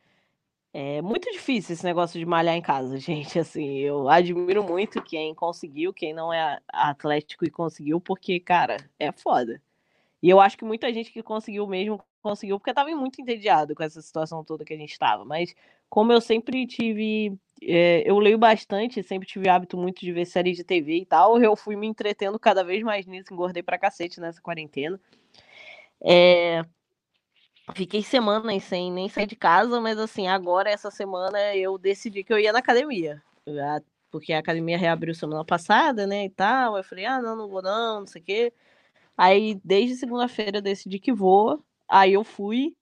é 0.74 1.02
muito 1.02 1.32
difícil 1.32 1.74
esse 1.74 1.84
negócio 1.84 2.20
de 2.20 2.26
malhar 2.26 2.56
em 2.56 2.62
casa, 2.62 2.98
gente. 2.98 3.38
Assim, 3.38 3.80
eu 3.80 4.10
admiro 4.10 4.64
muito 4.64 5.02
quem 5.04 5.36
conseguiu, 5.36 5.94
quem 5.94 6.14
não 6.14 6.34
é 6.34 6.60
atlético 6.68 7.46
e 7.46 7.52
conseguiu, 7.52 8.02
porque, 8.02 8.40
cara, 8.40 8.78
é 9.00 9.12
foda. 9.12 9.62
E 10.22 10.30
eu 10.30 10.40
acho 10.40 10.58
que 10.58 10.66
muita 10.66 10.92
gente 10.94 11.12
que 11.12 11.22
conseguiu 11.22 11.68
mesmo 11.68 12.02
conseguiu, 12.22 12.58
porque 12.58 12.72
estava 12.72 12.90
muito 12.96 13.22
entediado 13.22 13.76
com 13.76 13.84
essa 13.84 14.02
situação 14.02 14.44
toda 14.44 14.64
que 14.64 14.74
a 14.74 14.78
gente 14.78 14.94
estava. 14.94 15.26
Mas 15.26 15.54
como 15.94 16.12
eu 16.12 16.20
sempre 16.20 16.66
tive. 16.66 17.38
É, 17.62 18.02
eu 18.10 18.18
leio 18.18 18.36
bastante, 18.36 19.04
sempre 19.04 19.28
tive 19.28 19.48
hábito 19.48 19.78
muito 19.78 20.00
de 20.02 20.12
ver 20.12 20.26
séries 20.26 20.58
de 20.58 20.64
TV 20.64 20.98
e 20.98 21.06
tal, 21.06 21.40
eu 21.40 21.56
fui 21.56 21.76
me 21.76 21.86
entretendo 21.86 22.40
cada 22.40 22.64
vez 22.64 22.82
mais 22.82 23.06
nisso, 23.06 23.32
engordei 23.32 23.62
pra 23.62 23.78
cacete 23.78 24.20
nessa 24.20 24.42
quarentena. 24.42 25.00
É, 26.04 26.64
Fiquei 27.76 28.02
semanas 28.02 28.64
sem 28.64 28.92
nem 28.92 29.08
sair 29.08 29.28
de 29.28 29.36
casa, 29.36 29.80
mas 29.80 30.00
assim, 30.00 30.28
agora, 30.28 30.68
essa 30.68 30.90
semana, 30.90 31.56
eu 31.56 31.78
decidi 31.78 32.24
que 32.24 32.34
eu 32.34 32.40
ia 32.40 32.52
na 32.52 32.60
academia. 32.60 33.22
Porque 34.10 34.34
a 34.34 34.40
academia 34.40 34.78
reabriu 34.78 35.14
semana 35.14 35.46
passada, 35.46 36.08
né, 36.08 36.26
e 36.26 36.30
tal. 36.30 36.76
Eu 36.76 36.84
falei, 36.84 37.06
ah, 37.06 37.22
não, 37.22 37.36
não 37.36 37.48
vou 37.48 37.62
não, 37.62 38.00
não 38.00 38.08
sei 38.08 38.22
o 38.22 38.26
quê. 38.26 38.54
Aí, 39.16 39.62
desde 39.64 39.96
segunda-feira, 39.96 40.58
eu 40.58 40.62
decidi 40.62 41.00
que 41.00 41.14
vou. 41.14 41.64
Aí 41.88 42.14
eu 42.14 42.24
fui, 42.24 42.76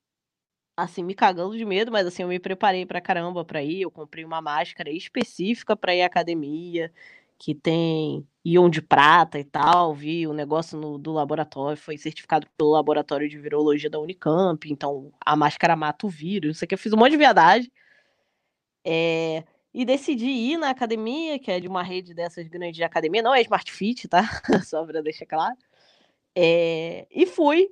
assim, 0.76 1.04
me 1.04 1.14
cagando 1.14 1.58
de 1.58 1.66
medo, 1.66 1.92
mas 1.92 2.08
assim, 2.08 2.24
eu 2.24 2.30
me 2.30 2.40
preparei 2.40 2.86
pra 2.86 3.02
caramba 3.02 3.44
pra 3.46 3.64
ir. 3.64 3.82
Eu 3.82 3.92
comprei 3.92 4.24
uma 4.26 4.42
máscara 4.42 4.90
específica 4.92 5.76
pra 5.76 5.96
ir 5.96 6.02
à 6.02 6.06
academia, 6.08 6.92
que 7.38 7.54
tem 7.56 8.28
íon 8.46 8.70
de 8.70 8.82
prata 8.82 9.40
e 9.40 9.44
tal. 9.44 9.94
Vi 9.94 10.28
o 10.28 10.34
negócio 10.34 10.78
no, 10.80 10.98
do 10.98 11.12
laboratório, 11.12 11.78
foi 11.78 11.98
certificado 11.98 12.48
pelo 12.58 12.72
laboratório 12.72 13.30
de 13.30 13.38
virologia 13.38 13.90
da 13.90 14.00
Unicamp. 14.00 14.70
Então, 14.72 15.12
a 15.26 15.36
máscara 15.36 15.76
mata 15.76 16.06
o 16.08 16.10
vírus. 16.10 16.58
Isso 16.58 16.66
aqui 16.66 16.74
eu 16.76 16.80
fiz 16.80 16.94
um 16.94 16.98
monte 16.98 17.12
de 17.12 17.18
viadagem. 17.18 17.72
É, 18.86 19.44
e 19.74 19.86
decidi 19.86 20.26
ir 20.26 20.58
na 20.58 20.70
academia, 20.70 21.40
que 21.40 21.52
é 21.52 21.60
de 21.60 21.68
uma 21.68 21.84
rede 21.84 22.14
dessas 22.14 22.48
grandes 22.48 22.76
de 22.76 22.84
academia, 22.84 23.22
não 23.22 23.34
é 23.34 23.42
Smart 23.42 23.72
Fit, 23.72 24.08
tá? 24.08 24.24
Só 24.66 24.86
pra 24.86 25.02
deixar 25.02 25.26
claro. 25.26 25.56
É, 26.36 27.08
e 27.12 27.26
fui. 27.26 27.70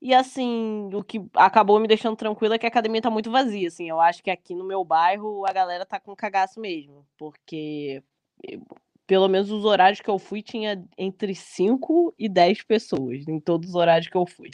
E 0.00 0.14
assim, 0.14 0.90
o 0.92 1.02
que 1.02 1.24
acabou 1.34 1.80
me 1.80 1.88
deixando 1.88 2.16
tranquila 2.16 2.54
é 2.54 2.58
que 2.58 2.66
a 2.66 2.68
academia 2.68 3.00
tá 3.00 3.10
muito 3.10 3.30
vazia, 3.30 3.68
assim. 3.68 3.88
Eu 3.88 4.00
acho 4.00 4.22
que 4.22 4.30
aqui 4.30 4.54
no 4.54 4.64
meu 4.64 4.84
bairro 4.84 5.46
a 5.46 5.52
galera 5.52 5.86
tá 5.86 5.98
com 5.98 6.14
cagaço 6.14 6.60
mesmo, 6.60 7.06
porque 7.16 8.02
pelo 9.06 9.28
menos 9.28 9.50
os 9.50 9.64
horários 9.64 10.00
que 10.00 10.10
eu 10.10 10.18
fui 10.18 10.42
tinha 10.42 10.84
entre 10.98 11.34
5 11.34 12.14
e 12.18 12.28
10 12.28 12.62
pessoas 12.64 13.26
em 13.28 13.40
todos 13.40 13.70
os 13.70 13.74
horários 13.74 14.08
que 14.08 14.16
eu 14.16 14.26
fui 14.26 14.50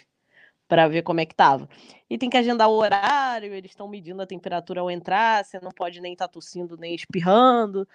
para 0.68 0.88
ver 0.88 1.02
como 1.02 1.20
é 1.20 1.26
que 1.26 1.34
tava. 1.34 1.68
E 2.08 2.16
tem 2.16 2.30
que 2.30 2.36
agendar 2.36 2.68
o 2.68 2.74
horário, 2.74 3.52
eles 3.52 3.72
estão 3.72 3.88
medindo 3.88 4.22
a 4.22 4.26
temperatura 4.26 4.80
ao 4.80 4.90
entrar, 4.90 5.44
você 5.44 5.60
não 5.60 5.70
pode 5.70 6.00
nem 6.00 6.12
estar 6.12 6.28
tá 6.28 6.32
tossindo 6.32 6.76
nem 6.76 6.94
espirrando 6.94 7.86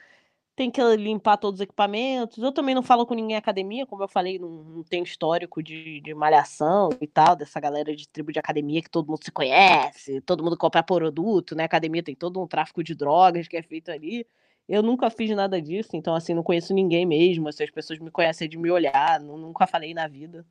tem 0.58 0.72
que 0.72 0.82
limpar 0.96 1.38
todos 1.38 1.60
os 1.60 1.64
equipamentos. 1.64 2.40
Eu 2.44 2.52
também 2.52 2.74
não 2.74 2.82
falo 2.82 3.06
com 3.06 3.14
ninguém 3.14 3.36
em 3.36 3.38
academia, 3.38 3.86
como 3.86 4.02
eu 4.04 4.08
falei, 4.08 4.40
não, 4.40 4.50
não 4.50 4.84
tenho 4.84 5.04
histórico 5.04 5.62
de, 5.62 6.02
de, 6.02 6.16
malhação 6.16 6.90
e 7.00 7.06
tal, 7.06 7.36
dessa 7.36 7.60
galera 7.60 7.96
de 7.96 8.10
tribo 8.10 8.32
de 8.32 8.40
academia 8.40 8.82
que 8.82 8.90
todo 8.90 9.08
mundo 9.08 9.24
se 9.24 9.32
conhece, 9.32 10.20
todo 10.22 10.44
mundo 10.44 10.58
compra 10.58 10.82
produto, 10.82 11.56
né? 11.56 11.64
Academia 11.64 12.02
tem 12.02 12.16
todo 12.16 12.42
um 12.42 12.48
tráfico 12.48 12.84
de 12.84 12.96
drogas 12.96 13.48
que 13.48 13.56
é 13.56 13.62
feito 13.62 13.92
ali. 13.92 14.26
Eu 14.68 14.82
nunca 14.82 15.12
fiz 15.12 15.30
nada 15.36 15.62
disso, 15.62 15.92
então 15.94 16.16
assim, 16.16 16.34
não 16.34 16.42
conheço 16.42 16.74
ninguém 16.74 17.06
mesmo. 17.06 17.54
Se 17.54 17.64
as 17.64 17.70
pessoas 17.70 18.00
me 18.00 18.10
conhecem 18.10 18.50
de 18.50 18.58
me 18.58 18.72
olhar, 18.72 19.20
não, 19.20 19.38
nunca 19.38 19.68
falei 19.68 19.94
na 19.94 20.08
vida. 20.08 20.44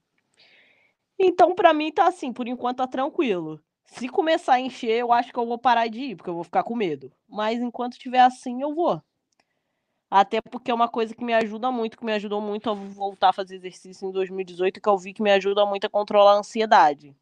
Então, 1.18 1.52
para 1.52 1.74
mim, 1.74 1.90
tá 1.90 2.06
assim, 2.06 2.32
por 2.32 2.46
enquanto 2.46 2.76
tá 2.76 2.86
tranquilo. 2.86 3.60
Se 3.86 4.08
começar 4.08 4.54
a 4.54 4.60
encher, 4.60 5.00
eu 5.00 5.12
acho 5.12 5.32
que 5.32 5.38
eu 5.38 5.46
vou 5.46 5.58
parar 5.58 5.88
de 5.88 6.00
ir, 6.00 6.16
porque 6.16 6.30
eu 6.30 6.34
vou 6.34 6.44
ficar 6.44 6.62
com 6.62 6.76
medo. 6.76 7.10
Mas 7.28 7.60
enquanto 7.60 7.98
tiver 7.98 8.20
assim, 8.20 8.62
eu 8.62 8.72
vou. 8.72 9.02
Até 10.10 10.40
porque 10.40 10.70
é 10.70 10.74
uma 10.74 10.88
coisa 10.88 11.14
que 11.14 11.24
me 11.24 11.34
ajuda 11.34 11.70
muito, 11.70 11.98
que 11.98 12.04
me 12.04 12.12
ajudou 12.12 12.40
muito 12.40 12.70
a 12.70 12.74
voltar 12.74 13.30
a 13.30 13.32
fazer 13.32 13.56
exercício 13.56 14.08
em 14.08 14.12
2018, 14.12 14.80
que 14.80 14.88
eu 14.88 14.96
vi 14.96 15.12
que 15.12 15.22
me 15.22 15.32
ajuda 15.32 15.66
muito 15.66 15.86
a 15.86 15.90
controlar 15.90 16.34
a 16.34 16.38
ansiedade. 16.38 17.14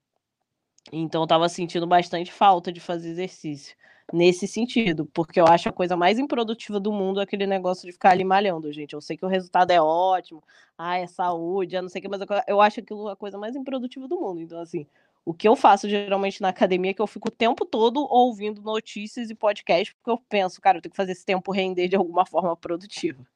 Então 0.93 1.23
eu 1.23 1.27
tava 1.27 1.49
sentindo 1.49 1.87
bastante 1.87 2.31
falta 2.31 2.71
de 2.71 2.81
fazer 2.81 3.11
exercício 3.11 3.75
nesse 4.13 4.47
sentido, 4.47 5.07
porque 5.07 5.41
eu 5.41 5.47
acho 5.47 5.69
a 5.69 5.73
coisa 5.73 5.97
mais 5.97 6.19
improdutiva 6.19 6.79
do 6.79 6.93
mundo 6.93 7.21
aquele 7.21 7.47
negócio 7.47 7.87
de 7.87 7.93
ficar 7.93 8.11
ali 8.11 8.23
malhando, 8.23 8.71
gente. 8.71 8.93
Eu 8.93 9.01
sei 9.01 9.17
que 9.17 9.25
o 9.25 9.29
resultado 9.29 9.71
é 9.71 9.81
ótimo, 9.81 10.43
ah, 10.77 10.99
é 10.99 11.07
saúde, 11.07 11.77
é 11.77 11.83
não 11.83 11.89
sei 11.89 12.01
o 12.01 12.03
que, 12.03 12.09
mas 12.09 12.21
eu 12.47 12.61
acho 12.61 12.81
aquilo 12.81 13.09
a 13.09 13.17
coisa 13.17 13.39
mais 13.39 13.57
improdutiva 13.57 14.07
do 14.07 14.21
mundo. 14.21 14.41
Então, 14.41 14.61
assim, 14.61 14.87
o 15.25 15.33
que 15.33 15.49
eu 15.49 15.57
faço 15.57 15.89
geralmente 15.89 16.43
na 16.43 16.51
academia 16.51 16.91
é 16.91 16.95
que 16.95 17.01
eu 17.01 17.07
fico 17.07 17.29
o 17.29 17.33
tempo 17.33 17.65
todo 17.65 18.07
ouvindo 18.11 18.61
notícias 18.61 19.31
e 19.31 19.35
podcasts, 19.35 19.95
porque 19.95 20.11
eu 20.11 20.23
penso, 20.29 20.61
cara, 20.61 20.79
eu 20.79 20.83
tenho 20.83 20.91
que 20.91 20.97
fazer 20.97 21.13
esse 21.13 21.25
tempo 21.25 21.51
render 21.51 21.89
de 21.89 21.97
alguma 21.97 22.27
forma 22.27 22.55
produtiva. 22.57 23.27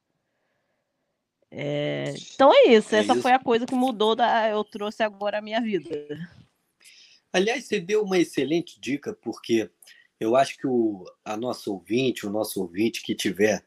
É... 1.49 2.13
Então 2.33 2.53
é 2.53 2.73
isso, 2.73 2.93
é 2.93 2.99
essa 2.99 3.13
isso. 3.13 3.21
foi 3.23 3.31
a 3.31 3.39
coisa 3.39 3.65
que 3.65 3.73
mudou, 3.73 4.15
da... 4.15 4.49
eu 4.49 4.63
trouxe 4.63 5.01
agora 5.01 5.39
a 5.39 5.41
minha 5.41 5.59
vida. 5.59 5.89
Aliás, 7.33 7.65
você 7.65 7.79
deu 7.79 8.03
uma 8.03 8.19
excelente 8.19 8.79
dica, 8.79 9.13
porque 9.13 9.69
eu 10.19 10.35
acho 10.35 10.57
que 10.57 10.67
o, 10.67 11.05
a 11.25 11.35
nossa 11.35 11.71
ouvinte, 11.71 12.27
o 12.27 12.29
nosso 12.29 12.61
ouvinte 12.61 13.01
que 13.01 13.13
estiver 13.13 13.63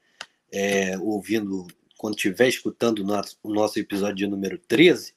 é, 0.52 0.96
ouvindo, 0.98 1.66
quando 1.96 2.14
estiver 2.14 2.48
escutando 2.48 3.00
o 3.00 3.04
nosso, 3.04 3.38
o 3.42 3.52
nosso 3.52 3.80
episódio 3.80 4.28
número 4.28 4.58
13, 4.58 5.14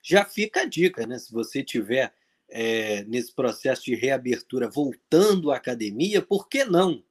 já 0.00 0.24
fica 0.24 0.60
a 0.60 0.64
dica, 0.64 1.06
né? 1.06 1.18
Se 1.18 1.32
você 1.32 1.62
tiver 1.62 2.14
é, 2.48 3.04
nesse 3.04 3.34
processo 3.34 3.84
de 3.84 3.94
reabertura, 3.94 4.68
voltando 4.68 5.50
à 5.50 5.56
academia, 5.56 6.22
por 6.22 6.48
que 6.48 6.64
não? 6.64 7.02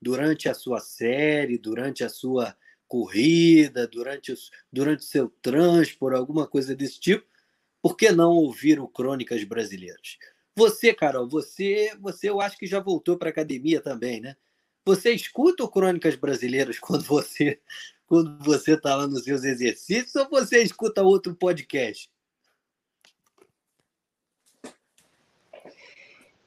Durante 0.00 0.48
a 0.48 0.54
sua 0.54 0.80
série, 0.80 1.58
durante 1.58 2.04
a 2.04 2.08
sua 2.08 2.56
corrida, 2.86 3.88
durante, 3.88 4.32
os, 4.32 4.50
durante 4.72 5.00
o 5.00 5.06
seu 5.08 5.28
transporte, 5.42 6.16
alguma 6.16 6.46
coisa 6.46 6.76
desse 6.76 7.00
tipo, 7.00 7.26
por 7.82 7.96
que 7.96 8.12
não 8.12 8.32
ouvir 8.32 8.78
o 8.78 8.88
Crônicas 8.88 9.42
Brasileiras? 9.44 10.18
Você, 10.56 10.94
Carol, 10.94 11.28
você, 11.28 11.92
você 12.00 12.28
eu 12.28 12.40
acho 12.40 12.56
que 12.56 12.66
já 12.66 12.80
voltou 12.80 13.18
para 13.18 13.28
a 13.28 13.32
academia 13.32 13.80
também, 13.80 14.20
né? 14.20 14.36
Você 14.86 15.12
escuta 15.12 15.64
o 15.64 15.68
Crônicas 15.68 16.14
Brasileiras 16.14 16.78
quando 16.80 17.02
você 17.04 17.60
quando 18.06 18.38
você 18.44 18.74
está 18.74 18.94
lá 18.94 19.06
nos 19.06 19.24
seus 19.24 19.44
exercícios 19.44 20.14
ou 20.14 20.28
você 20.28 20.62
escuta 20.62 21.02
outro 21.02 21.34
podcast? 21.34 22.10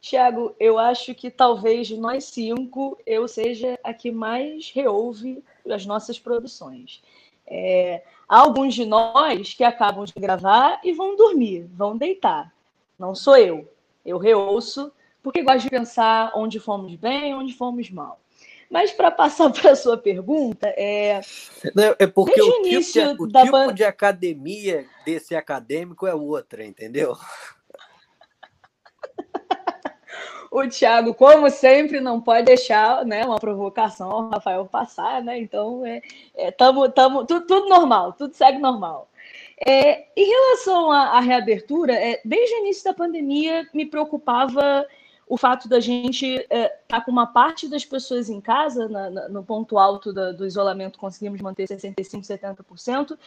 Tiago, 0.08 0.56
eu 0.60 0.80
acho 0.80 1.14
que 1.14 1.30
talvez 1.30 1.88
de 1.88 1.98
nós 1.98 2.24
cinco 2.26 2.98
eu 3.06 3.28
seja 3.28 3.78
a 3.84 3.94
que 3.94 4.10
mais 4.10 4.72
reouve 4.74 5.44
as 5.70 5.86
nossas 5.86 6.18
produções. 6.18 7.04
É, 7.46 8.04
há 8.28 8.40
alguns 8.40 8.74
de 8.74 8.86
nós 8.86 9.54
que 9.54 9.64
acabam 9.64 10.06
de 10.06 10.14
gravar 10.14 10.80
e 10.84 10.94
vão 10.94 11.16
dormir, 11.16 11.68
vão 11.74 11.98
deitar. 11.98 12.54
Não 12.98 13.14
sou 13.14 13.38
eu. 13.38 13.70
Eu 14.06 14.18
reouço 14.18 14.92
porque 15.22 15.44
gosto 15.44 15.64
de 15.64 15.70
pensar 15.70 16.32
onde 16.36 16.58
fomos 16.58 16.96
bem, 16.96 17.36
onde 17.36 17.54
fomos 17.54 17.90
mal. 17.90 18.18
Mas 18.70 18.92
para 18.92 19.12
passar 19.12 19.52
para 19.52 19.72
a 19.72 19.76
sua 19.76 19.98
pergunta, 19.98 20.68
é. 20.78 21.20
Não, 21.76 21.96
é 22.00 22.08
porque 22.08 22.42
o, 22.42 22.62
tipo, 22.62 22.92
de, 22.94 23.00
o 23.24 23.28
da... 23.28 23.44
tipo 23.44 23.74
de 23.74 23.84
academia 23.84 24.86
desse 25.06 25.36
acadêmico 25.36 26.08
é 26.08 26.16
outra, 26.16 26.64
entendeu? 26.64 27.18
O 30.66 30.70
Thiago, 30.70 31.14
como 31.14 31.50
sempre, 31.50 32.00
não 32.00 32.22
pode 32.22 32.46
deixar 32.46 33.06
né, 33.06 33.26
uma 33.26 33.40
provocação 33.40 34.12
ao 34.12 34.30
Rafael 34.30 34.66
passar, 34.66 35.22
né? 35.24 35.40
Então, 35.40 35.86
é, 35.86 36.02
é, 36.36 36.52
tamo, 36.52 36.90
tamo, 36.90 37.26
tudo, 37.26 37.46
tudo 37.46 37.70
normal, 37.70 38.14
tudo 38.14 38.34
segue 38.34 38.58
normal. 38.58 39.10
É, 39.66 40.06
em 40.16 40.26
relação 40.26 40.92
à, 40.92 41.18
à 41.18 41.20
reabertura, 41.20 41.94
é, 41.94 42.22
desde 42.24 42.56
o 42.56 42.60
início 42.60 42.84
da 42.84 42.94
pandemia 42.94 43.68
me 43.74 43.86
preocupava 43.86 44.86
o 45.28 45.36
fato 45.36 45.68
da 45.68 45.80
gente 45.80 46.26
estar 46.26 46.56
é, 46.56 46.68
tá 46.88 47.02
com 47.02 47.12
uma 47.12 47.28
parte 47.28 47.68
das 47.68 47.84
pessoas 47.84 48.30
em 48.30 48.40
casa, 48.40 48.88
na, 48.88 49.10
na, 49.10 49.30
no 49.30 49.44
ponto 49.44 49.78
alto 49.78 50.14
da, 50.14 50.32
do 50.32 50.46
isolamento 50.46 50.98
conseguimos 50.98 51.42
manter 51.42 51.68
65%, 51.68 52.26
70%, 52.26 53.18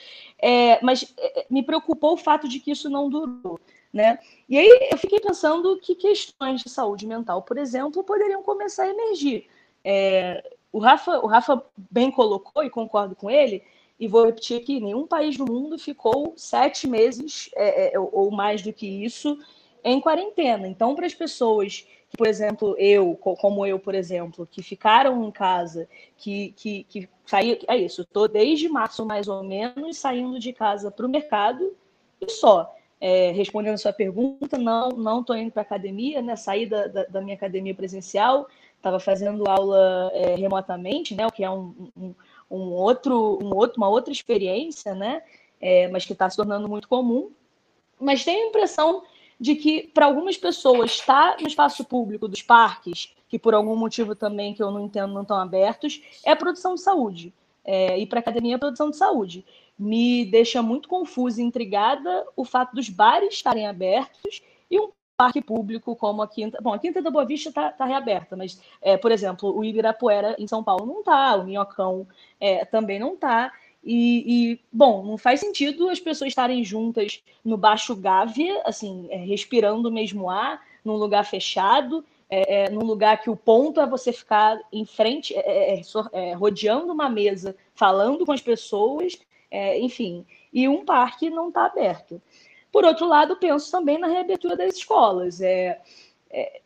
é, 0.41 0.83
mas 0.83 1.13
é, 1.19 1.47
me 1.51 1.63
preocupou 1.63 2.15
o 2.15 2.17
fato 2.17 2.49
de 2.49 2.59
que 2.59 2.71
isso 2.71 2.89
não 2.89 3.11
durou. 3.11 3.61
Né? 3.93 4.19
E 4.49 4.57
aí 4.57 4.89
eu 4.93 4.99
fiquei 4.99 5.19
pensando 5.19 5.77
que 5.79 5.97
questões 5.97 6.63
de 6.63 6.69
saúde 6.69 7.07
mental, 7.07 7.43
por 7.43 7.59
exemplo, 7.59 8.05
poderiam 8.05 8.43
começar 8.43 8.85
a 8.85 8.91
emergir. 8.91 9.49
É, 9.85 10.49
o, 10.71 10.79
Rafa, 10.79 11.19
o 11.19 11.27
Rafa 11.27 11.61
bem 11.77 12.11
colocou, 12.11 12.63
e 12.63 12.71
concordo 12.71 13.17
com 13.17 13.29
ele, 13.29 13.65
e 13.99 14.07
vou 14.07 14.27
repetir 14.27 14.61
aqui: 14.61 14.79
nenhum 14.79 15.09
país 15.09 15.37
do 15.37 15.45
mundo 15.45 15.77
ficou 15.77 16.35
sete 16.37 16.87
meses 16.87 17.51
é, 17.57 17.95
é, 17.95 17.99
ou 17.99 18.31
mais 18.31 18.63
do 18.63 18.73
que 18.73 18.87
isso 18.87 19.37
em 19.83 20.01
quarentena. 20.01 20.69
Então, 20.69 20.95
para 20.95 21.07
as 21.07 21.15
pessoas 21.15 21.85
por 22.17 22.27
exemplo, 22.27 22.75
eu, 22.79 23.17
como 23.17 23.65
eu, 23.65 23.79
por 23.79 23.95
exemplo, 23.95 24.47
que 24.51 24.63
ficaram 24.63 25.25
em 25.25 25.31
casa, 25.31 25.89
que, 26.17 26.53
que, 26.57 26.85
que 26.85 27.09
saí, 27.25 27.61
é 27.69 27.77
isso, 27.77 28.03
estou 28.03 28.27
desde 28.27 28.69
março 28.69 29.07
mais 29.07 29.29
ou 29.29 29.45
menos 29.45 29.97
saindo 29.97 30.39
de 30.39 30.53
casa 30.53 30.91
para 30.91 31.07
o 31.07 31.09
mercado 31.09 31.75
e 32.21 32.29
só. 32.29 32.75
É, 33.01 33.31
respondendo 33.31 33.75
a 33.75 33.79
sua 33.79 33.95
pergunta, 33.95 34.59
não 34.59 34.91
não 34.91 35.21
estou 35.21 35.35
indo 35.35 35.51
para 35.51 35.63
academia, 35.63 36.21
né? 36.21 36.37
Saí 36.37 36.67
da, 36.67 36.87
da, 36.87 37.05
da, 37.05 37.21
minha 37.23 37.35
academia 37.35 37.75
presencial, 37.75 38.47
estava 38.77 39.01
fazendo 39.01 39.49
aula 39.49 40.11
é, 40.13 40.35
remotamente, 40.35 41.15
né? 41.15 41.27
O 41.27 41.33
que 41.33 41.43
é 41.43 41.51
um, 41.51 41.89
um, 41.97 42.15
um, 42.51 42.73
outro, 42.73 43.39
um 43.43 43.55
outro, 43.57 43.79
uma 43.79 43.89
outra 43.89 44.13
experiência, 44.13 44.95
né? 44.95 45.23
É, 45.59 45.89
mas 45.89 46.05
que 46.05 46.13
está 46.13 46.29
se 46.29 46.37
tornando 46.37 46.69
muito 46.69 46.89
comum. 46.89 47.31
Mas 47.99 48.23
tenho 48.23 48.45
a 48.45 48.49
impressão 48.49 49.03
de 49.41 49.55
que 49.55 49.85
para 49.95 50.05
algumas 50.05 50.37
pessoas 50.37 50.91
estar 50.91 51.39
no 51.41 51.47
espaço 51.47 51.83
público 51.85 52.29
dos 52.29 52.43
parques, 52.43 53.15
que 53.31 53.39
por 53.39 53.55
algum 53.55 53.77
motivo 53.77 54.15
também 54.15 54.53
que 54.53 54.63
eu 54.63 54.71
não 54.71 54.85
entendo 54.85 55.15
não 55.15 55.23
estão 55.23 55.39
abertos, 55.39 56.03
é 56.25 56.35
produção 56.35 56.75
de 56.75 56.83
saúde. 56.83 57.33
É, 57.65 57.99
e 57.99 58.07
para 58.07 58.21
academia 58.21 58.57
é 58.57 58.59
produção 58.59 58.91
de 58.91 58.97
saúde 58.97 59.45
me 59.81 60.27
deixa 60.27 60.63
muito 60.63 60.87
confusa 60.91 61.41
e 61.41 61.45
intrigada 61.45 62.27
o 62.37 62.45
fato 62.45 62.75
dos 62.75 62.91
bares 62.91 63.33
estarem 63.33 63.67
abertos 63.67 64.43
e 64.71 64.79
um 64.79 64.91
parque 65.17 65.41
público 65.41 65.97
como 65.97 66.21
a 66.21 66.29
Quinta. 66.29 66.59
Bom, 66.61 66.75
a 66.75 66.79
Quinta 66.79 67.01
da 67.01 67.11
Boa 67.11 67.25
Vista 67.25 67.49
está 67.49 67.71
tá 67.71 67.87
reaberta, 67.87 68.37
mas, 68.37 68.61
é, 68.83 68.99
por 68.99 69.11
exemplo, 69.11 69.57
o 69.57 69.65
Ibirapuera 69.65 70.37
em 70.39 70.47
São 70.47 70.63
Paulo 70.63 70.85
não 70.85 71.01
está, 71.01 71.37
o 71.37 71.45
Minhocão 71.45 72.07
é, 72.39 72.63
também 72.67 72.99
não 72.99 73.15
está. 73.15 73.51
E, 73.83 74.53
e, 74.53 74.61
bom, 74.71 75.03
não 75.03 75.17
faz 75.17 75.41
sentido 75.41 75.89
as 75.89 75.99
pessoas 75.99 76.29
estarem 76.29 76.63
juntas 76.63 77.23
no 77.43 77.57
Baixo 77.57 77.97
Gávea, 77.97 78.61
assim, 78.67 79.09
é, 79.11 79.17
respirando 79.17 79.89
o 79.89 79.93
mesmo 79.93 80.29
ar, 80.29 80.61
num 80.85 80.97
lugar 80.97 81.25
fechado, 81.25 82.05
é, 82.29 82.65
é, 82.65 82.71
num 82.71 82.85
lugar 82.85 83.23
que 83.23 83.31
o 83.31 83.37
ponto 83.37 83.81
é 83.81 83.87
você 83.87 84.13
ficar 84.13 84.61
em 84.71 84.85
frente, 84.85 85.35
é, 85.35 86.35
rodeando 86.35 86.93
uma 86.93 87.09
mesa, 87.09 87.57
falando 87.75 88.27
com 88.27 88.33
as 88.33 88.43
pessoas, 88.43 89.19
enfim. 89.79 90.27
E 90.53 90.69
um 90.69 90.85
parque 90.85 91.31
não 91.31 91.49
está 91.49 91.67
aberto. 91.67 92.21
Por 92.73 92.85
outro 92.85 93.07
lado, 93.07 93.37
penso 93.37 93.71
também 93.71 93.99
na 93.99 94.07
reabertura 94.07 94.57
das 94.57 94.77
escolas. 94.77 95.41
É, 95.41 95.81
é, 96.31 96.61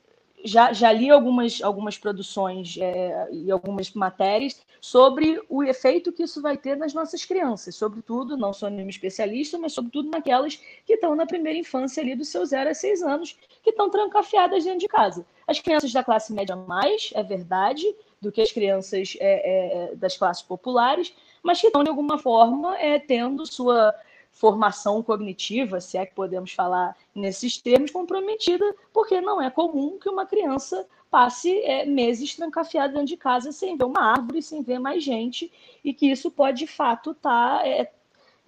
já, 0.44 0.72
já 0.74 0.92
li 0.92 1.10
algumas, 1.10 1.62
algumas 1.62 1.96
produções 1.96 2.76
é, 2.78 3.28
e 3.32 3.50
algumas 3.50 3.90
matérias 3.92 4.60
sobre 4.78 5.42
o 5.48 5.62
efeito 5.62 6.12
que 6.12 6.22
isso 6.22 6.42
vai 6.42 6.58
ter 6.58 6.76
nas 6.76 6.92
nossas 6.92 7.24
crianças, 7.24 7.74
sobretudo, 7.74 8.36
não 8.36 8.52
sou 8.52 8.68
nenhuma 8.68 8.90
especialista, 8.90 9.56
mas 9.56 9.72
sobretudo 9.72 10.10
naquelas 10.10 10.56
que 10.84 10.92
estão 10.92 11.16
na 11.16 11.24
primeira 11.24 11.58
infância 11.58 12.02
ali 12.02 12.14
dos 12.14 12.28
seus 12.28 12.50
0 12.50 12.68
a 12.68 12.74
6 12.74 13.02
anos, 13.02 13.38
que 13.62 13.70
estão 13.70 13.88
trancafiadas 13.88 14.62
dentro 14.62 14.80
de 14.80 14.88
casa. 14.88 15.24
As 15.46 15.58
crianças 15.58 15.90
da 15.90 16.04
classe 16.04 16.34
média 16.34 16.54
mais, 16.54 17.10
é 17.14 17.22
verdade, 17.22 17.82
do 18.20 18.30
que 18.30 18.42
as 18.42 18.52
crianças 18.52 19.16
é, 19.18 19.92
é, 19.92 19.96
das 19.96 20.18
classes 20.18 20.42
populares, 20.42 21.14
mas 21.44 21.60
que 21.60 21.66
estão, 21.66 21.84
de 21.84 21.90
alguma 21.90 22.18
forma, 22.18 22.76
é, 22.78 22.98
tendo 22.98 23.46
sua 23.46 23.94
formação 24.32 25.02
cognitiva, 25.02 25.80
se 25.80 25.98
é 25.98 26.06
que 26.06 26.14
podemos 26.14 26.52
falar 26.52 26.96
nesses 27.14 27.58
termos, 27.58 27.90
comprometida, 27.90 28.74
porque 28.92 29.20
não 29.20 29.40
é 29.40 29.50
comum 29.50 29.98
que 29.98 30.08
uma 30.08 30.26
criança 30.26 30.88
passe 31.10 31.56
é, 31.60 31.84
meses 31.84 32.34
trancafiada 32.34 32.94
dentro 32.94 33.06
de 33.08 33.16
casa 33.16 33.52
sem 33.52 33.76
ver 33.76 33.84
uma 33.84 34.12
árvore, 34.12 34.42
sem 34.42 34.62
ver 34.62 34.80
mais 34.80 35.04
gente, 35.04 35.52
e 35.84 35.92
que 35.92 36.10
isso 36.10 36.30
pode, 36.30 36.58
de 36.60 36.66
fato, 36.66 37.12
estar 37.12 37.58
tá, 37.58 37.68
é, 37.68 37.92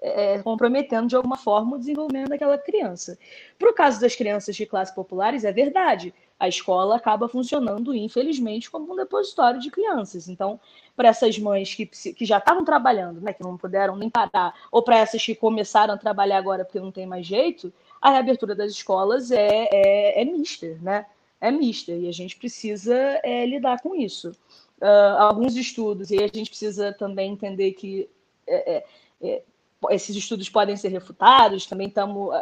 é, 0.01 0.39
comprometendo 0.43 1.07
de 1.07 1.15
alguma 1.15 1.37
forma 1.37 1.77
o 1.77 1.79
desenvolvimento 1.79 2.31
daquela 2.31 2.59
criança. 2.59 3.19
Para 3.59 3.71
o 3.71 3.75
caso 3.75 4.01
das 4.01 4.17
crianças 4.17 4.57
de 4.57 4.67
classes 4.67 4.95
populares, 4.95 5.45
é 5.45 5.53
verdade 5.53 6.13
a 6.39 6.49
escola 6.49 6.97
acaba 6.97 7.29
funcionando, 7.29 7.95
infelizmente, 7.95 8.71
como 8.71 8.93
um 8.93 8.97
depositório 8.97 9.59
de 9.59 9.71
crianças. 9.71 10.29
Então, 10.29 10.61
para 10.95 11.09
essas 11.09 11.39
mães 11.39 11.75
que, 11.75 11.87
que 11.87 12.25
já 12.25 12.39
estavam 12.39 12.65
trabalhando, 12.65 13.21
né, 13.21 13.33
que 13.33 13.43
não 13.43 13.57
puderam 13.57 13.97
nem 13.97 14.11
parar, 14.11 14.55
ou 14.71 14.83
para 14.83 14.99
essas 14.99 15.25
que 15.25 15.35
começaram 15.35 15.95
a 15.95 15.99
trabalhar 15.99 16.39
agora 16.39 16.65
porque 16.65 16.81
não 16.81 16.93
tem 16.93 17.07
mais 17.07 17.27
jeito, 17.27 17.73
a 18.01 18.11
reabertura 18.11 18.55
das 18.55 18.73
escolas 18.73 19.31
é, 19.31 19.69
é, 19.73 20.23
é 20.23 20.25
mista, 20.25 20.79
né? 20.83 21.07
É 21.41 21.51
mista, 21.51 21.93
e 21.93 22.09
a 22.09 22.13
gente 22.13 22.37
precisa 22.37 22.95
é, 23.23 23.45
lidar 23.45 23.81
com 23.81 23.95
isso. 23.95 24.33
Uh, 24.81 25.17
alguns 25.19 25.57
estudos, 25.57 26.11
e 26.11 26.17
a 26.17 26.27
gente 26.27 26.51
precisa 26.51 26.93
também 26.93 27.33
entender 27.33 27.73
que 27.73 28.09
é, 28.47 28.77
é, 28.77 28.85
é, 29.23 29.43
esses 29.91 30.15
estudos 30.17 30.49
podem 30.49 30.77
ser 30.77 30.89
refutados, 30.89 31.67
também 31.67 31.89
estamos 31.89 32.35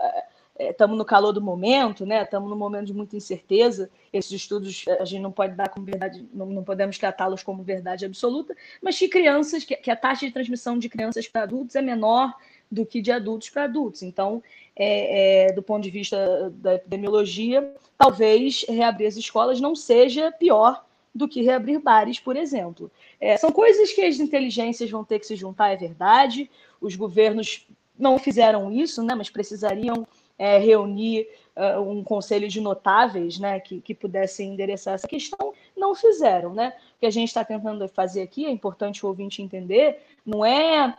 estamos 0.59 0.95
é, 0.95 0.99
no 0.99 1.05
calor 1.05 1.33
do 1.33 1.41
momento, 1.41 2.07
né? 2.07 2.23
Estamos 2.23 2.49
num 2.49 2.57
momento 2.57 2.87
de 2.87 2.95
muita 2.95 3.17
incerteza. 3.17 3.91
Esses 4.13 4.33
estudos 4.33 4.85
a 5.01 5.05
gente 5.05 5.21
não 5.21 5.33
pode 5.33 5.55
dar 5.55 5.69
como 5.69 5.85
verdade, 5.85 6.25
não, 6.33 6.47
não 6.47 6.63
podemos 6.63 6.99
tratá-los 6.99 7.43
como 7.43 7.63
verdade 7.63 8.05
absoluta, 8.05 8.57
mas 8.81 8.99
que 8.99 9.09
crianças, 9.09 9.65
que, 9.65 9.77
que, 9.77 9.91
a 9.91 9.97
taxa 9.97 10.27
de 10.27 10.33
transmissão 10.33 10.79
de 10.79 10.89
crianças 10.89 11.27
para 11.27 11.43
adultos 11.43 11.75
é 11.75 11.83
menor 11.83 12.33
do 12.71 12.87
que 12.87 13.01
de 13.03 13.11
adultos 13.11 13.51
para 13.51 13.65
adultos. 13.65 14.03
Então, 14.03 14.43
é, 14.77 15.49
é, 15.49 15.53
do 15.53 15.63
ponto 15.63 15.83
de 15.83 15.91
vista 15.91 16.51
da 16.57 16.75
epidemiologia, 16.75 17.75
talvez 17.99 18.65
reabrir 18.69 19.07
as 19.07 19.17
escolas 19.17 19.61
não 19.61 19.75
seja 19.75 20.33
pior 20.33 20.85
do 21.15 21.29
que 21.29 21.43
reabrir 21.43 21.79
bares, 21.79 22.19
por 22.19 22.37
exemplo. 22.37 22.91
É, 23.21 23.37
são 23.37 23.53
coisas 23.53 23.93
que 23.93 24.03
as 24.03 24.19
inteligências 24.19 24.91
vão 24.91 25.05
ter 25.05 25.21
que 25.21 25.27
se 25.27 25.37
juntar, 25.37 25.71
é 25.71 25.77
verdade. 25.77 26.51
Os 26.81 26.97
governos 26.97 27.67
não 27.97 28.19
fizeram 28.19 28.73
isso, 28.73 29.03
né, 29.03 29.15
mas 29.15 29.31
precisariam 29.31 30.07
é, 30.39 30.59
reunir 30.59 31.29
uh, 31.57 31.81
um 31.81 32.03
conselho 32.03 32.49
de 32.49 32.61
notáveis 32.61 33.39
né, 33.39 33.61
que, 33.61 33.81
que 33.81 33.95
pudessem 33.95 34.53
endereçar 34.53 34.95
essa 34.95 35.07
questão, 35.07 35.53
não 35.77 35.95
fizeram. 35.95 36.53
Né? 36.53 36.75
O 36.97 37.01
que 37.01 37.07
a 37.07 37.11
gente 37.11 37.29
está 37.29 37.45
tentando 37.45 37.87
fazer 37.89 38.23
aqui, 38.23 38.47
é 38.47 38.51
importante 38.51 39.05
o 39.05 39.09
ouvinte 39.09 39.43
entender, 39.43 40.01
não 40.25 40.45
é, 40.45 40.97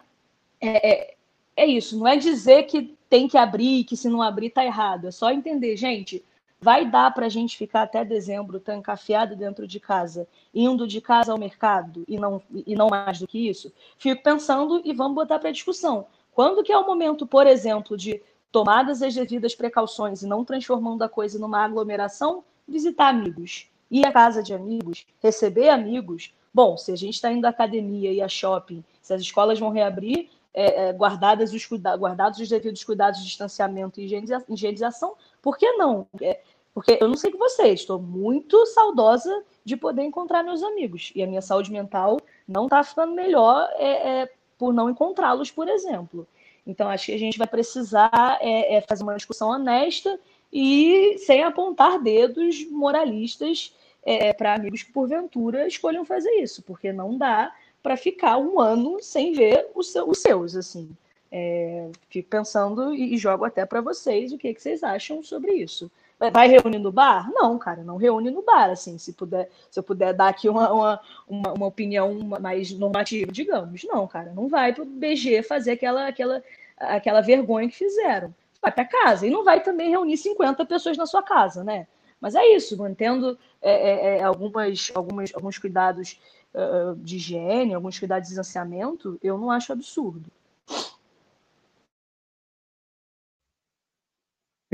é, 0.62 0.89
é, 0.89 1.15
é 1.56 1.65
isso, 1.65 1.98
não 1.98 2.08
é 2.08 2.15
dizer 2.15 2.63
que 2.63 2.95
tem 3.10 3.28
que 3.28 3.38
abrir, 3.38 3.84
que 3.84 3.98
se 3.98 4.10
não 4.10 4.21
abrir 4.21 4.48
está 4.48 4.65
errado, 4.65 5.08
é 5.08 5.12
só 5.12 5.32
entender, 5.32 5.78
gente, 5.78 6.24
vai 6.60 6.89
dar 6.89 7.13
para 7.13 7.28
a 7.28 7.30
gente 7.30 7.58
ficar 7.58 7.84
até 7.84 8.04
dezembro 8.04 8.60
trancafiado 8.60 9.36
dentro 9.36 9.67
de 9.67 9.80
casa, 9.80 10.28
indo 10.54 10.88
de 10.88 11.00
casa 11.00 11.32
ao 11.32 11.38
mercado 11.38 12.04
e 12.08 12.17
não, 12.17 12.41
e 12.65 12.76
não 12.76 12.88
mais 12.88 13.19
do 13.19 13.28
que 13.28 13.48
isso? 13.48 13.71
Fico 13.98 14.24
pensando 14.24 14.82
e 14.84 14.93
vamos 14.93 15.15
botar 15.15 15.38
para 15.38 15.52
discussão. 15.52 16.08
Quando 16.34 16.63
que 16.63 16.71
é 16.71 16.78
o 16.78 16.86
momento, 16.86 17.28
por 17.28 17.45
exemplo, 17.48 17.95
de 17.95 18.21
tomadas 18.56 19.02
as 19.02 19.13
devidas 19.13 19.54
precauções 19.54 20.22
e 20.22 20.28
não 20.28 20.46
transformando 20.46 21.02
a 21.02 21.10
coisa 21.10 21.38
numa 21.38 21.60
aglomeração, 21.65 22.41
visitar 22.65 23.10
amigos, 23.10 23.70
ir 23.91 24.08
à 24.08 24.13
casa 24.13 24.41
de 24.41 24.54
amigos, 24.54 25.06
receber 25.22 25.68
amigos. 25.68 26.34
Bom, 26.54 26.78
se 26.78 26.94
a 26.94 26.96
gente 26.96 27.15
está 27.15 27.30
indo 27.30 27.44
à 27.44 27.50
academia 27.50 28.13
e 28.13 28.22
a 28.22 28.30
shopping, 28.30 28.82
se 29.02 29.13
as 29.13 29.20
escolas 29.20 29.60
vão 29.60 29.72
reabrir, 29.72 30.30
é, 30.54 30.88
é, 30.88 30.94
guardadas 30.94 31.52
os 31.52 31.68
guardados 32.00 32.39
os 32.39 32.48
devidos 32.48 32.82
cuidados 32.82 33.20
de 33.20 33.26
distanciamento 33.26 34.00
e 34.00 34.06
higienização, 34.50 35.15
por 35.41 35.58
que 35.58 35.70
não? 35.74 36.08
É, 36.22 36.39
porque 36.74 36.98
eu 37.02 37.10
não 37.10 37.18
sei 37.18 37.32
que 37.32 37.38
vocês, 37.38 37.82
estou 37.82 38.00
muito 38.00 38.65
saudosa 38.68 39.44
de 39.65 39.76
poder 39.76 40.04
encontrar 40.04 40.44
meus 40.44 40.63
amigos. 40.63 41.12
E 41.13 41.22
a 41.22 41.28
minha 41.28 41.41
saúde 41.41 41.74
mental 41.74 42.22
não 42.48 42.68
está 42.68 42.82
ficando 42.86 43.13
melhor 43.13 43.70
é, 43.74 44.22
é, 44.22 44.32
por 44.58 44.74
não 44.74 44.89
encontrá-los, 44.89 45.52
por 45.52 45.68
exemplo. 45.68 46.26
Então, 46.65 46.89
acho 46.89 47.08
que 47.08 47.13
a 47.13 47.19
gente 47.19 47.38
vai 47.38 47.47
precisar 47.47 48.38
é, 48.41 48.75
é 48.75 48.82
fazer 48.82 49.04
uma 49.04 49.15
discussão 49.15 49.49
honesta 49.49 50.19
e 50.51 51.17
sem 51.19 51.43
apontar 51.43 52.01
dedos 52.01 52.65
moralistas 52.69 53.73
é, 54.04 54.34
para 54.34 54.54
amigos 54.54 54.84
que, 54.84 54.91
porventura, 54.91 55.67
escolham 55.67 56.06
fazer 56.06 56.32
isso, 56.36 56.62
porque 56.63 56.93
não 56.93 57.17
dá 57.17 57.54
para 57.84 57.97
ficar 57.97 58.38
um 58.38 58.60
ano 58.60 58.97
sem 59.01 59.34
ver 59.34 59.67
os, 59.75 59.91
seu, 59.91 60.10
os 60.10 60.19
seus. 60.19 60.56
assim. 60.56 60.89
É, 61.32 61.89
fico 62.10 62.30
pensando 62.30 62.93
e, 62.93 63.13
e 63.13 63.17
jogo 63.17 63.43
até 63.43 63.65
para 63.65 63.82
vocês 63.82 64.32
o 64.32 64.38
que, 64.38 64.54
que 64.54 64.62
vocês 64.62 64.84
acham 64.84 65.21
sobre 65.21 65.54
isso. 65.54 65.91
Vai 66.17 66.47
reunir 66.47 66.80
no 66.80 66.91
bar? 66.93 67.30
Não, 67.34 67.58
cara, 67.58 67.84
não 67.84 67.97
reúne 67.97 68.32
no 68.32 68.41
bar, 68.41 68.69
assim, 68.69 68.97
se 68.97 69.12
puder, 69.12 69.49
se 69.69 69.78
eu 69.78 69.84
puder 69.84 70.13
dar 70.13 70.30
aqui 70.30 70.47
uma, 70.47 70.71
uma, 70.71 71.01
uma, 71.28 71.54
uma 71.54 71.65
opinião 71.67 72.13
mais 72.39 72.71
normativa, 72.71 73.32
digamos. 73.32 73.84
Não, 73.84 74.08
cara, 74.08 74.32
não 74.34 74.47
vai 74.47 74.73
pro 74.73 74.86
BG 74.86 75.43
fazer 75.43 75.71
aquela, 75.71 76.08
aquela, 76.08 76.41
aquela 76.78 77.21
vergonha 77.21 77.67
que 77.67 77.75
fizeram. 77.75 78.34
Vai 78.62 78.71
para 78.71 78.86
casa 78.86 79.28
e 79.28 79.30
não 79.30 79.43
vai 79.43 79.62
também 79.62 79.89
reunir 79.89 80.15
50 80.15 80.65
pessoas 80.65 80.97
na 80.97 81.06
sua 81.06 81.21
casa, 81.21 81.63
né? 81.63 81.86
Mas 82.19 82.34
é 82.34 82.45
isso, 82.56 82.78
mantendo 82.78 83.38
é, 83.62 83.71
é, 83.71 84.17
é, 84.17 84.23
algumas, 84.23 84.91
algumas, 84.95 85.36
alguns 85.36 85.58
cuidados 85.58 86.19
uh, 86.54 86.95
de 86.95 87.17
higiene, 87.17 87.73
alguns 87.73 87.99
cuidados 87.99 88.30
de 88.30 88.30
distanciamento, 88.30 89.19
eu 89.21 89.38
não 89.38 89.51
acho 89.51 89.73
absurdo. 89.73 90.32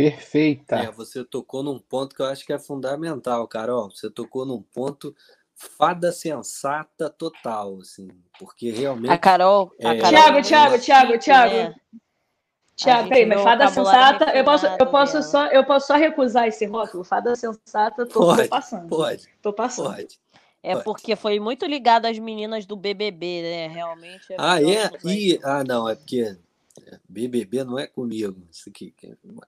Perfeita. 0.09 0.77
É, 0.77 0.91
você 0.91 1.23
tocou 1.23 1.61
num 1.61 1.77
ponto 1.77 2.15
que 2.15 2.21
eu 2.21 2.25
acho 2.25 2.45
que 2.45 2.53
é 2.53 2.57
fundamental, 2.57 3.47
Carol. 3.47 3.91
Você 3.91 4.09
tocou 4.09 4.45
num 4.45 4.61
ponto 4.61 5.15
fada 5.53 6.11
sensata 6.11 7.09
total, 7.09 7.79
assim, 7.81 8.09
porque 8.39 8.71
realmente. 8.71 9.11
A 9.11 9.17
Carol. 9.17 9.71
É... 9.79 9.97
Carol 9.97 10.09
Tiago, 10.09 10.41
Tiago, 10.41 10.77
Tiago, 10.79 11.17
Tiago. 11.19 11.75
Tiago, 12.75 13.09
peraí, 13.09 13.27
mas 13.27 13.41
fada 13.41 13.67
sensata, 13.67 14.35
eu 14.35 14.43
posso, 14.43 14.65
eu, 14.65 14.87
posso 14.87 15.21
só, 15.21 15.45
eu 15.47 15.63
posso 15.63 15.85
só 15.85 15.95
recusar 15.95 16.47
esse 16.47 16.65
rótulo? 16.65 17.03
Fada 17.03 17.35
sensata, 17.35 18.07
tô, 18.07 18.21
pode, 18.21 18.43
tô 18.43 18.49
passando. 18.49 18.89
Pode. 18.89 19.29
Tô 19.39 19.53
passando. 19.53 19.95
Pode. 19.95 20.19
É 20.63 20.73
pode. 20.73 20.85
porque 20.85 21.15
foi 21.15 21.39
muito 21.39 21.65
ligado 21.67 22.05
às 22.05 22.17
meninas 22.17 22.65
do 22.65 22.75
BBB, 22.75 23.41
né? 23.43 23.67
Realmente. 23.67 24.33
É 24.33 24.35
ah, 24.39 24.59
é? 24.59 24.89
E, 25.05 25.39
ah, 25.43 25.63
não, 25.63 25.87
é 25.87 25.93
porque 25.93 26.35
BBB 27.07 27.63
não 27.63 27.77
é 27.77 27.87
comigo. 27.87 28.47
Isso 28.51 28.69
aqui, 28.69 28.93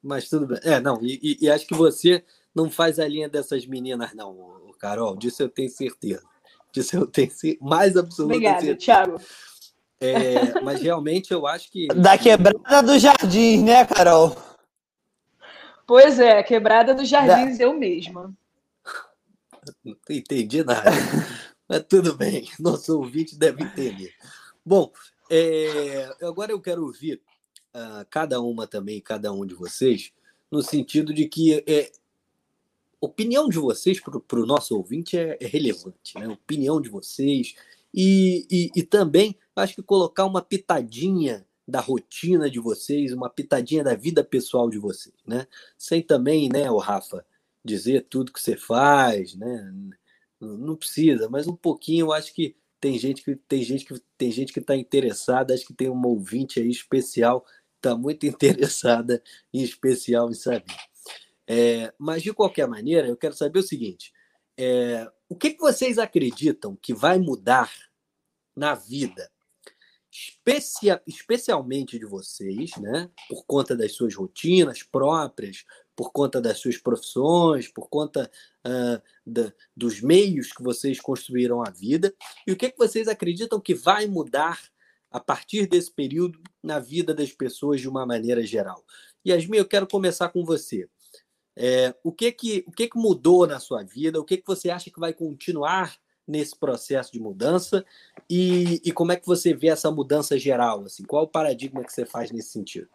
mas 0.02 0.30
tudo 0.30 0.48
bem. 0.48 0.60
É, 0.64 0.80
não, 0.80 1.00
e, 1.02 1.38
e, 1.42 1.50
acho 1.50 1.66
que 1.66 1.74
você 1.74 2.24
não 2.54 2.70
faz 2.70 3.00
a 3.00 3.08
linha 3.08 3.30
dessas 3.30 3.66
meninas, 3.66 4.14
não, 4.14 4.72
Carol. 4.80 5.16
Disso 5.16 5.44
eu 5.44 5.50
tenho 5.50 5.70
certeza. 5.70 6.24
Disso 6.72 6.96
eu 6.96 7.08
tenho 7.08 7.32
mais 7.62 7.96
absoluta 7.96 8.36
Obrigada, 8.36 8.62
certeza. 8.62 8.78
Thiago. 8.78 9.22
É, 10.02 10.60
mas 10.62 10.82
realmente 10.82 11.32
eu 11.32 11.48
acho 11.48 11.72
que. 11.72 11.88
Da 11.88 12.18
quebrada 12.18 12.84
do 12.84 13.00
jardim, 13.00 13.64
né, 13.64 13.86
Carol? 13.86 14.36
Pois 15.88 16.20
é, 16.20 16.42
quebrada 16.44 16.94
dos 16.94 17.08
jardins 17.08 17.58
da... 17.58 17.64
eu 17.64 17.74
mesma. 17.74 18.34
Não 19.84 19.96
entendi 20.10 20.64
nada. 20.64 20.92
mas 21.68 21.84
tudo 21.84 22.16
bem, 22.16 22.50
nosso 22.60 22.98
ouvinte 22.98 23.38
deve 23.38 23.64
entender. 23.64 24.14
Bom, 24.66 24.92
é, 25.30 26.16
agora 26.22 26.52
eu 26.52 26.62
quero 26.62 26.84
ouvir 26.84 27.22
uh, 27.74 28.06
cada 28.10 28.42
uma 28.42 28.68
também, 28.68 29.02
cada 29.02 29.32
um 29.32 29.46
de 29.46 29.54
vocês, 29.54 30.12
no 30.52 30.62
sentido 30.62 31.14
de 31.14 31.28
que 31.28 31.64
é, 31.68 31.92
opinião 33.02 33.50
de 33.50 33.58
vocês 33.58 34.00
para 34.00 34.40
o 34.40 34.46
nosso 34.46 34.76
ouvinte 34.76 35.18
é, 35.18 35.38
é, 35.40 35.46
relevante, 35.46 36.18
né? 36.18 36.28
Opinião 36.28 36.80
de 36.80 36.90
vocês 36.90 37.56
e, 37.94 38.48
e, 38.50 38.72
e 38.76 38.84
também 38.84 39.38
acho 39.56 39.76
que 39.76 39.84
colocar 39.84 40.26
uma 40.26 40.42
pitadinha 40.42 41.46
da 41.68 41.80
rotina 41.80 42.50
de 42.50 42.60
vocês, 42.60 43.14
uma 43.14 43.30
pitadinha 43.30 43.84
da 43.84 43.96
vida 43.96 44.24
pessoal 44.24 44.70
de 44.70 44.78
vocês, 44.78 45.16
né? 45.26 45.48
Sem 45.78 46.02
também, 46.02 46.50
né, 46.50 46.70
o 46.70 46.78
Rafa, 46.78 47.26
dizer 47.64 48.08
tudo 48.10 48.32
que 48.32 48.42
você 48.42 48.56
faz, 48.56 49.36
né? 49.36 49.74
Não 50.40 50.76
precisa, 50.76 51.30
mas 51.30 51.48
um 51.48 51.56
pouquinho, 51.56 52.08
eu 52.08 52.14
acho 52.14 52.34
que 52.34 52.56
tem 52.84 53.00
gente 53.00 53.24
que 53.24 53.34
tem 53.34 53.64
gente 53.64 53.86
que 53.86 53.98
tem 54.18 54.30
gente 54.30 54.52
que 54.52 54.60
está 54.60 54.76
interessada, 54.76 55.54
acho 55.54 55.66
que 55.66 55.74
tem 55.74 55.88
uma 55.88 56.10
ouvinte 56.10 56.60
aí 56.60 56.70
especial, 56.70 57.46
está 57.78 57.96
muito 57.96 58.26
interessada 58.28 59.24
em 59.54 59.64
especial 59.64 60.30
em 60.30 60.34
saber. 60.34 60.76
É, 61.48 61.94
mas 61.98 62.22
de 62.22 62.34
qualquer 62.34 62.68
maneira, 62.68 63.08
eu 63.08 63.16
quero 63.16 63.34
saber 63.34 63.60
o 63.60 63.64
seguinte: 63.64 64.12
é, 64.58 65.10
o 65.30 65.36
que, 65.38 65.52
que 65.52 65.62
vocês 65.62 65.98
acreditam 65.98 66.76
que 66.76 66.94
vai 66.94 67.18
mudar 67.18 67.72
na 68.54 68.76
vida 68.76 69.32
especia, 70.12 71.02
especialmente 71.08 71.98
de 71.98 72.06
vocês, 72.06 72.76
né? 72.78 73.10
Por 73.30 73.46
conta 73.46 73.78
das 73.78 73.94
suas 73.94 74.14
rotinas 74.14 74.84
próprias, 74.84 75.64
por 75.96 76.12
conta 76.12 76.42
das 76.42 76.60
suas 76.60 76.78
profissões, 76.78 77.68
por 77.68 77.90
conta 77.90 78.30
uh, 78.66 79.02
da, 79.26 79.54
dos 79.76 80.02
meios 80.02 80.52
que 80.52 80.64
vocês 80.64 81.00
construíram 81.00 81.62
a 81.62 81.70
vida. 81.70 82.14
E 82.48 82.52
o 82.52 82.56
que, 82.56 82.70
que 82.70 82.78
vocês 82.78 83.08
acreditam 83.08 83.60
que 83.60 83.74
vai 83.74 84.06
mudar 84.08 84.60
a 85.12 85.20
partir 85.20 85.68
desse 85.68 85.92
período 85.92 86.40
na 86.62 86.80
vida 86.80 87.14
das 87.14 87.32
pessoas 87.32 87.80
de 87.80 87.88
uma 87.88 88.06
maneira 88.06 88.46
geral? 88.46 88.84
Yasmin, 89.26 89.58
eu 89.58 89.68
quero 89.68 89.88
começar 89.88 90.30
com 90.30 90.44
você. 90.44 90.88
É, 91.56 91.96
o 92.04 92.12
que 92.12 92.32
que 92.32 92.64
o 92.68 92.72
que 92.72 92.88
que 92.88 92.98
mudou 92.98 93.46
na 93.46 93.60
sua 93.60 93.84
vida? 93.84 94.20
O 94.20 94.26
que 94.26 94.38
que 94.38 94.48
você 94.48 94.72
acha 94.72 94.90
que 94.90 95.00
vai 95.00 95.14
continuar 95.14 95.96
nesse 96.28 96.58
processo 96.58 97.12
de 97.12 97.20
mudança 97.20 97.86
e, 98.30 98.82
e 98.84 98.92
como 98.92 99.12
é 99.12 99.16
que 99.16 99.28
você 99.28 99.54
vê 99.54 99.68
essa 99.68 99.92
mudança 99.92 100.38
geral? 100.38 100.84
Assim, 100.86 101.04
qual 101.04 101.24
o 101.24 101.28
paradigma 101.28 101.84
que 101.84 101.94
você 101.94 102.06
faz 102.06 102.32
nesse 102.32 102.50
sentido? 102.50 102.88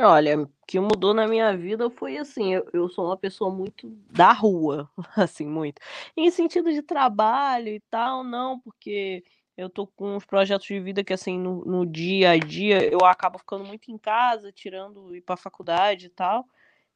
Olha, 0.00 0.42
o 0.42 0.48
que 0.66 0.78
mudou 0.80 1.12
na 1.14 1.26
minha 1.26 1.56
vida 1.56 1.90
foi 1.90 2.16
assim, 2.18 2.54
eu, 2.54 2.68
eu 2.72 2.88
sou 2.88 3.06
uma 3.06 3.16
pessoa 3.16 3.50
muito 3.50 3.88
da 4.10 4.32
rua, 4.32 4.88
assim, 5.16 5.46
muito. 5.46 5.80
Em 6.16 6.30
sentido 6.30 6.72
de 6.72 6.82
trabalho 6.82 7.68
e 7.68 7.80
tal, 7.90 8.22
não, 8.24 8.60
porque 8.60 9.24
eu 9.56 9.68
tô 9.68 9.86
com 9.86 10.16
uns 10.16 10.24
projetos 10.24 10.66
de 10.66 10.78
vida 10.80 11.02
que, 11.02 11.12
assim, 11.12 11.38
no, 11.38 11.64
no 11.64 11.84
dia 11.86 12.30
a 12.30 12.38
dia, 12.38 12.88
eu 12.90 13.00
acabo 13.04 13.38
ficando 13.38 13.64
muito 13.64 13.90
em 13.90 13.98
casa, 13.98 14.52
tirando 14.52 15.14
ir 15.14 15.20
pra 15.20 15.36
faculdade 15.36 16.06
e 16.06 16.10
tal 16.10 16.46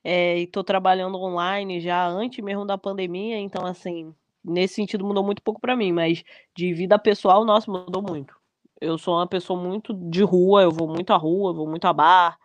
é, 0.04 0.38
e 0.38 0.44
estou 0.44 0.64
trabalhando 0.64 1.16
online 1.18 1.80
já 1.80 2.06
antes 2.06 2.42
mesmo 2.44 2.64
da 2.66 2.76
pandemia, 2.76 3.38
então 3.38 3.64
assim, 3.64 4.14
nesse 4.44 4.74
sentido 4.74 5.04
mudou 5.04 5.24
muito 5.24 5.42
pouco 5.42 5.60
para 5.60 5.76
mim, 5.76 5.92
mas 5.92 6.24
de 6.56 6.72
vida 6.74 6.98
pessoal, 6.98 7.44
nossa, 7.44 7.70
mudou 7.70 8.02
muito. 8.02 8.34
Eu 8.80 8.98
sou 8.98 9.14
uma 9.14 9.26
pessoa 9.28 9.60
muito 9.60 9.94
de 9.94 10.22
rua, 10.24 10.62
eu 10.62 10.72
vou 10.72 10.88
muito 10.88 11.12
à 11.12 11.16
rua, 11.16 11.52
vou 11.52 11.68
muito 11.68 11.84
a 11.84 11.92
bar. 11.92 12.36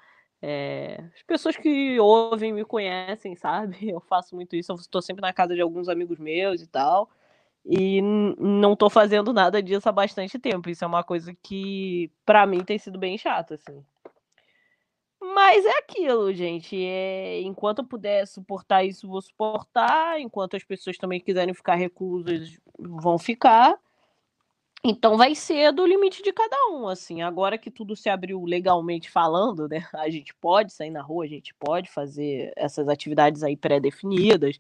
É, 0.42 1.04
as 1.16 1.24
pessoas 1.24 1.58
que 1.58 2.00
ouvem 2.00 2.54
me 2.54 2.64
conhecem, 2.64 3.36
sabe? 3.36 3.78
Eu 3.90 4.00
faço 4.00 4.36
muito 4.36 4.56
isso, 4.56 4.72
eu 4.72 4.76
estou 4.76 5.02
sempre 5.02 5.22
na 5.22 5.34
casa 5.34 5.56
de 5.56 5.62
alguns 5.62 5.90
amigos 5.90 6.20
meus 6.20 6.62
e 6.62 6.68
tal. 6.68 7.10
E 7.66 8.02
não 8.02 8.74
estou 8.74 8.90
fazendo 8.90 9.34
nada 9.34 9.62
disso 9.62 9.90
há 9.90 9.92
bastante 9.92 10.40
tempo. 10.40 10.70
Isso 10.70 10.86
é 10.86 10.88
uma 10.88 11.04
coisa 11.04 11.36
que, 11.44 12.10
para 12.26 12.46
mim, 12.46 12.64
tem 12.64 12.78
sido 12.78 12.98
bem 12.98 13.18
chato, 13.18 13.56
assim. 13.56 13.84
Mas 15.20 15.66
é 15.66 15.78
aquilo, 15.80 16.34
gente. 16.34 16.78
É, 16.82 17.42
enquanto 17.42 17.80
eu 17.80 17.86
puder 17.86 18.26
suportar 18.26 18.84
isso, 18.86 19.08
vou 19.08 19.22
suportar. 19.22 20.20
Enquanto 20.20 20.56
as 20.56 20.64
pessoas 20.64 20.98
também 20.98 21.20
quiserem 21.20 21.54
ficar 21.54 21.76
reclusas, 21.76 22.58
vão 22.80 23.18
ficar. 23.18 23.78
Então 24.84 25.18
vai 25.18 25.36
ser 25.36 25.72
do 25.74 25.86
limite 25.86 26.22
de 26.24 26.32
cada 26.32 26.56
um, 26.72 26.88
assim. 26.88 27.22
Agora 27.22 27.58
que 27.58 27.72
tudo 27.72 27.96
se 27.96 28.10
abriu 28.10 28.44
legalmente 28.46 29.10
falando, 29.10 29.68
né? 29.68 29.88
A 29.94 30.10
gente 30.10 30.34
pode 30.36 30.74
sair 30.74 30.92
na 30.92 31.02
rua, 31.02 31.26
a 31.26 31.28
gente 31.28 31.54
pode 31.56 31.90
fazer 31.90 32.54
essas 32.56 32.88
atividades 32.88 33.44
aí 33.44 33.58
pré-definidas. 33.58 34.60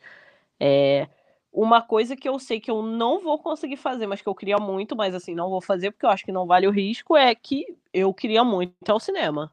É, 0.59 1.07
uma 1.51 1.81
coisa 1.81 2.15
que 2.15 2.27
eu 2.27 2.39
sei 2.39 2.59
que 2.59 2.69
eu 2.71 2.81
não 2.83 3.21
vou 3.21 3.39
conseguir 3.39 3.77
fazer, 3.77 4.07
mas 4.07 4.21
que 4.21 4.27
eu 4.29 4.35
queria 4.35 4.57
muito, 4.57 4.95
mas 4.95 5.15
assim, 5.15 5.35
não 5.35 5.49
vou 5.49 5.61
fazer 5.61 5.91
porque 5.91 6.05
eu 6.05 6.09
acho 6.09 6.25
que 6.25 6.31
não 6.31 6.45
vale 6.45 6.67
o 6.67 6.71
risco, 6.71 7.15
é 7.15 7.33
que 7.35 7.65
eu 7.93 8.13
queria 8.13 8.43
muito 8.43 8.89
ao 8.89 8.99
cinema. 8.99 9.51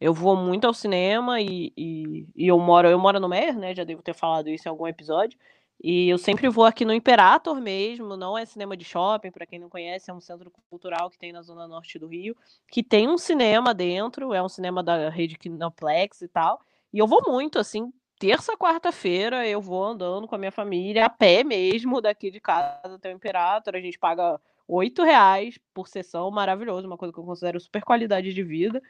Eu 0.00 0.12
vou 0.14 0.36
muito 0.36 0.66
ao 0.66 0.74
cinema 0.74 1.40
e, 1.40 1.72
e, 1.76 2.26
e, 2.36 2.48
eu 2.48 2.58
moro 2.58 2.88
eu 2.88 2.98
moro 2.98 3.20
no 3.20 3.28
Mer, 3.28 3.56
né? 3.56 3.74
Já 3.74 3.84
devo 3.84 4.02
ter 4.02 4.14
falado 4.14 4.48
isso 4.50 4.68
em 4.68 4.70
algum 4.70 4.86
episódio. 4.86 5.38
E 5.82 6.08
eu 6.08 6.16
sempre 6.16 6.48
vou 6.48 6.64
aqui 6.64 6.84
no 6.84 6.94
Imperator 6.94 7.60
mesmo, 7.60 8.16
não 8.16 8.38
é 8.38 8.46
cinema 8.46 8.76
de 8.76 8.84
shopping, 8.84 9.30
para 9.30 9.44
quem 9.44 9.58
não 9.58 9.68
conhece, 9.68 10.10
é 10.10 10.14
um 10.14 10.20
centro 10.20 10.50
cultural 10.70 11.10
que 11.10 11.18
tem 11.18 11.32
na 11.32 11.42
zona 11.42 11.68
norte 11.68 11.98
do 11.98 12.06
Rio, 12.06 12.36
que 12.70 12.82
tem 12.82 13.08
um 13.08 13.18
cinema 13.18 13.74
dentro, 13.74 14.32
é 14.32 14.42
um 14.42 14.48
cinema 14.48 14.82
da 14.82 15.10
rede 15.10 15.36
Kinoplex 15.36 16.22
e 16.22 16.28
tal. 16.28 16.60
E 16.92 16.98
eu 16.98 17.06
vou 17.06 17.22
muito, 17.26 17.58
assim, 17.58 17.92
terça, 18.18 18.56
quarta-feira 18.56 19.46
eu 19.46 19.60
vou 19.60 19.84
andando 19.84 20.26
com 20.26 20.34
a 20.34 20.38
minha 20.38 20.52
família, 20.52 21.06
a 21.06 21.10
pé 21.10 21.44
mesmo, 21.44 22.00
daqui 22.00 22.30
de 22.30 22.40
casa 22.40 22.94
até 22.94 23.12
o 23.12 23.16
Imperator. 23.16 23.74
A 23.74 23.80
gente 23.80 23.98
paga 23.98 24.40
oito 24.66 25.02
reais 25.02 25.58
por 25.74 25.88
sessão, 25.88 26.30
maravilhoso, 26.30 26.86
uma 26.86 26.96
coisa 26.96 27.12
que 27.12 27.18
eu 27.18 27.24
considero 27.24 27.60
super 27.60 27.82
qualidade 27.82 28.32
de 28.32 28.42
vida. 28.42 28.82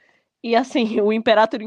E 0.43 0.55
assim, 0.55 1.01
o 1.01 1.13
Imperator, 1.13 1.61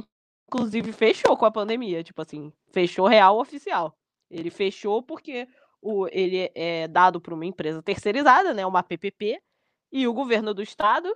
inclusive, 0.48 0.94
fechou 0.94 1.36
com 1.36 1.46
a 1.46 1.52
pandemia. 1.52 2.04
Tipo 2.04 2.22
assim, 2.22 2.54
fechou 2.72 3.08
real 3.08 3.40
oficial. 3.40 3.94
Ele 4.30 4.50
fechou 4.50 5.02
porque 5.02 5.48
o, 5.82 6.08
ele 6.12 6.52
é 6.54 6.88
dado 6.88 7.22
por 7.22 7.34
uma 7.34 7.46
empresa 7.46 7.82
terceirizada, 7.82 8.54
né? 8.54 8.66
Uma 8.66 8.84
PPP. 8.84 9.42
E 9.92 10.08
o 10.08 10.14
governo 10.14 10.54
do 10.54 10.62
estado, 10.62 11.16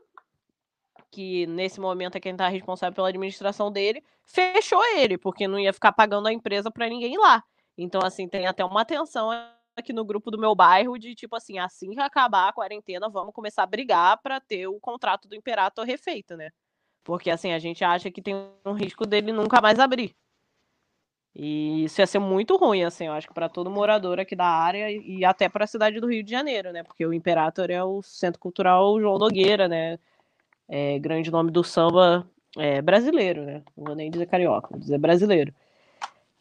que 1.12 1.46
nesse 1.48 1.80
momento 1.80 2.16
é 2.16 2.22
quem 2.22 2.32
está 2.32 2.48
responsável 2.48 2.96
pela 2.96 3.10
administração 3.10 3.72
dele, 3.72 4.04
fechou 4.24 4.84
ele, 4.96 5.18
porque 5.18 5.48
não 5.48 5.60
ia 5.60 5.74
ficar 5.74 5.92
pagando 5.92 6.28
a 6.28 6.34
empresa 6.34 6.72
para 6.72 6.88
ninguém 6.88 7.18
lá. 7.18 7.44
Então, 7.78 8.02
assim, 8.04 8.28
tem 8.28 8.48
até 8.48 8.64
uma 8.64 8.86
tensão 8.86 9.30
aqui 9.76 9.92
no 9.92 10.06
grupo 10.06 10.32
do 10.32 10.38
meu 10.38 10.56
bairro 10.56 10.98
de 10.98 11.16
tipo 11.16 11.36
assim, 11.36 11.58
assim 11.58 11.92
que 11.92 12.00
acabar 12.00 12.50
a 12.50 12.54
quarentena, 12.54 13.10
vamos 13.10 13.34
começar 13.34 13.64
a 13.64 13.68
brigar 13.68 14.22
para 14.22 14.40
ter 14.40 14.68
o 14.68 14.80
contrato 14.80 15.28
do 15.28 15.36
Imperator 15.36 15.86
refeito, 15.86 16.36
né? 16.36 16.50
Porque 17.04 17.30
assim, 17.30 17.52
a 17.52 17.60
gente 17.60 17.84
acha 17.84 18.12
que 18.12 18.22
tem 18.22 18.36
um 18.66 18.74
risco 18.74 19.06
dele 19.06 19.32
nunca 19.32 19.60
mais 19.60 19.80
abrir. 19.80 20.16
E 21.36 21.86
isso 21.86 22.02
ia 22.02 22.08
ser 22.08 22.20
muito 22.20 22.58
ruim, 22.58 22.84
assim, 22.84 23.08
eu 23.08 23.14
acho 23.14 23.28
que 23.28 23.34
para 23.34 23.48
todo 23.48 23.70
morador 23.70 24.20
aqui 24.20 24.36
da 24.36 24.46
área 24.46 24.92
e 24.92 25.24
até 25.24 25.48
para 25.48 25.64
a 25.64 25.68
cidade 25.68 26.00
do 26.00 26.08
Rio 26.08 26.24
de 26.24 26.30
Janeiro, 26.30 26.74
né? 26.74 26.84
Porque 26.84 27.06
o 27.06 27.14
Imperator 27.14 27.72
é 27.72 27.82
o 27.84 28.02
Centro 28.02 28.40
Cultural 28.40 29.00
João 29.00 29.18
Nogueira, 29.18 29.68
né? 29.68 29.98
É 30.68 31.00
grande 31.00 31.32
nome 31.32 31.52
do 31.52 31.64
samba 31.64 32.28
é, 32.58 32.82
brasileiro, 32.82 33.44
né? 33.46 33.64
Não 33.78 33.86
vou 33.86 33.96
nem 33.96 34.12
dizer 34.12 34.26
carioca, 34.26 34.70
vou 34.72 34.80
dizer 34.80 34.98
brasileiro. 34.98 35.54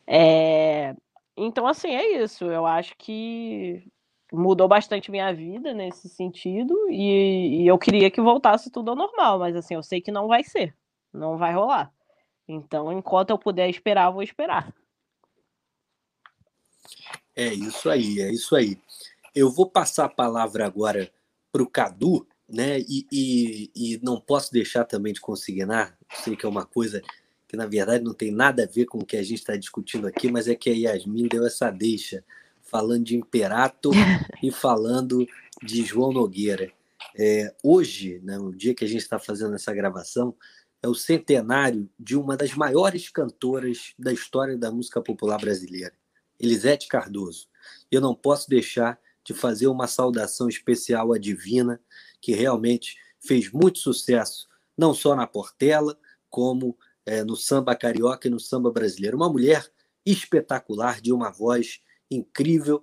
É... 0.06 0.94
Então, 1.36 1.66
assim, 1.66 1.94
é 1.94 2.22
isso. 2.22 2.44
Eu 2.46 2.66
acho 2.66 2.94
que 2.98 3.84
mudou 4.32 4.68
bastante 4.68 5.10
minha 5.10 5.32
vida 5.32 5.72
nesse 5.72 6.08
sentido 6.08 6.74
e, 6.88 7.62
e, 7.62 7.66
eu 7.66 7.78
queria 7.78 8.10
que 8.10 8.20
voltasse 8.20 8.70
tudo 8.70 8.90
ao 8.90 8.96
normal, 8.96 9.38
mas 9.38 9.56
assim, 9.56 9.74
eu 9.74 9.82
sei 9.82 10.00
que 10.00 10.12
não 10.12 10.28
vai 10.28 10.44
ser, 10.44 10.74
não 11.12 11.36
vai 11.36 11.52
rolar. 11.52 11.92
Então, 12.50 12.92
enquanto 12.92 13.30
eu 13.30 13.38
puder 13.38 13.68
esperar, 13.68 14.10
vou 14.10 14.22
esperar. 14.22 14.74
É 17.36 17.52
isso 17.54 17.88
aí, 17.88 18.20
é 18.20 18.32
isso 18.32 18.56
aí. 18.56 18.76
Eu 19.34 19.50
vou 19.50 19.70
passar 19.70 20.06
a 20.06 20.08
palavra 20.08 20.66
agora 20.66 21.10
para 21.52 21.62
o 21.62 21.70
Cadu, 21.70 22.26
né? 22.48 22.80
E, 22.80 23.06
e, 23.12 23.70
e, 23.74 24.00
não 24.02 24.20
posso 24.20 24.52
deixar 24.52 24.84
também 24.84 25.12
de 25.12 25.20
consignar, 25.20 25.96
sei 26.22 26.34
que 26.34 26.44
é 26.44 26.48
uma 26.48 26.66
coisa 26.66 27.00
que 27.46 27.56
na 27.56 27.66
verdade 27.66 28.04
não 28.04 28.14
tem 28.14 28.30
nada 28.30 28.64
a 28.64 28.66
ver 28.66 28.86
com 28.86 28.98
o 28.98 29.06
que 29.06 29.16
a 29.16 29.22
gente 29.22 29.38
está 29.38 29.56
discutindo 29.56 30.06
aqui, 30.06 30.30
mas 30.30 30.48
é 30.48 30.54
que 30.54 30.70
a 30.70 30.72
Yasmin 30.72 31.28
deu 31.28 31.46
essa 31.46 31.70
deixa 31.70 32.24
falando 32.62 33.04
de 33.04 33.16
Imperator 33.16 33.92
e 34.42 34.50
falando 34.50 35.26
de 35.62 35.84
João 35.84 36.12
Nogueira. 36.12 36.72
É, 37.16 37.52
hoje, 37.62 38.20
né, 38.22 38.38
no 38.38 38.54
dia 38.54 38.74
que 38.74 38.84
a 38.84 38.88
gente 38.88 39.00
está 39.00 39.18
fazendo 39.18 39.54
essa 39.54 39.74
gravação, 39.74 40.34
é 40.82 40.88
o 40.88 40.94
centenário 40.94 41.88
de 41.98 42.16
uma 42.16 42.36
das 42.36 42.54
maiores 42.54 43.08
cantoras 43.08 43.94
da 43.98 44.12
história 44.12 44.56
da 44.56 44.70
música 44.70 45.00
popular 45.02 45.38
brasileira, 45.38 45.92
Elisete 46.38 46.88
Cardoso. 46.88 47.48
Eu 47.90 48.00
não 48.00 48.14
posso 48.14 48.48
deixar 48.48 48.98
de 49.24 49.34
fazer 49.34 49.66
uma 49.66 49.86
saudação 49.86 50.48
especial 50.48 51.12
à 51.12 51.18
Divina, 51.18 51.80
que 52.20 52.32
realmente 52.32 52.96
fez 53.20 53.50
muito 53.52 53.78
sucesso, 53.78 54.48
não 54.76 54.94
só 54.94 55.14
na 55.14 55.26
Portela, 55.26 55.98
como 56.30 56.76
é, 57.04 57.22
no 57.22 57.36
samba 57.36 57.76
carioca 57.76 58.28
e 58.28 58.30
no 58.30 58.40
samba 58.40 58.70
brasileiro. 58.70 59.16
Uma 59.16 59.28
mulher 59.28 59.70
espetacular, 60.06 61.00
de 61.00 61.12
uma 61.12 61.30
voz 61.30 61.80
incrível, 62.10 62.82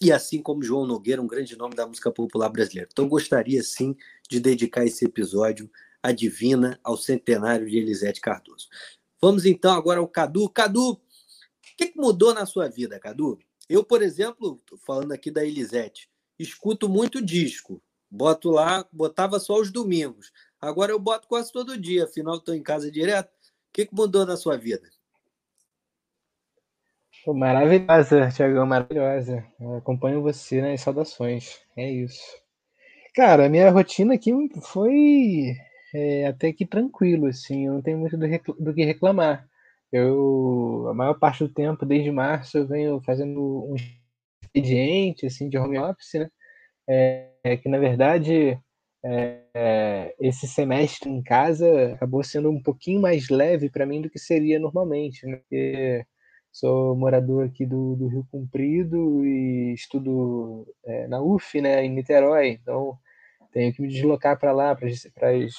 e 0.00 0.12
assim 0.12 0.40
como 0.42 0.62
João 0.62 0.86
Nogueira, 0.86 1.22
um 1.22 1.26
grande 1.26 1.56
nome 1.56 1.74
da 1.74 1.86
música 1.86 2.12
popular 2.12 2.48
brasileira. 2.50 2.88
Então, 2.92 3.08
gostaria 3.08 3.62
sim 3.62 3.96
de 4.28 4.38
dedicar 4.38 4.84
esse 4.84 5.04
episódio 5.04 5.70
à 6.08 6.12
Divina, 6.12 6.78
ao 6.82 6.96
centenário 6.96 7.68
de 7.68 7.76
Elisete 7.76 8.20
Cardoso. 8.20 8.68
Vamos 9.20 9.44
então 9.44 9.72
agora 9.72 10.00
ao 10.00 10.08
Cadu. 10.08 10.48
Cadu, 10.48 11.00
que, 11.78 11.86
que 11.86 12.00
mudou 12.00 12.34
na 12.34 12.44
sua 12.44 12.68
vida, 12.68 12.98
Cadu? 12.98 13.38
Eu, 13.68 13.84
por 13.84 14.02
exemplo, 14.02 14.60
falando 14.84 15.12
aqui 15.12 15.30
da 15.30 15.44
Elisete, 15.44 16.10
escuto 16.38 16.88
muito 16.88 17.22
disco. 17.24 17.80
Boto 18.10 18.50
lá, 18.50 18.86
botava 18.90 19.38
só 19.38 19.60
os 19.60 19.70
domingos. 19.70 20.32
Agora 20.60 20.90
eu 20.90 20.98
boto 20.98 21.28
quase 21.28 21.52
todo 21.52 21.78
dia, 21.78 22.04
afinal 22.04 22.36
estou 22.36 22.54
em 22.54 22.62
casa 22.62 22.90
direto. 22.90 23.28
O 23.28 23.72
que, 23.72 23.86
que 23.86 23.94
mudou 23.94 24.26
na 24.26 24.36
sua 24.36 24.56
vida? 24.56 24.88
maravilhosa, 27.26 28.30
Tiagão, 28.30 28.64
maravilhosa. 28.66 29.46
Eu 29.60 29.76
acompanho 29.76 30.22
você 30.22 30.62
nas 30.62 30.80
saudações. 30.80 31.60
É 31.76 31.88
isso. 31.90 32.24
Cara, 33.14 33.46
a 33.46 33.48
minha 33.48 33.70
rotina 33.70 34.14
aqui 34.14 34.32
foi 34.62 35.54
é, 35.94 36.26
até 36.26 36.52
que 36.52 36.66
tranquilo, 36.66 37.26
assim. 37.26 37.66
Eu 37.66 37.74
não 37.74 37.82
tenho 37.82 37.98
muito 37.98 38.16
do, 38.16 38.26
do 38.58 38.74
que 38.74 38.84
reclamar. 38.84 39.48
Eu, 39.92 40.86
a 40.90 40.94
maior 40.94 41.14
parte 41.18 41.44
do 41.44 41.52
tempo, 41.52 41.86
desde 41.86 42.10
março, 42.10 42.58
eu 42.58 42.66
venho 42.66 43.00
fazendo 43.02 43.40
um 43.70 43.74
expediente 44.42 45.26
assim, 45.26 45.48
de 45.48 45.58
home 45.58 45.78
office, 45.78 46.14
né? 46.14 46.30
É, 46.88 47.56
que 47.58 47.68
na 47.68 47.78
verdade 47.78 48.58
é, 49.04 50.14
esse 50.20 50.46
semestre 50.48 51.10
em 51.10 51.22
casa 51.22 51.92
acabou 51.94 52.22
sendo 52.24 52.50
um 52.50 52.62
pouquinho 52.62 53.00
mais 53.00 53.28
leve 53.28 53.70
para 53.70 53.86
mim 53.86 54.02
do 54.02 54.10
que 54.10 54.18
seria 54.18 54.58
normalmente, 54.58 55.26
né? 55.26 55.36
Porque 55.36 56.04
sou 56.52 56.96
morador 56.96 57.46
aqui 57.46 57.66
do, 57.66 57.94
do 57.96 58.08
Rio 58.08 58.26
Comprido 58.30 59.24
e 59.24 59.74
estudo 59.74 60.66
é, 60.84 61.06
na 61.08 61.20
UF, 61.22 61.60
né, 61.60 61.84
em 61.84 61.90
Niterói, 61.90 62.58
então 62.60 62.98
tenho 63.52 63.72
que 63.72 63.82
me 63.82 63.88
deslocar 63.88 64.38
para 64.38 64.52
lá, 64.52 64.74
para 64.74 64.88
as 64.88 65.54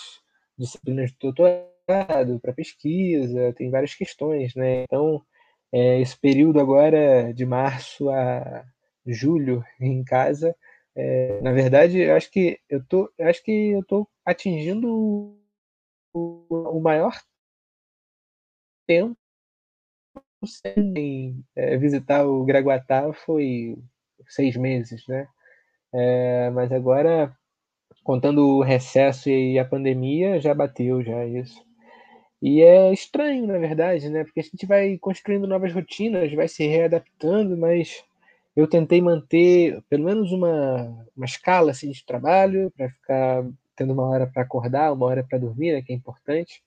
disciplinas 0.58 1.12
de 1.12 1.18
doutorado 1.20 2.40
para 2.42 2.54
pesquisa, 2.54 3.54
tem 3.54 3.70
várias 3.70 3.96
questões, 3.96 4.54
né? 4.56 4.84
Então, 4.84 5.24
é, 5.72 6.00
esse 6.02 6.18
período 6.20 6.60
agora 6.60 7.34
de 7.34 7.46
março 7.46 8.10
a 8.10 8.66
julho 9.06 9.64
em 9.82 10.04
casa, 10.04 10.56
é, 10.96 11.42
na 11.42 11.52
verdade, 11.52 12.00
eu 12.00 12.16
acho 12.16 12.30
que 12.32 12.60
eu 12.70 12.84
tô, 12.86 13.12
eu 13.18 13.28
acho 13.28 13.44
que 13.44 13.72
eu 13.72 13.84
tô 13.86 14.08
atingindo 14.26 15.38
o, 16.14 16.46
o 16.50 16.80
maior 16.82 17.14
tempo 18.88 19.18
sem 20.46 21.44
é, 21.56 21.78
visitar 21.78 22.26
o 22.26 22.46
Graguatá 22.46 23.12
foi 23.14 23.78
seis 24.28 24.56
meses, 24.56 25.06
né? 25.08 25.28
É, 25.94 26.50
mas 26.52 26.72
agora, 26.72 27.36
contando 28.04 28.40
o 28.40 28.64
recesso 28.64 29.30
e 29.30 29.60
a 29.60 29.66
pandemia, 29.66 30.40
já 30.40 30.54
bateu 30.54 31.04
já 31.04 31.26
isso. 31.26 31.64
E 32.42 32.62
é 32.62 32.94
estranho, 32.94 33.46
na 33.48 33.58
verdade, 33.58 34.10
né? 34.10 34.24
Porque 34.24 34.40
a 34.40 34.44
gente 34.44 34.66
vai 34.66 34.98
construindo 34.98 35.48
novas 35.48 35.74
rotinas, 35.74 36.34
vai 36.34 36.48
se 36.48 36.66
readaptando, 36.66 37.58
mas 37.58 38.04
eu 38.56 38.68
tentei 38.68 39.02
manter 39.02 39.82
pelo 39.90 40.06
menos 40.06 40.32
uma, 40.32 41.06
uma 41.16 41.26
escala 41.26 41.72
assim, 41.72 41.92
de 41.92 42.06
trabalho, 42.06 42.72
para 42.76 42.90
ficar 42.90 43.46
tendo 43.76 43.94
uma 43.94 44.08
hora 44.08 44.28
para 44.28 44.44
acordar, 44.44 44.94
uma 44.94 45.06
hora 45.06 45.24
para 45.24 45.38
dormir, 45.38 45.74
né, 45.74 45.82
que 45.82 45.94
é 45.94 45.96
importante. 45.96 46.62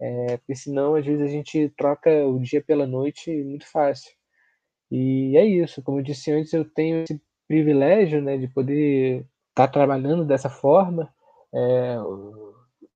É, 0.00 0.36
porque 0.38 0.54
senão, 0.54 0.94
às 0.94 1.04
vezes, 1.06 1.22
a 1.22 1.28
gente 1.30 1.70
troca 1.76 2.10
o 2.26 2.38
dia 2.40 2.62
pela 2.62 2.86
noite 2.86 3.30
muito 3.44 3.66
fácil. 3.70 4.12
E 4.90 5.36
é 5.36 5.44
isso, 5.44 5.82
como 5.82 5.98
eu 5.98 6.02
disse 6.02 6.30
antes, 6.30 6.52
eu 6.52 6.64
tenho 6.64 7.02
esse 7.02 7.20
privilégio 7.48 8.20
né, 8.22 8.36
de 8.36 8.48
poder 8.48 9.26
estar 9.56 9.66
tá 9.66 9.68
trabalhando 9.68 10.24
dessa 10.24 10.50
forma. 10.50 11.10
É, 11.54 11.96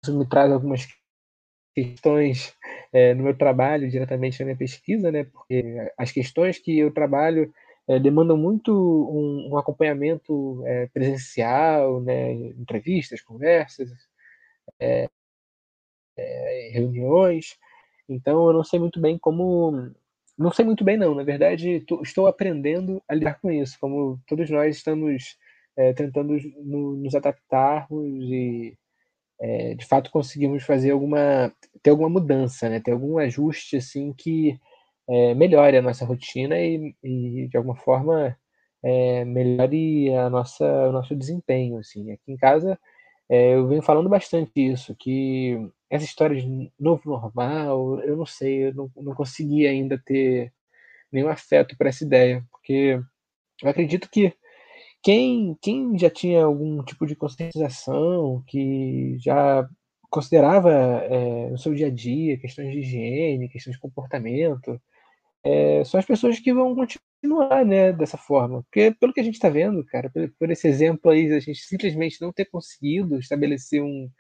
isso 0.02 0.16
me 0.16 0.28
traz 0.28 0.52
algumas 0.52 0.86
questões 1.74 2.54
é, 2.92 3.14
no 3.14 3.24
meu 3.24 3.36
trabalho, 3.36 3.88
diretamente 3.88 4.38
na 4.40 4.46
minha 4.46 4.58
pesquisa, 4.58 5.10
né? 5.10 5.24
Porque 5.24 5.90
as 5.96 6.12
questões 6.12 6.58
que 6.58 6.78
eu 6.78 6.92
trabalho 6.92 7.52
é, 7.88 7.98
demandam 7.98 8.36
muito 8.36 8.72
um, 8.72 9.52
um 9.52 9.58
acompanhamento 9.58 10.62
é, 10.66 10.86
presencial, 10.88 12.00
né? 12.02 12.32
Entrevistas, 12.32 13.22
conversas, 13.22 13.90
reuniões. 16.72 17.56
Então, 18.08 18.48
eu 18.48 18.52
não 18.52 18.64
sei 18.64 18.78
muito 18.78 19.00
bem 19.00 19.18
como. 19.18 19.90
Não 20.36 20.52
sei 20.52 20.64
muito 20.64 20.84
bem, 20.84 20.96
não. 20.96 21.14
Na 21.14 21.22
verdade, 21.22 21.84
estou 22.02 22.26
aprendendo 22.26 23.02
a 23.08 23.14
lidar 23.14 23.40
com 23.40 23.50
isso, 23.50 23.78
como 23.80 24.20
todos 24.26 24.50
nós 24.50 24.76
estamos 24.76 25.36
tentando 25.94 26.36
no, 26.58 26.96
nos 26.96 27.14
adaptarmos 27.14 28.06
e 28.30 28.76
é, 29.40 29.74
de 29.74 29.86
fato 29.86 30.10
conseguimos 30.10 30.62
fazer 30.64 30.90
alguma 30.92 31.52
ter 31.82 31.90
alguma 31.90 32.08
mudança, 32.10 32.68
né? 32.68 32.80
Ter 32.80 32.92
algum 32.92 33.18
ajuste 33.18 33.76
assim 33.76 34.12
que 34.12 34.58
é, 35.08 35.34
melhore 35.34 35.76
a 35.78 35.82
nossa 35.82 36.04
rotina 36.04 36.58
e, 36.60 36.94
e 37.02 37.48
de 37.48 37.56
alguma 37.56 37.76
forma 37.76 38.36
é, 38.82 39.24
melhore 39.24 40.14
a 40.14 40.30
nossa 40.30 40.64
o 40.88 40.92
nosso 40.92 41.16
desempenho 41.16 41.78
assim. 41.78 42.12
Aqui 42.12 42.32
em 42.32 42.36
casa 42.36 42.78
é, 43.30 43.54
eu 43.54 43.68
venho 43.68 43.82
falando 43.82 44.08
bastante 44.08 44.52
isso, 44.56 44.94
que 44.96 45.56
essa 45.88 46.04
história 46.04 46.36
de 46.36 46.72
novo 46.78 47.02
normal, 47.10 48.00
eu 48.00 48.16
não 48.16 48.26
sei, 48.26 48.66
eu 48.68 48.74
não, 48.74 48.90
não 48.96 49.14
consegui 49.14 49.68
ainda 49.68 49.96
ter 50.04 50.52
nenhum 51.12 51.28
afeto 51.28 51.76
para 51.76 51.90
essa 51.90 52.04
ideia, 52.04 52.44
porque 52.50 53.00
eu 53.62 53.70
acredito 53.70 54.10
que 54.10 54.34
quem, 55.02 55.56
quem 55.62 55.98
já 55.98 56.10
tinha 56.10 56.44
algum 56.44 56.82
tipo 56.84 57.06
de 57.06 57.16
conscientização, 57.16 58.42
que 58.46 59.16
já 59.18 59.68
considerava 60.10 60.70
é, 60.72 61.50
no 61.50 61.58
seu 61.58 61.74
dia 61.74 61.86
a 61.86 61.90
dia 61.90 62.38
questões 62.38 62.72
de 62.72 62.80
higiene, 62.80 63.48
questões 63.48 63.76
de 63.76 63.82
comportamento, 63.82 64.80
é, 65.44 65.84
são 65.84 65.98
as 66.00 66.06
pessoas 66.06 66.38
que 66.40 66.52
vão 66.52 66.74
continuar 66.74 67.64
né, 67.64 67.92
dessa 67.92 68.18
forma. 68.18 68.62
Porque, 68.64 68.92
pelo 69.00 69.12
que 69.12 69.20
a 69.20 69.22
gente 69.22 69.34
está 69.34 69.48
vendo, 69.48 69.84
cara, 69.86 70.10
por, 70.10 70.30
por, 70.38 70.50
esse 70.50 70.68
exemplo 70.68 71.10
aí, 71.10 71.32
a 71.32 71.40
gente 71.40 71.60
simplesmente 71.60 72.20
não 72.20 72.32
ter 72.32 72.46
conseguido 72.46 73.18
estabelecer 73.18 73.82
um, 73.82 74.10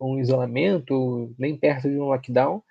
um 0.00 0.18
isolamento, 0.20 1.34
nem 1.38 1.56
perto 1.58 1.88
de 1.88 1.98
um 1.98 2.04
lockdown, 2.04 2.62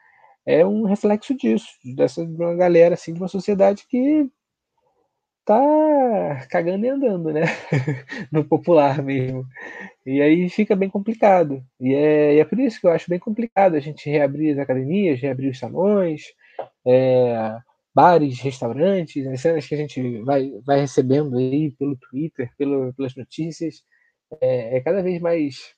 é 0.45 0.65
um 0.65 0.83
reflexo 0.85 1.35
disso, 1.35 1.67
dessa 1.95 2.25
de 2.25 2.35
uma 2.35 2.55
galera, 2.55 2.95
assim, 2.95 3.13
de 3.13 3.19
uma 3.19 3.27
sociedade 3.29 3.85
que 3.89 4.29
tá 5.45 6.47
cagando 6.49 6.85
e 6.85 6.89
andando, 6.89 7.31
né? 7.31 7.43
no 8.31 8.45
popular 8.45 9.01
mesmo. 9.03 9.45
E 10.05 10.21
aí 10.21 10.49
fica 10.49 10.75
bem 10.75 10.89
complicado. 10.89 11.63
E 11.79 11.93
é, 11.93 12.35
e 12.35 12.39
é 12.39 12.45
por 12.45 12.59
isso 12.59 12.79
que 12.79 12.87
eu 12.87 12.91
acho 12.91 13.09
bem 13.09 13.19
complicado 13.19 13.75
a 13.75 13.79
gente 13.79 14.09
reabrir 14.09 14.53
as 14.53 14.59
academias, 14.59 15.19
reabrir 15.21 15.51
os 15.51 15.59
salões, 15.59 16.23
é, 16.85 17.57
bares, 17.93 18.39
restaurantes, 18.39 19.25
as 19.27 19.41
cenas 19.41 19.67
que 19.67 19.75
a 19.75 19.77
gente 19.77 20.19
vai, 20.23 20.51
vai 20.65 20.81
recebendo 20.81 21.37
aí 21.37 21.71
pelo 21.71 21.97
Twitter, 21.97 22.49
pelo, 22.57 22.93
pelas 22.93 23.15
notícias. 23.15 23.83
É, 24.41 24.77
é 24.77 24.81
cada 24.81 25.01
vez 25.03 25.21
mais. 25.21 25.75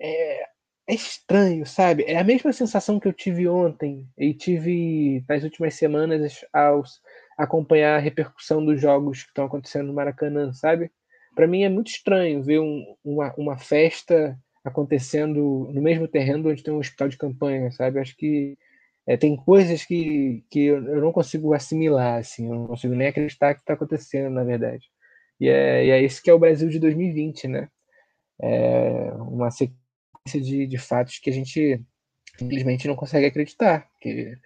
É, 0.00 0.44
é 0.88 0.94
estranho, 0.94 1.64
sabe? 1.66 2.04
É 2.06 2.18
a 2.18 2.24
mesma 2.24 2.52
sensação 2.52 3.00
que 3.00 3.08
eu 3.08 3.12
tive 3.12 3.48
ontem 3.48 4.06
e 4.18 4.34
tive 4.34 5.24
nas 5.28 5.42
últimas 5.42 5.74
semanas 5.74 6.44
aos 6.52 7.00
acompanhar 7.36 7.96
a 7.96 8.00
repercussão 8.00 8.64
dos 8.64 8.80
jogos 8.80 9.22
que 9.22 9.28
estão 9.28 9.46
acontecendo 9.46 9.86
no 9.88 9.94
Maracanã, 9.94 10.52
sabe? 10.52 10.90
Para 11.34 11.46
mim 11.46 11.62
é 11.62 11.68
muito 11.68 11.88
estranho 11.88 12.42
ver 12.42 12.60
um, 12.60 12.96
uma, 13.04 13.34
uma 13.36 13.58
festa 13.58 14.38
acontecendo 14.64 15.68
no 15.72 15.82
mesmo 15.82 16.08
terreno 16.08 16.48
onde 16.48 16.62
tem 16.62 16.72
um 16.72 16.78
hospital 16.78 17.08
de 17.08 17.18
campanha, 17.18 17.70
sabe? 17.72 17.98
Acho 17.98 18.16
que 18.16 18.56
é, 19.06 19.16
tem 19.16 19.36
coisas 19.36 19.84
que, 19.84 20.44
que 20.50 20.60
eu 20.66 20.80
não 20.80 21.12
consigo 21.12 21.52
assimilar, 21.52 22.18
assim, 22.20 22.46
eu 22.48 22.54
não 22.54 22.66
consigo 22.66 22.94
nem 22.94 23.08
acreditar 23.08 23.54
que 23.54 23.60
está 23.60 23.74
acontecendo, 23.74 24.32
na 24.32 24.44
verdade. 24.44 24.86
E 25.40 25.48
é, 25.48 25.86
e 25.86 25.90
é 25.90 26.02
esse 26.02 26.22
que 26.22 26.30
é 26.30 26.34
o 26.34 26.38
Brasil 26.38 26.68
de 26.68 26.78
2020, 26.78 27.48
né? 27.48 27.68
É 28.40 29.12
uma 29.18 29.50
sequência 29.50 30.40
de, 30.40 30.66
de 30.66 30.78
fatos 30.78 31.18
que 31.18 31.30
a 31.30 31.32
gente 31.32 31.80
simplesmente 32.38 32.88
não 32.88 32.96
consegue 32.96 33.26
acreditar, 33.26 33.88
que 34.00 34.36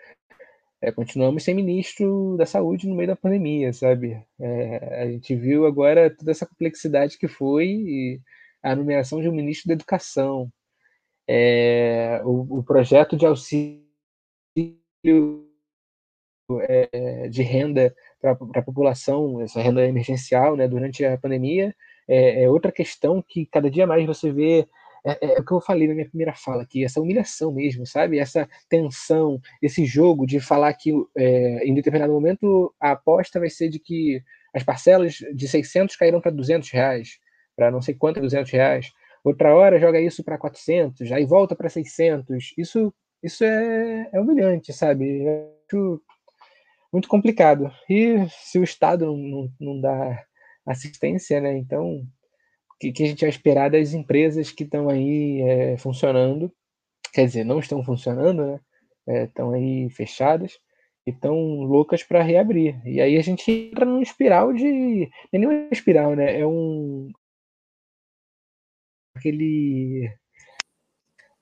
é, 0.81 0.93
continuamos 0.93 1.43
sem 1.43 1.55
ministro 1.55 2.37
da 2.37 2.47
saúde 2.47 2.89
no 2.89 2.95
meio 2.95 3.09
da 3.09 3.17
pandemia, 3.17 3.73
sabe? 3.73 4.23
É, 4.41 5.03
a 5.03 5.11
gente 5.11 5.35
viu 5.35 5.67
agora 5.67 6.15
toda 6.15 6.31
essa 6.31 6.47
complexidade 6.47 7.19
que 7.19 7.27
foi 7.27 8.21
a 8.63 8.75
nomeação 8.77 9.21
de 9.21 9.29
um 9.29 9.33
ministro 9.33 9.69
da 9.69 9.75
educação, 9.75 10.51
é, 11.27 12.21
o, 12.25 12.59
o, 12.59 12.63
projeto 12.63 13.17
de 13.17 13.27
auxílio 13.27 13.85
é, 16.63 17.29
de 17.29 17.43
renda 17.43 17.95
para 18.21 18.33
a 18.33 18.63
população, 18.63 19.41
essa 19.41 19.61
renda 19.61 19.87
emergencial, 19.87 20.57
né, 20.57 20.67
durante 20.67 21.05
a 21.05 21.19
pandemia, 21.19 21.75
é, 22.09 22.45
é 22.45 22.51
outra 22.51 22.73
questão 22.73 23.23
que 23.23 23.47
cada 23.47 23.71
dia 23.71 23.87
mais 23.87 24.07
você 24.07 24.33
vê 24.33 24.67
é, 25.13 25.37
é, 25.37 25.41
o 25.41 25.45
que 25.45 25.53
eu 25.53 25.61
falei 25.61 25.89
na 25.89 25.95
minha 25.95 26.09
primeira 26.09 26.35
fala 26.35 26.63
aqui, 26.63 26.85
essa 26.85 27.01
humilhação 27.01 27.53
mesmo, 27.53 27.87
sabe? 27.87 28.19
Essa 28.19 28.49
tensão, 28.69 29.41
esse 29.63 29.85
jogo 29.85 30.27
de 30.27 30.41
falar 30.41 30.73
que 30.75 30.93
é, 31.17 31.67
em 31.67 31.75
determinado 31.75 32.13
momento 32.13 32.75
a 32.81 32.93
aposta 32.93 33.41
vai 33.41 33.51
ser 33.51 33.69
de 33.69 33.79
que 33.79 34.23
as 34.55 34.63
parcelas 34.63 35.15
de 35.35 35.49
600 35.49 35.97
caíram 35.97 36.21
para 36.21 36.31
200 36.31 36.71
reais, 36.71 37.19
para 37.57 37.71
não 37.71 37.81
sei 37.81 37.95
quanto 37.95 38.21
200 38.21 38.51
reais. 38.51 38.93
Outra 39.25 39.55
hora 39.55 39.79
joga 39.79 40.01
isso 40.01 40.25
para 40.25 40.39
400, 40.39 41.11
aí 41.13 41.25
volta 41.25 41.55
para 41.57 41.69
600. 41.69 42.55
Isso, 42.57 42.93
isso 43.23 43.45
é, 43.45 44.09
é 44.13 44.21
humilhante, 44.21 44.73
sabe? 44.73 45.25
muito 46.93 47.09
complicado. 47.09 47.71
E 47.89 48.27
se 48.31 48.59
o 48.59 48.65
Estado 48.65 49.07
não, 49.07 49.53
não 49.61 49.81
dá 49.81 50.25
assistência, 50.67 51.41
né? 51.41 51.57
Então, 51.57 52.07
que, 52.79 52.93
que, 52.93 53.05
a 53.05 53.07
gente 53.07 53.21
vai 53.21 53.31
esperar 53.31 53.71
das 53.71 53.93
empresas 53.93 54.51
que 54.51 54.65
estão 54.65 54.89
aí 54.89 55.43
é, 55.43 55.77
funcionando? 55.77 56.53
Quer 57.13 57.27
dizer, 57.27 57.45
não 57.45 57.59
estão 57.59 57.83
funcionando, 57.83 58.47
né? 58.47 59.25
Estão 59.25 59.55
é, 59.55 59.59
aí 59.59 59.91
fechadas 59.91 60.59
e 61.07 61.11
estão 61.11 61.35
loucas 61.63 62.03
para 62.03 62.23
reabrir. 62.23 62.81
E 62.87 63.01
aí 63.01 63.17
a 63.17 63.23
gente 63.23 63.51
entra 63.51 63.85
num 63.85 64.03
espiral 64.03 64.53
de. 64.53 64.65
Não 64.71 65.09
é 65.33 65.39
nenhuma 65.39 65.69
espiral, 65.73 66.15
né? 66.15 66.41
É 66.41 66.47
um. 66.47 67.11
Aquele. 69.15 70.13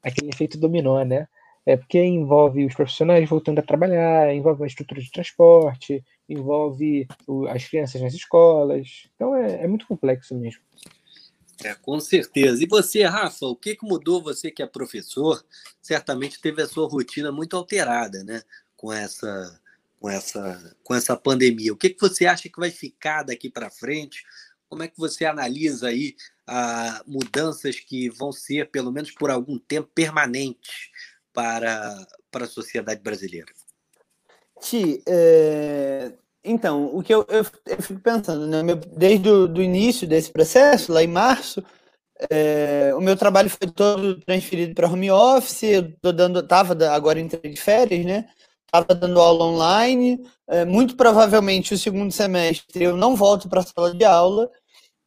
Aquele 0.03 0.31
efeito 0.31 0.59
dominó, 0.59 1.05
né? 1.05 1.27
É 1.67 1.77
porque 1.77 1.99
envolve 2.01 2.65
os 2.65 2.75
profissionais 2.75 3.29
voltando 3.29 3.59
a 3.59 3.63
trabalhar, 3.63 4.33
envolve 4.33 4.63
a 4.63 4.69
estrutura 4.69 5.01
de 5.01 5.11
transporte, 5.11 6.03
envolve 6.29 7.09
as 7.51 7.69
crianças 7.69 8.01
nas 8.01 8.15
escolas. 8.15 9.09
Então 9.17 9.35
é, 9.35 9.65
é, 9.65 9.67
muito 9.67 9.85
complexo 9.89 10.33
mesmo. 10.37 10.63
É, 11.65 11.75
com 11.75 11.99
certeza. 11.99 12.63
E 12.63 12.67
você, 12.67 13.03
Rafa, 13.05 13.47
o 13.47 13.57
que, 13.57 13.77
que 13.77 13.87
mudou? 13.87 14.23
Você 14.23 14.51
que 14.51 14.63
é 14.63 14.67
professor, 14.67 15.45
certamente 15.81 16.41
teve 16.41 16.63
a 16.63 16.67
sua 16.67 16.89
rotina 16.89 17.33
muito 17.33 17.57
alterada, 17.57 18.23
né? 18.25 18.43
Com 18.77 18.93
essa, 18.93 19.61
com 19.99 20.11
essa, 20.11 20.77
com 20.85 20.95
essa 20.95 21.17
pandemia. 21.17 21.73
O 21.73 21.77
que, 21.77 21.91
que 21.91 22.01
você 22.01 22.27
acha 22.27 22.49
que 22.49 22.61
vai 22.61 22.71
ficar 22.71 23.23
daqui 23.23 23.49
para 23.49 23.71
frente? 23.71 24.25
Como 24.69 24.83
é 24.83 24.89
que 24.89 24.99
você 24.99 25.25
analisa 25.25 25.89
aí 25.89 26.15
ah, 26.47 27.03
mudanças 27.07 27.81
que 27.81 28.11
vão 28.11 28.33
ser, 28.33 28.71
pelo 28.71 28.93
menos 28.93 29.11
por 29.11 29.31
algum 29.31 29.59
tempo, 29.59 29.91
permanentes 29.95 30.91
para, 31.33 32.07
para 32.31 32.45
a 32.45 32.49
sociedade 32.49 33.01
brasileira? 33.01 33.53
Ti, 34.61 35.03
é... 35.07 36.13
então, 36.47 36.87
o 36.95 37.03
que 37.03 37.15
eu, 37.15 37.27
eu, 37.29 37.45
eu 37.67 37.83
fico 37.83 38.01
pensando, 38.01 38.47
né? 38.47 38.63
desde 38.97 39.29
o 39.29 39.63
início 39.63 40.07
desse 40.07 40.31
processo, 40.31 40.93
lá 40.93 41.03
em 41.03 41.09
março, 41.09 41.63
é... 42.31 42.93
o 42.95 43.01
meu 43.01 43.17
trabalho 43.17 43.51
foi 43.51 43.71
todo 43.71 44.21
transferido 44.21 44.75
para 44.75 44.89
home 44.89 45.11
office, 45.11 45.65
eu 45.65 45.93
tô 46.01 46.13
dando, 46.13 46.43
tava 46.43 46.77
agora 46.89 47.21
entrei 47.21 47.53
de 47.53 47.61
férias, 47.61 48.05
né? 48.05 48.29
Estava 48.67 48.95
dando 48.95 49.21
aula 49.21 49.45
online. 49.45 50.21
É, 50.49 50.65
muito 50.65 50.97
provavelmente 50.97 51.75
o 51.75 51.79
segundo 51.79 52.13
semestre 52.13 52.85
eu 52.85 52.97
não 52.97 53.17
volto 53.17 53.49
para 53.49 53.61
a 53.61 53.65
sala 53.65 53.95
de 53.95 54.05
aula. 54.05 54.51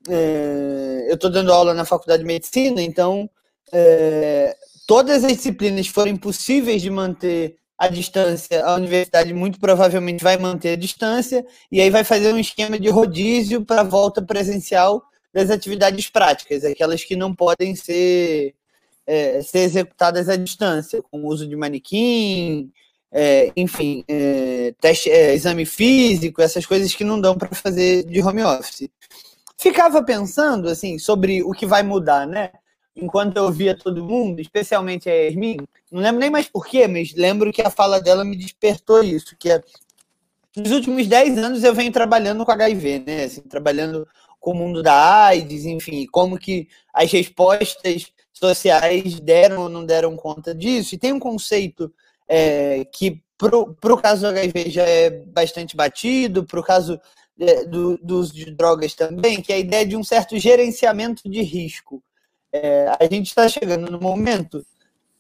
É, 0.08 1.08
eu 1.10 1.16
estou 1.16 1.30
dando 1.30 1.54
aula 1.54 1.74
na 1.74 1.86
faculdade 1.86 2.24
de 2.24 2.28
medicina, 2.28 2.82
então 2.82 3.30
é, 3.72 4.56
todas 4.88 5.24
as 5.24 5.34
disciplinas 5.34 5.88
forem 5.88 6.16
possíveis 6.16 6.82
de 6.82 6.90
manter 6.90 7.58
a 7.80 7.88
distância, 7.88 8.66
a 8.66 8.76
universidade 8.76 9.34
muito 9.34 9.58
provavelmente 9.58 10.22
vai 10.22 10.38
manter 10.38 10.72
a 10.72 10.76
distância 10.76 11.46
e 11.72 11.80
aí 11.80 11.90
vai 11.90 12.04
fazer 12.04 12.34
um 12.34 12.38
esquema 12.38 12.78
de 12.78 12.90
rodízio 12.90 13.64
para 13.64 13.82
a 13.82 13.86
volta 13.86 14.22
presencial 14.22 15.02
das 15.34 15.50
atividades 15.50 16.10
práticas, 16.10 16.66
aquelas 16.66 17.06
que 17.06 17.16
não 17.16 17.34
podem 17.34 17.76
ser, 17.78 18.54
é, 19.08 19.42
ser 19.42 19.60
executadas 19.60 20.28
à 20.28 20.36
distância, 20.36 21.02
com 21.02 21.26
uso 21.26 21.48
de 21.48 21.56
manequim, 21.56 22.70
é, 23.14 23.54
enfim, 23.56 24.04
é, 24.10 24.74
teste, 24.82 25.10
é, 25.10 25.34
exame 25.34 25.66
físico, 25.66 26.42
essas 26.42 26.66
coisas 26.66 26.94
que 26.94 27.06
não 27.06 27.22
dão 27.22 27.38
para 27.38 27.56
fazer 27.56 28.04
de 28.04 28.22
home 28.22 28.44
office. 28.44 28.90
Ficava 29.58 30.04
pensando 30.04 30.68
assim 30.68 31.00
sobre 31.00 31.44
o 31.44 31.52
que 31.52 31.66
vai 31.66 31.82
mudar, 31.82 32.28
né? 32.28 32.52
Enquanto 32.96 33.38
eu 33.38 33.52
via 33.52 33.76
todo 33.76 34.04
mundo, 34.04 34.40
especialmente 34.40 35.10
a 35.10 35.14
Yasmin, 35.14 35.58
não 35.92 36.02
lembro 36.02 36.20
nem 36.20 36.30
mais 36.30 36.48
porquê, 36.48 36.88
mas 36.88 37.14
lembro 37.14 37.52
que 37.52 37.62
a 37.62 37.70
fala 37.70 38.02
dela 38.02 38.24
me 38.24 38.36
despertou 38.36 39.04
isso, 39.04 39.36
que 39.38 39.50
é 39.50 39.62
nos 40.56 40.72
últimos 40.72 41.08
10 41.08 41.38
anos 41.38 41.64
eu 41.64 41.74
venho 41.74 41.92
trabalhando 41.92 42.46
com 42.46 42.52
HIV, 42.52 43.04
né? 43.06 43.24
Assim, 43.26 43.42
trabalhando 43.42 44.08
com 44.40 44.52
o 44.52 44.56
mundo 44.56 44.82
da 44.82 45.26
AIDS, 45.26 45.66
enfim, 45.66 46.06
como 46.12 46.38
que 46.38 46.68
as 46.94 47.12
respostas 47.12 48.12
sociais 48.34 49.20
deram 49.20 49.64
ou 49.64 49.70
não 49.70 49.86
deram 49.86 50.16
conta 50.16 50.54
disso. 50.56 50.96
E 50.96 50.98
tem 50.98 51.14
um 51.14 51.20
conceito 51.20 51.94
é, 52.28 52.86
que 52.86 53.22
para 53.38 53.58
o 53.58 53.98
caso 53.98 54.22
do 54.22 54.28
HIV 54.28 54.70
já 54.70 54.84
é 54.84 55.10
bastante 55.10 55.76
batido, 55.76 56.44
para 56.46 56.60
o 56.60 56.64
caso 56.64 57.00
é, 57.40 57.64
do, 57.66 57.98
do 57.98 58.18
uso 58.18 58.34
de 58.34 58.52
drogas 58.52 58.94
também, 58.94 59.42
que 59.42 59.54
é 59.54 59.56
a 59.56 59.60
ideia 59.60 59.86
de 59.86 59.96
um 59.96 60.04
certo 60.04 60.38
gerenciamento 60.38 61.30
de 61.30 61.42
risco 61.42 62.04
é, 62.52 62.92
a 63.00 63.06
gente 63.06 63.28
está 63.28 63.48
chegando 63.48 63.92
no 63.92 64.00
momento 64.00 64.66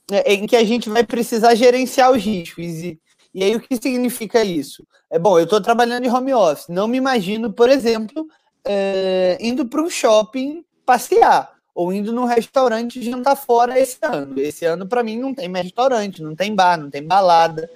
né, 0.09 0.21
em 0.25 0.47
que 0.47 0.55
a 0.55 0.63
gente 0.63 0.89
vai 0.89 1.03
precisar 1.03 1.55
gerenciar 1.55 2.11
os 2.11 2.23
riscos. 2.23 2.65
E, 2.65 2.99
e 3.33 3.43
aí, 3.43 3.55
o 3.55 3.59
que 3.59 3.75
significa 3.75 4.43
isso? 4.43 4.85
É 5.09 5.19
bom, 5.19 5.37
eu 5.37 5.43
estou 5.43 5.61
trabalhando 5.61 6.05
em 6.05 6.11
home 6.11 6.33
office. 6.33 6.67
Não 6.67 6.87
me 6.87 6.97
imagino, 6.97 7.53
por 7.53 7.69
exemplo, 7.69 8.27
é, 8.65 9.37
indo 9.39 9.67
para 9.67 9.81
um 9.81 9.89
shopping 9.89 10.63
passear 10.85 11.51
ou 11.73 11.93
indo 11.93 12.11
num 12.11 12.25
restaurante 12.25 13.01
jantar 13.01 13.35
fora 13.35 13.79
esse 13.79 13.97
ano. 14.01 14.39
Esse 14.39 14.65
ano, 14.65 14.87
para 14.87 15.03
mim, 15.03 15.17
não 15.17 15.33
tem 15.33 15.47
mais 15.47 15.65
restaurante, 15.65 16.21
não 16.21 16.35
tem 16.35 16.53
bar, 16.53 16.77
não 16.77 16.89
tem 16.89 17.05
balada. 17.05 17.69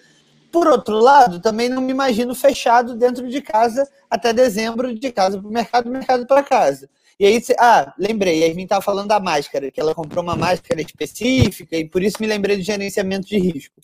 Por 0.51 0.67
outro 0.67 0.99
lado, 0.99 1.39
também 1.39 1.69
não 1.69 1.81
me 1.81 1.91
imagino 1.91 2.35
fechado 2.35 2.95
dentro 2.95 3.27
de 3.29 3.41
casa 3.41 3.87
até 4.09 4.33
dezembro, 4.33 4.93
de 4.93 5.11
casa 5.11 5.39
para 5.39 5.47
o 5.47 5.51
mercado, 5.51 5.89
mercado 5.89 6.27
para 6.27 6.43
casa. 6.43 6.89
E 7.19 7.25
aí, 7.25 7.41
ah, 7.59 7.93
lembrei, 7.97 8.43
a 8.43 8.47
Yasmin 8.47 8.63
estava 8.63 8.81
falando 8.81 9.07
da 9.07 9.19
máscara, 9.19 9.71
que 9.71 9.79
ela 9.79 9.93
comprou 9.93 10.23
uma 10.23 10.35
máscara 10.35 10.81
específica 10.81 11.77
e 11.77 11.87
por 11.87 12.01
isso 12.03 12.17
me 12.19 12.27
lembrei 12.27 12.57
do 12.57 12.63
gerenciamento 12.63 13.27
de 13.27 13.37
risco. 13.37 13.75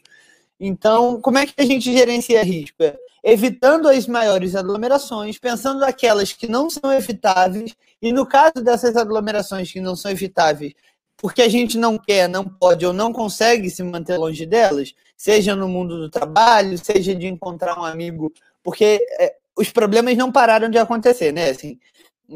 Então, 0.60 1.22
como 1.22 1.38
é 1.38 1.46
que 1.46 1.54
a 1.58 1.66
gente 1.66 1.92
gerencia 1.92 2.44
risco? 2.44 2.84
É 2.84 2.98
evitando 3.24 3.88
as 3.88 4.08
maiores 4.08 4.56
aglomerações, 4.56 5.38
pensando 5.38 5.84
aquelas 5.84 6.32
que 6.34 6.48
não 6.48 6.70
são 6.70 6.92
evitáveis, 6.92 7.76
e 8.02 8.12
no 8.14 8.26
caso 8.26 8.64
dessas 8.64 8.96
aglomerações 8.96 9.72
que 9.72 9.82
não 9.82 9.96
são 9.96 10.12
evitáveis, 10.12 10.74
porque 11.18 11.42
a 11.42 11.50
gente 11.50 11.78
não 11.78 11.98
quer, 11.98 12.30
não 12.30 12.46
pode 12.46 12.86
ou 12.86 12.94
não 12.94 13.12
consegue 13.12 13.70
se 13.70 13.84
manter 13.84 14.18
longe 14.18 14.46
delas, 14.46 14.94
seja 15.18 15.56
no 15.56 15.68
mundo 15.68 15.98
do 15.98 16.10
trabalho, 16.10 16.78
seja 16.78 17.14
de 17.14 17.28
encontrar 17.28 17.78
um 17.78 17.84
amigo, 17.84 18.32
porque 18.64 19.06
é, 19.20 19.36
os 19.58 19.70
problemas 19.70 20.16
não 20.16 20.32
pararam 20.32 20.70
de 20.70 20.78
acontecer, 20.78 21.34
né? 21.34 21.50
Assim, 21.50 21.78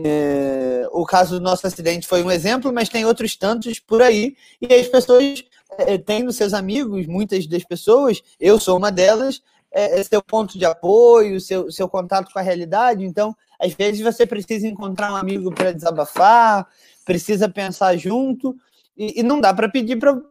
é, 0.04 0.88
o 0.92 1.06
caso 1.06 1.40
do 1.40 1.44
nosso 1.44 1.68
acidente 1.68 2.08
foi 2.08 2.24
um 2.24 2.32
exemplo, 2.32 2.74
mas 2.74 2.90
tem 2.90 3.06
outros 3.06 3.36
tantos 3.36 3.80
por 3.80 4.02
aí, 4.02 4.36
e 4.62 4.74
as 4.74 4.88
pessoas 4.88 5.44
é, 5.78 5.98
têm 5.98 6.24
nos 6.24 6.36
seus 6.36 6.54
amigos, 6.54 7.06
muitas 7.06 7.46
das 7.48 7.64
pessoas, 7.64 8.22
eu 8.40 8.60
sou 8.60 8.78
uma 8.78 8.92
delas, 8.92 9.42
é, 9.72 10.00
é, 10.00 10.04
seu 10.04 10.22
ponto 10.22 10.58
de 10.58 10.66
apoio, 10.66 11.42
seu, 11.42 11.72
seu 11.72 11.90
contato 11.90 12.32
com 12.32 12.38
a 12.38 12.44
realidade. 12.44 13.04
Então, 13.04 13.36
às 13.60 13.74
vezes 13.74 14.02
você 14.02 14.26
precisa 14.26 14.68
encontrar 14.68 15.12
um 15.12 15.16
amigo 15.16 15.52
para 15.52 15.72
desabafar, 15.72 16.68
precisa 17.04 17.50
pensar 17.50 17.98
junto, 17.98 18.56
e, 18.96 19.20
e 19.20 19.24
não 19.24 19.42
dá 19.42 19.54
para 19.54 19.68
pedir 19.68 19.98
para 19.98 20.22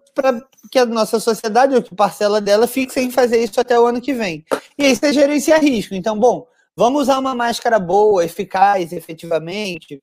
que 0.70 0.78
a 0.78 0.86
nossa 0.86 1.18
sociedade, 1.18 1.74
ou 1.74 1.82
que 1.82 1.94
parcela 1.94 2.40
dela, 2.40 2.66
fique 2.66 2.92
sem 2.92 3.10
fazer 3.10 3.42
isso 3.42 3.60
até 3.60 3.78
o 3.78 3.86
ano 3.86 4.00
que 4.00 4.14
vem. 4.14 4.44
E 4.78 4.84
aí 4.84 4.94
você 4.94 5.12
gerencia 5.12 5.58
risco. 5.58 5.94
Então, 5.94 6.18
bom, 6.18 6.46
Vamos 6.76 7.02
usar 7.02 7.18
uma 7.18 7.34
máscara 7.34 7.78
boa, 7.78 8.24
eficaz, 8.24 8.92
efetivamente. 8.92 10.02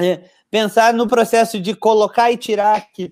É, 0.00 0.30
pensar 0.50 0.94
no 0.94 1.08
processo 1.08 1.60
de 1.60 1.74
colocar 1.74 2.30
e 2.30 2.36
tirar, 2.36 2.86
que 2.92 3.10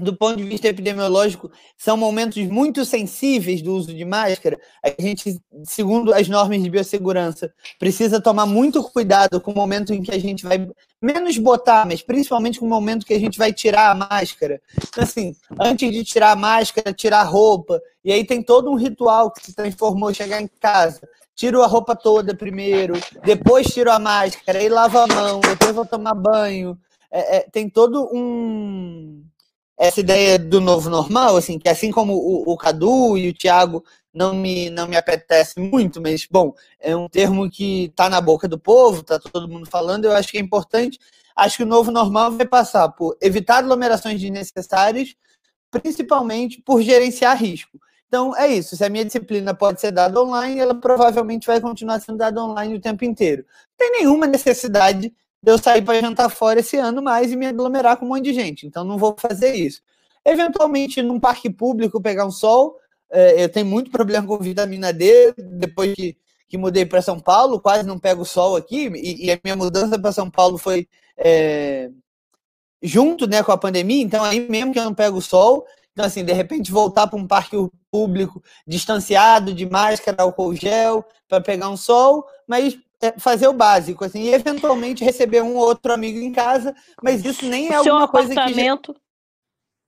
do 0.00 0.16
ponto 0.16 0.36
de 0.36 0.44
vista 0.44 0.66
epidemiológico, 0.66 1.50
são 1.76 1.96
momentos 1.96 2.42
muito 2.46 2.84
sensíveis 2.84 3.62
do 3.62 3.74
uso 3.74 3.94
de 3.94 4.04
máscara. 4.04 4.58
A 4.82 4.90
gente, 5.00 5.38
segundo 5.64 6.12
as 6.12 6.28
normas 6.28 6.62
de 6.62 6.70
biossegurança, 6.70 7.52
precisa 7.78 8.20
tomar 8.20 8.46
muito 8.46 8.82
cuidado 8.82 9.40
com 9.40 9.52
o 9.52 9.54
momento 9.54 9.92
em 9.92 10.02
que 10.02 10.10
a 10.10 10.18
gente 10.18 10.44
vai 10.44 10.68
menos 11.00 11.36
botar, 11.38 11.86
mas 11.86 12.02
principalmente 12.02 12.58
com 12.58 12.66
o 12.66 12.68
momento 12.68 13.06
que 13.06 13.14
a 13.14 13.18
gente 13.18 13.38
vai 13.38 13.52
tirar 13.52 13.90
a 13.90 13.94
máscara. 13.94 14.60
Então, 14.88 15.04
assim, 15.04 15.34
antes 15.60 15.92
de 15.92 16.02
tirar 16.02 16.32
a 16.32 16.36
máscara, 16.36 16.92
tirar 16.92 17.20
a 17.20 17.24
roupa, 17.24 17.80
e 18.04 18.12
aí 18.12 18.24
tem 18.24 18.42
todo 18.42 18.70
um 18.70 18.76
ritual 18.76 19.30
que 19.30 19.44
se 19.44 19.54
transformou 19.54 20.12
chegar 20.14 20.40
em 20.40 20.48
casa 20.60 21.00
tiro 21.34 21.62
a 21.62 21.66
roupa 21.66 21.96
toda 21.96 22.34
primeiro, 22.36 22.94
depois 23.24 23.66
tiro 23.68 23.90
a 23.90 23.98
máscara, 23.98 24.58
aí 24.58 24.68
lavo 24.68 24.98
a 24.98 25.06
mão, 25.06 25.40
depois 25.40 25.74
vou 25.74 25.86
tomar 25.86 26.14
banho. 26.14 26.78
É, 27.10 27.38
é, 27.38 27.40
tem 27.50 27.68
todo 27.68 28.08
um. 28.12 29.24
Essa 29.78 30.00
ideia 30.00 30.38
do 30.38 30.60
novo 30.60 30.90
normal, 30.90 31.36
assim, 31.36 31.58
que 31.58 31.68
assim 31.68 31.90
como 31.90 32.12
o, 32.14 32.52
o 32.52 32.56
Cadu 32.56 33.16
e 33.16 33.30
o 33.30 33.34
Thiago 33.34 33.82
não 34.12 34.34
me, 34.34 34.68
não 34.68 34.86
me 34.86 34.96
apetece 34.96 35.58
muito, 35.58 36.00
mas, 36.02 36.26
bom, 36.30 36.52
é 36.78 36.94
um 36.94 37.08
termo 37.08 37.48
que 37.50 37.84
está 37.84 38.08
na 38.10 38.20
boca 38.20 38.46
do 38.46 38.58
povo, 38.58 39.00
está 39.00 39.18
todo 39.18 39.48
mundo 39.48 39.66
falando, 39.66 40.04
eu 40.04 40.12
acho 40.12 40.28
que 40.28 40.38
é 40.38 40.40
importante. 40.40 40.98
Acho 41.34 41.58
que 41.58 41.62
o 41.62 41.66
novo 41.66 41.90
normal 41.90 42.32
vai 42.32 42.46
passar 42.46 42.88
por 42.90 43.16
evitar 43.20 43.58
aglomerações 43.58 44.20
desnecessárias, 44.20 45.14
principalmente 45.70 46.60
por 46.60 46.82
gerenciar 46.82 47.36
risco. 47.36 47.78
Então, 48.10 48.36
é 48.36 48.48
isso. 48.48 48.76
Se 48.76 48.84
a 48.84 48.88
minha 48.88 49.04
disciplina 49.04 49.54
pode 49.54 49.80
ser 49.80 49.92
dada 49.92 50.20
online, 50.20 50.58
ela 50.58 50.74
provavelmente 50.74 51.46
vai 51.46 51.60
continuar 51.60 52.00
sendo 52.00 52.18
dada 52.18 52.42
online 52.42 52.74
o 52.74 52.80
tempo 52.80 53.04
inteiro. 53.04 53.44
Não 53.46 53.76
tem 53.78 54.00
nenhuma 54.00 54.26
necessidade 54.26 55.14
de 55.40 55.50
eu 55.52 55.56
sair 55.56 55.80
para 55.80 56.00
jantar 56.00 56.28
fora 56.28 56.58
esse 56.58 56.76
ano 56.76 57.00
mais 57.00 57.30
e 57.30 57.36
me 57.36 57.46
aglomerar 57.46 57.96
com 57.96 58.04
um 58.04 58.08
monte 58.08 58.24
de 58.24 58.34
gente. 58.34 58.66
Então, 58.66 58.82
não 58.82 58.98
vou 58.98 59.14
fazer 59.16 59.54
isso. 59.54 59.80
Eventualmente, 60.24 61.00
num 61.00 61.20
parque 61.20 61.48
público, 61.48 62.00
pegar 62.00 62.26
um 62.26 62.32
sol. 62.32 62.76
É, 63.08 63.44
eu 63.44 63.48
tenho 63.48 63.66
muito 63.66 63.92
problema 63.92 64.26
com 64.26 64.38
vitamina 64.38 64.92
D, 64.92 65.32
depois 65.38 65.94
que 65.94 66.16
que 66.50 66.58
mudei 66.58 66.84
para 66.84 67.00
São 67.00 67.20
Paulo, 67.20 67.60
quase 67.60 67.86
não 67.86 67.96
pego 67.96 68.24
sol 68.24 68.56
aqui, 68.56 68.88
e, 68.96 69.26
e 69.26 69.30
a 69.30 69.38
minha 69.44 69.54
mudança 69.54 69.96
para 69.96 70.10
São 70.10 70.28
Paulo 70.28 70.58
foi 70.58 70.88
é, 71.16 71.88
junto 72.82 73.28
né, 73.28 73.40
com 73.44 73.52
a 73.52 73.56
pandemia, 73.56 74.02
então 74.02 74.24
aí 74.24 74.48
mesmo 74.48 74.72
que 74.72 74.78
eu 74.80 74.84
não 74.84 74.92
pego 74.92 75.22
sol, 75.22 75.64
então 75.92 76.04
assim, 76.04 76.24
de 76.24 76.32
repente 76.32 76.72
voltar 76.72 77.06
para 77.06 77.16
um 77.16 77.26
parque 77.26 77.56
público 77.90 78.42
distanciado, 78.66 79.52
de 79.52 79.68
máscara, 79.68 80.22
álcool 80.22 80.54
gel, 80.54 81.04
para 81.28 81.40
pegar 81.40 81.68
um 81.68 81.76
sol, 81.76 82.24
mas 82.46 82.78
é, 83.02 83.12
fazer 83.18 83.48
o 83.48 83.52
básico, 83.52 84.04
assim, 84.04 84.24
e 84.24 84.34
eventualmente 84.34 85.04
receber 85.04 85.42
um 85.42 85.56
ou 85.56 85.66
outro 85.66 85.92
amigo 85.92 86.18
em 86.18 86.32
casa, 86.32 86.74
mas 87.02 87.24
isso 87.24 87.46
nem 87.46 87.68
é 87.68 87.74
alguma 87.74 88.06
coisa 88.08 88.34
que... 88.34 89.00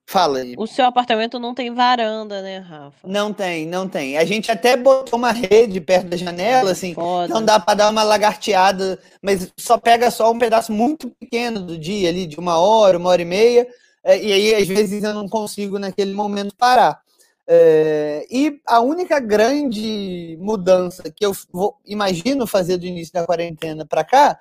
Fala 0.04 0.38
aí. 0.38 0.54
O 0.58 0.66
seu 0.66 0.84
apartamento 0.84 1.38
não 1.38 1.54
tem 1.54 1.72
varanda, 1.72 2.42
né, 2.42 2.58
Rafa? 2.58 2.98
Não 3.06 3.32
tem, 3.32 3.66
não 3.66 3.88
tem. 3.88 4.18
A 4.18 4.24
gente 4.24 4.50
até 4.50 4.76
botou 4.76 5.18
uma 5.18 5.30
rede 5.30 5.80
perto 5.80 6.08
da 6.08 6.16
janela, 6.16 6.72
assim, 6.72 6.92
Foda. 6.92 7.26
então 7.26 7.44
dá 7.44 7.60
para 7.60 7.74
dar 7.74 7.90
uma 7.90 8.02
lagarteada, 8.02 8.98
mas 9.22 9.52
só 9.56 9.78
pega 9.78 10.10
só 10.10 10.30
um 10.30 10.38
pedaço 10.38 10.72
muito 10.72 11.08
pequeno 11.20 11.62
do 11.62 11.78
dia 11.78 12.08
ali, 12.08 12.26
de 12.26 12.38
uma 12.38 12.58
hora, 12.58 12.98
uma 12.98 13.10
hora 13.10 13.22
e 13.22 13.24
meia, 13.24 13.66
é, 14.04 14.20
e 14.20 14.32
aí 14.32 14.54
às 14.54 14.66
vezes 14.66 15.02
eu 15.02 15.14
não 15.14 15.28
consigo 15.28 15.78
naquele 15.78 16.12
momento 16.12 16.54
parar. 16.56 17.00
É, 17.46 18.26
e 18.30 18.60
a 18.66 18.80
única 18.80 19.18
grande 19.18 20.38
mudança 20.40 21.10
que 21.10 21.26
eu 21.26 21.32
vou, 21.52 21.76
imagino 21.84 22.46
fazer 22.46 22.76
do 22.76 22.86
início 22.86 23.12
da 23.12 23.26
quarentena 23.26 23.84
para 23.84 24.04
cá 24.04 24.38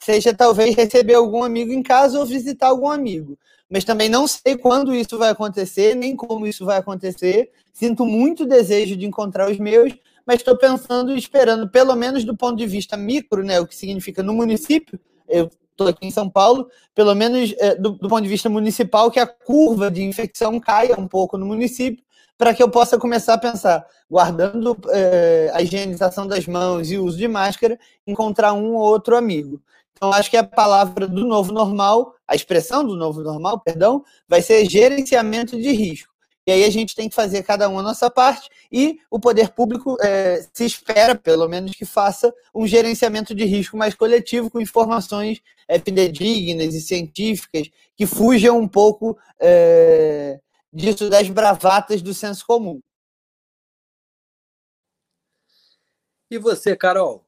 seja 0.00 0.32
talvez 0.32 0.74
receber 0.76 1.14
algum 1.14 1.42
amigo 1.42 1.72
em 1.72 1.82
casa 1.82 2.18
ou 2.18 2.24
visitar 2.24 2.68
algum 2.68 2.90
amigo 2.90 3.36
mas 3.72 3.84
também 3.84 4.06
não 4.06 4.28
sei 4.28 4.58
quando 4.58 4.94
isso 4.94 5.16
vai 5.16 5.30
acontecer, 5.30 5.96
nem 5.96 6.14
como 6.14 6.46
isso 6.46 6.62
vai 6.62 6.76
acontecer. 6.76 7.50
Sinto 7.72 8.04
muito 8.04 8.44
desejo 8.44 8.94
de 8.94 9.06
encontrar 9.06 9.50
os 9.50 9.58
meus, 9.58 9.94
mas 10.26 10.36
estou 10.36 10.58
pensando 10.58 11.14
e 11.14 11.18
esperando, 11.18 11.66
pelo 11.66 11.96
menos 11.96 12.22
do 12.22 12.36
ponto 12.36 12.58
de 12.58 12.66
vista 12.66 12.98
micro, 12.98 13.42
né, 13.42 13.58
o 13.58 13.66
que 13.66 13.74
significa 13.74 14.22
no 14.22 14.34
município, 14.34 15.00
eu 15.26 15.48
estou 15.70 15.88
aqui 15.88 16.06
em 16.06 16.10
São 16.10 16.28
Paulo, 16.28 16.68
pelo 16.94 17.14
menos 17.14 17.54
é, 17.58 17.74
do, 17.74 17.92
do, 17.92 18.10
ponto 18.10 18.20
de 18.20 18.28
vista 18.28 18.50
municipal, 18.50 19.10
que 19.10 19.18
a 19.18 19.26
curva 19.26 19.90
de 19.90 20.02
infecção 20.02 20.60
caia 20.60 21.00
um 21.00 21.08
pouco 21.08 21.38
no 21.38 21.46
município, 21.46 22.04
para 22.36 22.54
que 22.54 22.62
eu 22.62 22.68
possa 22.68 22.98
começar 22.98 23.34
a 23.34 23.38
pensar, 23.38 23.86
guardando 24.10 24.76
é, 24.90 25.50
a 25.54 25.62
higienização 25.62 26.26
das 26.26 26.46
mãos 26.46 26.90
e 26.90 26.98
o 26.98 27.04
uso 27.04 27.16
de 27.16 27.28
máscara, 27.28 27.78
encontrar 28.06 28.52
um 28.52 28.74
ou 28.74 28.82
outro 28.82 29.16
amigo. 29.16 29.62
Então, 29.94 30.12
acho 30.12 30.30
que 30.30 30.36
a 30.36 30.42
palavra 30.42 31.06
do 31.06 31.24
novo 31.24 31.52
normal, 31.52 32.14
a 32.26 32.34
expressão 32.34 32.84
do 32.84 32.96
novo 32.96 33.22
normal, 33.22 33.60
perdão, 33.60 34.04
vai 34.28 34.42
ser 34.42 34.68
gerenciamento 34.68 35.56
de 35.56 35.70
risco. 35.70 36.12
E 36.44 36.50
aí 36.50 36.64
a 36.64 36.70
gente 36.70 36.96
tem 36.96 37.08
que 37.08 37.14
fazer 37.14 37.44
cada 37.44 37.68
um 37.68 37.78
a 37.78 37.82
nossa 37.82 38.10
parte 38.10 38.50
e 38.70 38.98
o 39.08 39.20
poder 39.20 39.50
público 39.50 39.96
é, 40.00 40.44
se 40.52 40.64
espera, 40.64 41.14
pelo 41.14 41.48
menos, 41.48 41.72
que 41.72 41.84
faça 41.84 42.34
um 42.52 42.66
gerenciamento 42.66 43.32
de 43.32 43.44
risco 43.44 43.76
mais 43.76 43.94
coletivo 43.94 44.50
com 44.50 44.60
informações 44.60 45.40
é, 45.68 45.76
e 45.76 46.80
científicas 46.80 47.70
que 47.96 48.06
fujam 48.06 48.58
um 48.58 48.66
pouco 48.66 49.16
é, 49.40 50.40
disso 50.72 51.10
das 51.10 51.28
bravatas 51.28 52.00
do 52.00 52.14
senso 52.14 52.46
comum. 52.46 52.80
E 56.30 56.38
você, 56.38 56.76
Carol? 56.76 57.26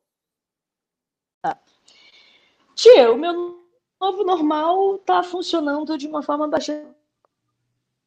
Tia, 2.74 3.12
o 3.12 3.16
meu 3.16 3.64
novo 4.00 4.24
normal 4.24 4.96
está 4.96 5.22
funcionando 5.22 5.96
de 5.96 6.06
uma 6.06 6.22
forma 6.22 6.48
bastante. 6.48 6.92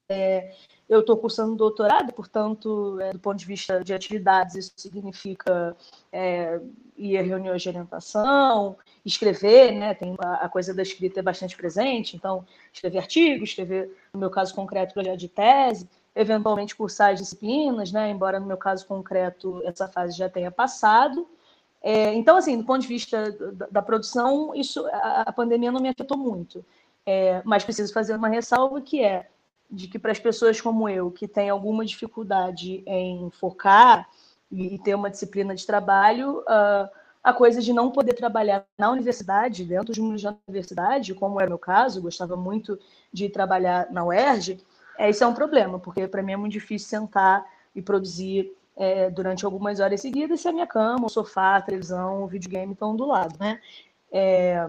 É, 0.10 0.56
eu 0.90 1.02
estou 1.02 1.18
cursando 1.18 1.56
doutorado, 1.56 2.14
portanto, 2.14 2.98
é, 3.02 3.12
do 3.12 3.20
ponto 3.20 3.38
de 3.38 3.46
vista 3.46 3.84
de 3.84 3.94
atividades, 3.94 4.56
isso 4.56 4.72
significa 4.78 5.76
é, 6.12 6.60
ir 6.98 7.18
a 7.18 7.22
reuniões 7.22 7.62
de 7.62 7.70
orientação, 7.70 8.78
escrever, 9.06 9.74
né? 9.74 9.94
Tem 9.94 10.16
a, 10.20 10.46
a, 10.46 10.50
coisa 10.50 10.74
da 10.74 10.82
escrita 10.82 11.20
é 11.20 11.24
bastante 11.24 11.58
presente, 11.58 12.16
então, 12.16 12.46
escrever 12.74 13.00
artigos, 13.00 13.50
escrever, 13.50 13.96
no 14.14 14.20
meu 14.20 14.30
caso 14.30 14.56
concreto, 14.56 14.94
projeto 14.94 15.20
de 15.20 15.28
tese, 15.28 15.90
eventualmente 16.16 16.76
cursar 16.76 17.12
as 17.12 17.20
disciplinas, 17.20 17.92
né? 17.92 18.10
Embora 18.10 18.40
no 18.40 18.46
meu 18.46 18.58
caso 18.58 18.86
concreto 18.88 19.62
essa 19.66 19.88
fase 19.90 20.18
já 20.18 20.30
tenha 20.30 20.52
passado. 20.52 21.28
É, 21.82 22.14
então, 22.14 22.38
assim, 22.38 22.58
do 22.58 22.64
ponto 22.64 22.82
de 22.82 22.88
vista 22.88 23.32
da, 23.32 23.68
da 23.68 23.82
produção, 23.82 24.56
isso 24.56 24.86
a, 24.88 25.24
a, 25.24 25.34
pandemia 25.34 25.72
não 25.72 25.82
me 25.82 25.90
afetou 25.90 26.18
muito. 26.18 26.66
É, 27.06 27.42
mas 27.46 27.64
preciso 27.64 27.94
fazer 27.94 28.16
uma 28.16 28.28
ressalva 28.28 28.82
que 28.82 29.04
é 29.04 29.30
de 29.70 29.88
que 29.88 29.99
para 29.99 30.11
as 30.11 30.20
pessoas 30.20 30.61
como 30.61 30.88
eu, 30.88 31.11
que 31.11 31.28
têm 31.28 31.49
alguma 31.49 31.86
dificuldade 31.86 32.84
em 32.86 33.30
focar 33.32 34.07
e, 34.51 34.80
ter 34.80 34.95
uma 34.95 35.09
disciplina 35.09 35.53
de 35.53 35.65
trabalho, 35.65 36.39
uh, 36.39 36.89
a 37.24 37.34
coisa 37.34 37.61
de 37.61 37.74
não 37.74 37.91
poder 37.91 38.13
trabalhar 38.13 38.65
na 38.78 38.89
universidade, 38.89 39.65
dentro 39.65 39.93
de 39.93 39.99
uma 39.99 40.15
universidade, 40.47 41.13
como 41.13 41.39
era 41.41 41.47
o 41.47 41.51
meu 41.51 41.59
caso, 41.59 42.01
gostava 42.01 42.38
muito 42.38 42.80
de 43.11 43.28
trabalhar 43.28 43.91
na 43.91 44.05
UERJ, 44.05 44.63
é, 44.97 45.09
isso 45.09 45.24
é 45.24 45.28
um 45.28 45.34
problema, 45.34 45.78
porque 45.78 46.07
para 46.07 46.24
mim 46.24 46.34
é 46.34 46.38
muito 46.38 46.53
difícil 46.53 46.88
sentar 46.88 47.45
e 47.76 47.82
produzir 47.82 48.55
é, 48.76 49.09
durante 49.09 49.45
algumas 49.45 49.80
horas 49.80 50.01
seguidas 50.01 50.39
se 50.39 50.47
a 50.47 50.53
minha 50.53 50.65
cama, 50.65 51.05
o 51.05 51.09
sofá, 51.09 51.57
a 51.57 51.61
televisão, 51.61 52.24
o 52.24 52.28
videogame 52.28 52.74
estão 52.74 52.95
do 52.95 53.05
lado, 53.05 53.36
né? 53.39 53.59
É, 54.11 54.68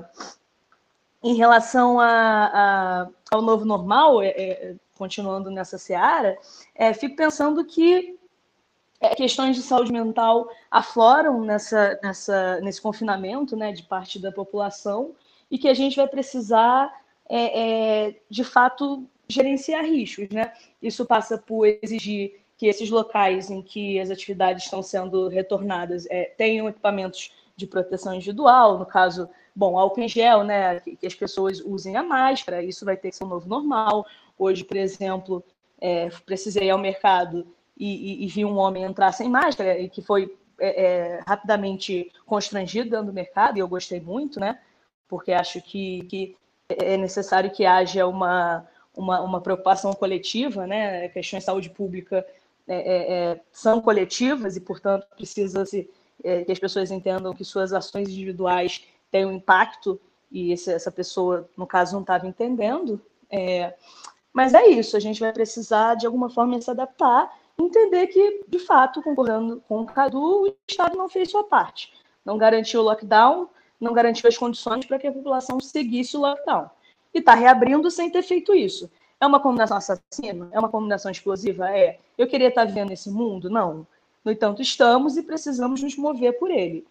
em 1.23 1.35
relação 1.35 1.99
a, 1.99 2.07
a, 2.53 3.09
ao 3.31 3.43
novo 3.43 3.65
normal, 3.65 4.23
é, 4.23 4.29
é 4.29 4.75
continuando 4.99 5.51
nessa 5.51 5.79
seara, 5.79 6.37
é, 6.75 6.93
fico 6.93 7.17
pensando 7.17 7.65
que 7.65 8.19
é, 9.01 9.15
questões 9.15 9.57
de 9.57 9.63
saúde 9.63 9.93
mental 9.93 10.51
afloram 10.71 11.41
nessa, 11.43 11.99
nessa, 12.03 12.61
nesse 12.61 12.83
confinamento 12.83 13.57
né, 13.57 13.73
de 13.73 13.85
parte 13.85 14.19
da 14.19 14.33
população 14.33 15.15
e 15.51 15.57
que 15.57 15.69
a 15.69 15.75
gente 15.75 15.97
vai 15.97 16.09
precisar, 16.09 16.93
de 18.29 18.45
fato, 18.45 19.07
gerenciar 19.29 19.85
riscos. 19.85 20.29
Né? 20.31 20.53
Isso 20.83 21.07
passa 21.07 21.39
por 21.39 21.67
exigir 21.83 22.41
que 22.59 22.67
esses 22.67 22.91
locais 22.91 23.51
em 23.51 23.63
que 23.63 24.01
as 24.01 24.11
atividades 24.11 24.65
estão 24.65 24.83
sendo 24.83 25.29
retornadas 25.29 26.07
é, 26.11 26.25
tenham 26.37 26.69
equipamentos 26.69 27.33
de 27.57 27.67
proteção 27.67 28.13
individual, 28.13 28.79
no 28.79 28.85
caso, 28.85 29.29
bom, 29.55 29.79
álcool 29.79 30.01
em 30.01 30.09
gel, 30.09 30.45
né, 30.45 30.81
que, 30.81 30.97
que, 30.97 31.07
as 31.07 31.15
pessoas 31.15 31.61
usem 31.61 31.97
a 31.97 32.03
máscara, 32.03 32.63
isso 32.63 32.85
vai 32.85 32.97
ter 32.97 33.11
que 33.11 33.17
ser 33.17 33.25
um 33.25 33.29
novo 33.29 33.49
normal. 33.49 34.05
Hoje, 34.39 34.65
por 34.65 34.77
exemplo, 34.77 35.43
é, 35.81 36.09
precisei 36.25 36.69
ir 36.69 36.71
ao 36.71 36.79
mercado 36.79 37.47
e, 37.77 38.23
e, 38.23 38.25
e, 38.25 38.27
vi 38.29 38.45
um 38.45 38.57
homem 38.57 38.85
entrar 38.85 39.13
sem 39.13 39.29
máscara 39.29 39.79
e 39.79 39.89
que 39.89 40.03
foi 40.03 40.37
é, 40.59 40.85
é, 40.85 41.21
rapidamente 41.27 42.11
constrangido 42.27 42.91
dentro 42.91 43.07
do 43.07 43.13
mercado, 43.13 43.57
e 43.57 43.61
eu 43.61 43.69
gostei 43.69 44.01
muito, 44.01 44.41
né, 44.41 44.59
porque 45.09 45.33
acho 45.33 45.63
que, 45.63 46.03
que 46.05 46.37
é 46.69 46.97
necessário 46.97 47.51
que 47.51 47.65
haja 47.65 48.07
uma, 48.07 48.67
uma, 48.97 49.21
uma 49.21 49.41
preocupação 49.41 49.93
coletiva, 49.93 50.67
né, 50.67 51.09
questões 51.09 51.43
de 51.43 51.47
saúde 51.47 51.71
pública 51.71 52.27
é, 52.67 52.77
é, 52.77 53.13
é, 53.13 53.41
são 53.51 53.81
coletivas 53.81 54.57
e, 54.57 54.61
portanto, 54.61 55.07
precisa-se 55.17 55.89
que 56.45 56.51
as 56.51 56.59
pessoas 56.59 56.91
entendam 56.91 57.33
que 57.33 57.45
suas 57.45 57.73
ações 57.73 58.09
individuais 58.09 58.85
têm 59.09 59.25
um 59.25 59.33
impacto 59.33 60.01
e 60.31 60.53
essa 60.53 60.91
pessoa, 60.91 61.49
no 61.57 61.67
caso, 61.67 61.95
não 61.95 62.03
estava 62.03 62.27
entendendo. 62.27 63.01
É, 63.31 63.75
mas 64.39 64.55
é 64.55 64.69
isso, 64.69 64.97
a 64.97 65.01
gente 65.01 65.19
vai 65.19 65.33
precisar, 65.33 65.97
de 65.97 66.07
alguma 66.07 66.31
forma, 66.31 66.61
se 66.61 66.71
adaptar 66.71 67.37
entender 67.59 68.07
que, 68.07 68.45
de 68.47 68.61
fato, 68.61 69.03
concordando 69.03 69.61
com 69.67 69.81
o 69.81 69.85
Cadu, 69.85 70.45
o 70.45 70.55
Estado 70.69 70.97
não 70.97 71.09
fez 71.09 71.29
sua 71.29 71.43
parte. 71.43 71.93
Não 72.25 72.39
garantiu 72.39 72.79
o 72.79 72.85
lockdown, 72.85 73.49
não 73.81 73.93
garantiu 73.93 74.29
as 74.29 74.39
condições 74.39 74.87
para 74.87 74.97
que 74.97 75.09
a 75.09 75.13
população 75.13 75.59
seguisse 75.59 76.17
o 76.17 76.21
lockdown. 76.21 76.71
E 77.13 77.19
está 77.19 77.35
reabrindo 77.35 77.91
sem 77.91 78.11
ter 78.11 78.23
feito 78.23 78.55
isso. 78.55 78.89
É 79.21 79.27
uma 79.27 79.41
combinação 79.41 79.77
assassina? 79.77 80.49
É 80.53 80.59
uma 80.61 80.69
combinação 80.69 81.11
explosiva? 81.11 81.69
É. 81.77 81.99
Eu 82.17 82.29
queria 82.29 82.47
estar 82.47 82.65
vivendo 82.65 82.91
nesse 82.91 83.11
mundo? 83.11 83.51
Não. 83.51 83.85
No 84.25 84.31
entanto, 84.31 84.63
estamos 84.63 85.17
e 85.17 85.25
precisamos 85.25 85.83
nos 85.83 85.97
mover 85.97 86.39
por 86.39 86.49
ele. 86.49 86.87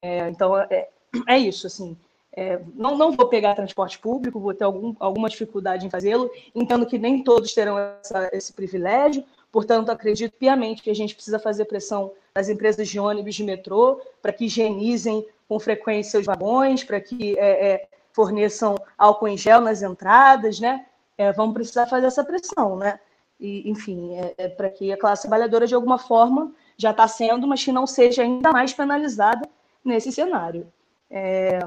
É, 0.00 0.28
então, 0.28 0.56
é, 0.56 0.88
é 1.26 1.36
isso, 1.36 1.66
assim. 1.66 1.96
É, 2.34 2.60
não, 2.74 2.96
não 2.96 3.12
vou 3.12 3.28
pegar 3.28 3.54
transporte 3.54 3.98
público, 3.98 4.40
vou 4.40 4.54
ter 4.54 4.64
algum, 4.64 4.94
alguma 4.98 5.28
dificuldade 5.28 5.86
em 5.86 5.90
fazê-lo. 5.90 6.30
Entendo 6.54 6.86
que 6.86 6.98
nem 6.98 7.22
todos 7.22 7.52
terão 7.52 7.78
essa, 7.78 8.30
esse 8.32 8.52
privilégio, 8.52 9.24
portanto, 9.50 9.90
acredito 9.90 10.32
piamente 10.38 10.82
que 10.82 10.90
a 10.90 10.94
gente 10.94 11.14
precisa 11.14 11.38
fazer 11.38 11.66
pressão 11.66 12.12
nas 12.34 12.48
empresas 12.48 12.88
de 12.88 12.98
ônibus 12.98 13.34
de 13.34 13.44
metrô 13.44 14.00
para 14.22 14.32
que 14.32 14.46
higienizem 14.46 15.26
com 15.48 15.60
frequência 15.60 16.18
os 16.18 16.24
vagões, 16.24 16.82
para 16.82 17.00
que 17.00 17.38
é, 17.38 17.72
é, 17.72 17.88
forneçam 18.12 18.74
álcool 18.96 19.28
em 19.28 19.36
gel 19.36 19.60
nas 19.60 19.82
entradas, 19.82 20.58
né? 20.58 20.86
é, 21.22 21.32
vamos 21.32 21.54
precisar 21.54 21.86
fazer 21.86 22.06
essa 22.06 22.24
pressão, 22.24 22.76
né? 22.76 22.98
E, 23.38 23.68
enfim, 23.68 24.14
é, 24.16 24.34
é 24.38 24.48
para 24.48 24.68
que 24.70 24.92
a 24.92 24.96
classe 24.96 25.22
trabalhadora, 25.22 25.66
de 25.66 25.74
alguma 25.74 25.98
forma, 25.98 26.52
já 26.76 26.90
está 26.90 27.06
sendo, 27.08 27.46
mas 27.46 27.64
que 27.64 27.72
não 27.72 27.86
seja 27.86 28.22
ainda 28.22 28.52
mais 28.52 28.72
penalizada 28.72 29.48
nesse 29.84 30.12
cenário. 30.12 30.66
É, 31.10 31.58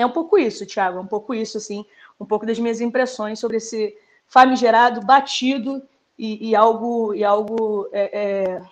é 0.00 0.06
um 0.06 0.12
pouco 0.12 0.38
isso, 0.38 0.66
Tiago, 0.66 0.98
é 0.98 1.00
um 1.00 1.06
pouco 1.06 1.34
isso, 1.34 1.58
assim, 1.58 1.84
um 2.18 2.24
pouco 2.24 2.46
das 2.46 2.58
minhas 2.58 2.80
impressões 2.80 3.38
sobre 3.38 3.58
esse 3.58 3.96
famigerado, 4.26 5.04
batido 5.04 5.82
e, 6.18 6.50
e 6.50 6.56
algo, 6.56 7.14
e 7.14 7.24
algo, 7.24 7.88
é, 7.92 8.20
é, 8.22 8.62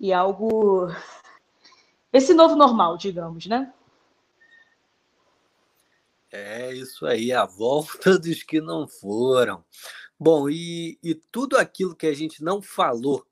e 0.00 0.12
algo 0.12 0.88
esse 2.12 2.32
novo 2.32 2.56
normal, 2.56 2.96
digamos, 2.96 3.46
né? 3.46 3.72
É 6.30 6.72
isso 6.72 7.06
aí, 7.06 7.32
a 7.32 7.44
volta 7.44 8.18
dos 8.18 8.42
que 8.42 8.60
não 8.60 8.86
foram. 8.86 9.64
Bom, 10.18 10.48
e, 10.48 10.98
e 11.02 11.14
tudo 11.14 11.56
aquilo 11.56 11.94
que 11.94 12.06
a 12.06 12.14
gente 12.14 12.42
não 12.42 12.60
falou 12.60 13.26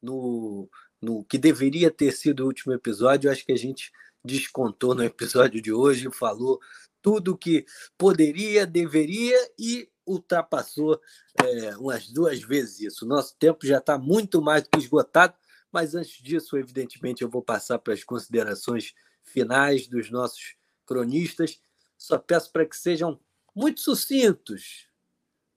no, 0.00 0.68
no 1.00 1.24
que 1.24 1.36
deveria 1.36 1.90
ter 1.90 2.12
sido 2.12 2.40
o 2.40 2.46
último 2.46 2.72
episódio, 2.72 3.30
acho 3.30 3.44
que 3.44 3.52
a 3.52 3.58
gente 3.58 3.92
descontou 4.24 4.94
no 4.94 5.04
episódio 5.04 5.60
de 5.60 5.72
hoje, 5.72 6.10
falou 6.12 6.60
tudo 7.00 7.36
que 7.36 7.66
poderia, 7.98 8.66
deveria 8.66 9.36
e 9.58 9.88
ultrapassou 10.06 11.00
é, 11.40 11.76
umas 11.76 12.08
duas 12.08 12.40
vezes 12.40 12.80
isso. 12.80 13.06
Nosso 13.06 13.36
tempo 13.38 13.66
já 13.66 13.78
está 13.78 13.98
muito 13.98 14.40
mais 14.40 14.62
do 14.62 14.70
que 14.70 14.78
esgotado, 14.78 15.34
mas 15.70 15.94
antes 15.94 16.22
disso, 16.22 16.56
evidentemente, 16.56 17.22
eu 17.22 17.28
vou 17.28 17.42
passar 17.42 17.78
para 17.78 17.94
as 17.94 18.04
considerações 18.04 18.94
finais 19.24 19.86
dos 19.86 20.10
nossos 20.10 20.56
cronistas. 20.86 21.60
Só 21.96 22.18
peço 22.18 22.52
para 22.52 22.66
que 22.66 22.76
sejam 22.76 23.18
muito 23.54 23.80
sucintos 23.80 24.88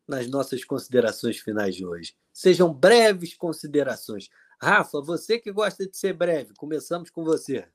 nas 0.07 0.27
nossas 0.27 0.63
considerações 0.63 1.39
finais 1.39 1.75
de 1.75 1.85
hoje. 1.85 2.15
Sejam 2.31 2.73
breves 2.73 3.35
considerações. 3.35 4.29
Rafa, 4.61 5.01
você 5.01 5.39
que 5.39 5.51
gosta 5.51 5.87
de 5.87 5.97
ser 5.97 6.13
breve, 6.13 6.53
começamos 6.55 7.09
com 7.09 7.23
você. 7.23 7.67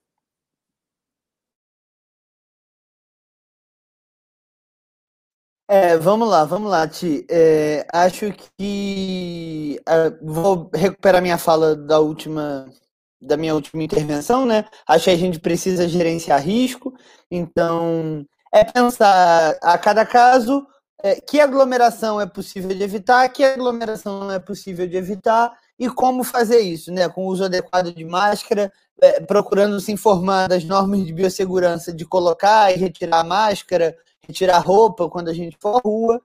É, 5.72 5.96
vamos 5.96 6.28
lá, 6.28 6.44
vamos 6.44 6.68
lá, 6.68 6.88
Ti. 6.88 7.24
É, 7.30 7.86
acho 7.92 8.32
que 8.58 9.80
é, 9.88 10.10
vou 10.20 10.68
recuperar 10.74 11.22
minha 11.22 11.38
fala 11.38 11.76
da 11.76 12.00
última, 12.00 12.66
da 13.22 13.36
minha 13.36 13.54
última 13.54 13.80
intervenção, 13.84 14.44
né? 14.44 14.64
Acho 14.84 15.04
que 15.04 15.10
a 15.10 15.16
gente 15.16 15.38
precisa 15.38 15.88
gerenciar 15.88 16.42
risco, 16.42 16.92
então 17.30 18.26
é 18.52 18.64
pensar 18.64 19.56
a 19.62 19.78
cada 19.78 20.04
caso 20.04 20.66
é, 21.04 21.20
que 21.20 21.38
aglomeração 21.40 22.20
é 22.20 22.26
possível 22.26 22.76
de 22.76 22.82
evitar, 22.82 23.28
que 23.28 23.44
aglomeração 23.44 24.18
não 24.18 24.32
é 24.32 24.40
possível 24.40 24.88
de 24.88 24.96
evitar 24.96 25.56
e 25.78 25.88
como 25.88 26.24
fazer 26.24 26.58
isso, 26.58 26.92
né? 26.92 27.08
Com 27.08 27.26
o 27.26 27.28
uso 27.28 27.44
adequado 27.44 27.94
de 27.94 28.04
máscara, 28.04 28.72
é, 29.00 29.20
procurando 29.20 29.78
se 29.78 29.92
informar 29.92 30.48
das 30.48 30.64
normas 30.64 31.06
de 31.06 31.12
biossegurança 31.12 31.92
de 31.92 32.04
colocar 32.04 32.72
e 32.72 32.76
retirar 32.76 33.20
a 33.20 33.24
máscara 33.24 33.96
tirar 34.30 34.58
roupa 34.58 35.08
quando 35.08 35.28
a 35.28 35.34
gente 35.34 35.56
for 35.60 35.76
à 35.76 35.80
rua. 35.84 36.22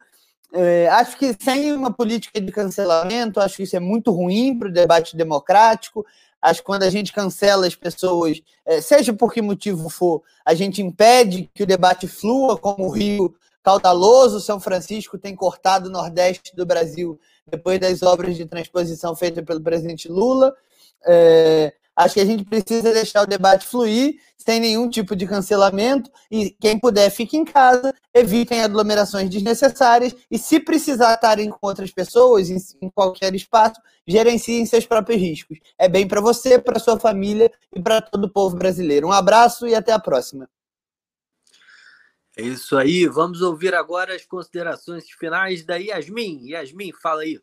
É, 0.53 0.87
acho 0.89 1.17
que 1.17 1.35
sem 1.39 1.73
uma 1.73 1.91
política 1.91 2.39
de 2.39 2.51
cancelamento, 2.51 3.39
acho 3.39 3.57
que 3.57 3.63
isso 3.63 3.75
é 3.75 3.79
muito 3.79 4.11
ruim 4.11 4.57
para 4.57 4.69
o 4.69 4.71
debate 4.71 5.15
democrático. 5.17 6.05
Acho 6.41 6.59
que 6.59 6.65
quando 6.65 6.83
a 6.83 6.89
gente 6.89 7.11
cancela 7.11 7.65
as 7.65 7.75
pessoas, 7.75 8.41
é, 8.65 8.79
seja 8.79 9.11
por 9.13 9.33
que 9.33 9.41
motivo 9.41 9.89
for, 9.89 10.21
a 10.45 10.53
gente 10.53 10.81
impede 10.81 11.49
que 11.53 11.63
o 11.63 11.67
debate 11.67 12.07
flua, 12.07 12.57
como 12.57 12.85
o 12.85 12.91
Rio 12.91 13.35
caudaloso 13.65 14.39
São 14.39 14.59
Francisco 14.59 15.17
tem 15.17 15.35
cortado 15.35 15.89
o 15.89 15.91
Nordeste 15.91 16.55
do 16.55 16.67
Brasil 16.67 17.19
depois 17.49 17.79
das 17.79 18.03
obras 18.03 18.37
de 18.37 18.45
transposição 18.45 19.15
feitas 19.15 19.43
pelo 19.43 19.59
presidente 19.59 20.07
Lula. 20.07 20.55
É, 21.03 21.73
Acho 21.95 22.15
que 22.15 22.19
a 22.19 22.25
gente 22.25 22.43
precisa 22.43 22.91
deixar 22.93 23.23
o 23.23 23.27
debate 23.27 23.65
fluir 23.65 24.19
sem 24.37 24.59
nenhum 24.59 24.89
tipo 24.89 25.15
de 25.15 25.25
cancelamento 25.25 26.11
e 26.29 26.51
quem 26.51 26.77
puder 26.77 27.09
fique 27.09 27.35
em 27.35 27.45
casa, 27.45 27.93
evitem 28.13 28.61
aglomerações 28.61 29.29
desnecessárias 29.29 30.15
e 30.29 30.37
se 30.37 30.59
precisar 30.59 31.15
estarem 31.15 31.49
com 31.49 31.57
outras 31.61 31.91
pessoas 31.91 32.49
em, 32.49 32.57
em 32.81 32.89
qualquer 32.89 33.33
espaço, 33.33 33.81
gerenciem 34.05 34.65
seus 34.65 34.85
próprios 34.85 35.19
riscos. 35.19 35.57
É 35.79 35.87
bem 35.87 36.07
para 36.07 36.21
você, 36.21 36.59
para 36.59 36.79
sua 36.79 36.99
família 36.99 37.51
e 37.73 37.81
para 37.81 38.01
todo 38.01 38.25
o 38.25 38.29
povo 38.29 38.55
brasileiro. 38.55 39.07
Um 39.07 39.11
abraço 39.11 39.65
e 39.65 39.73
até 39.73 39.91
a 39.91 39.99
próxima. 39.99 40.47
É 42.37 42.43
isso 42.43 42.77
aí. 42.77 43.07
Vamos 43.07 43.41
ouvir 43.41 43.73
agora 43.73 44.13
as 44.13 44.25
considerações 44.25 45.09
finais 45.09 45.65
da 45.65 45.77
Yasmin. 45.77 46.49
Yasmin, 46.49 46.91
fala 46.91 47.21
aí. 47.21 47.39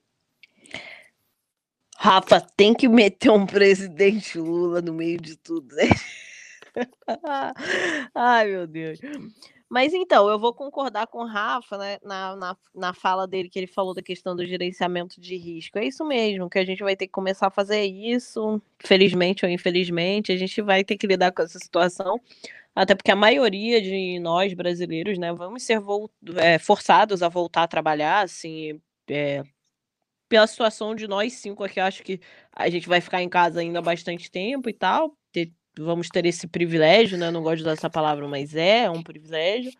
Rafa, 2.02 2.40
tem 2.40 2.74
que 2.74 2.88
meter 2.88 3.30
um 3.30 3.46
presidente 3.46 4.36
Lula 4.36 4.82
no 4.82 4.92
meio 4.92 5.20
de 5.20 5.36
tudo, 5.36 5.72
né? 5.76 5.84
Ai, 8.12 8.48
meu 8.48 8.66
Deus. 8.66 8.98
Mas 9.70 9.94
então, 9.94 10.28
eu 10.28 10.36
vou 10.36 10.52
concordar 10.52 11.06
com 11.06 11.18
o 11.18 11.26
Rafa 11.28 11.78
né, 11.78 11.98
na, 12.02 12.34
na, 12.34 12.56
na 12.74 12.92
fala 12.92 13.24
dele, 13.24 13.48
que 13.48 13.56
ele 13.56 13.68
falou 13.68 13.94
da 13.94 14.02
questão 14.02 14.34
do 14.34 14.44
gerenciamento 14.44 15.20
de 15.20 15.36
risco. 15.36 15.78
É 15.78 15.84
isso 15.84 16.04
mesmo, 16.04 16.50
que 16.50 16.58
a 16.58 16.64
gente 16.64 16.82
vai 16.82 16.96
ter 16.96 17.06
que 17.06 17.12
começar 17.12 17.46
a 17.46 17.50
fazer 17.52 17.84
isso, 17.84 18.60
felizmente 18.80 19.46
ou 19.46 19.52
infelizmente, 19.52 20.32
a 20.32 20.36
gente 20.36 20.60
vai 20.60 20.82
ter 20.82 20.96
que 20.96 21.06
lidar 21.06 21.30
com 21.30 21.42
essa 21.42 21.60
situação, 21.60 22.20
até 22.74 22.96
porque 22.96 23.12
a 23.12 23.16
maioria 23.16 23.80
de 23.80 24.18
nós 24.18 24.52
brasileiros, 24.54 25.18
né, 25.18 25.32
vamos 25.32 25.62
ser 25.62 25.80
é, 26.34 26.58
forçados 26.58 27.22
a 27.22 27.28
voltar 27.28 27.62
a 27.62 27.68
trabalhar, 27.68 28.24
assim, 28.24 28.80
é, 29.08 29.44
pela 30.32 30.46
situação 30.46 30.94
de 30.94 31.06
nós 31.06 31.34
cinco 31.34 31.62
aqui, 31.62 31.78
acho 31.78 32.02
que 32.02 32.18
a 32.56 32.70
gente 32.70 32.88
vai 32.88 33.02
ficar 33.02 33.20
em 33.20 33.28
casa 33.28 33.60
ainda 33.60 33.82
bastante 33.82 34.30
tempo 34.30 34.66
e 34.66 34.72
tal. 34.72 35.14
Ter, 35.30 35.52
vamos 35.78 36.08
ter 36.08 36.24
esse 36.24 36.46
privilégio, 36.46 37.18
né? 37.18 37.30
Não 37.30 37.42
gosto 37.42 37.56
de 37.56 37.62
usar 37.64 37.72
essa 37.72 37.90
palavra, 37.90 38.26
mas 38.26 38.54
é, 38.54 38.84
é 38.84 38.90
um 38.90 39.02
privilégio. 39.02 39.70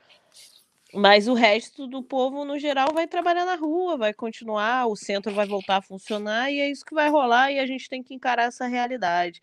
Mas 0.92 1.26
o 1.26 1.32
resto 1.32 1.86
do 1.86 2.02
povo, 2.02 2.44
no 2.44 2.58
geral, 2.58 2.92
vai 2.92 3.08
trabalhar 3.08 3.46
na 3.46 3.54
rua, 3.54 3.96
vai 3.96 4.12
continuar, 4.12 4.88
o 4.88 4.94
centro 4.94 5.32
vai 5.32 5.46
voltar 5.46 5.78
a 5.78 5.82
funcionar 5.82 6.52
e 6.52 6.60
é 6.60 6.68
isso 6.68 6.84
que 6.84 6.94
vai 6.94 7.08
rolar 7.08 7.50
e 7.50 7.58
a 7.58 7.64
gente 7.64 7.88
tem 7.88 8.02
que 8.02 8.12
encarar 8.12 8.44
essa 8.44 8.66
realidade. 8.66 9.40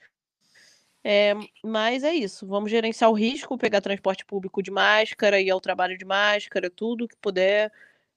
É, 1.03 1.33
mas 1.63 2.03
é 2.03 2.13
isso, 2.13 2.45
vamos 2.45 2.69
gerenciar 2.69 3.09
o 3.09 3.15
risco, 3.15 3.57
pegar 3.57 3.81
transporte 3.81 4.23
público 4.23 4.61
de 4.61 4.69
máscara, 4.69 5.41
ir 5.41 5.49
ao 5.49 5.59
trabalho 5.59 5.97
de 5.97 6.05
máscara, 6.05 6.69
tudo 6.69 7.07
que 7.07 7.15
puder, 7.15 7.71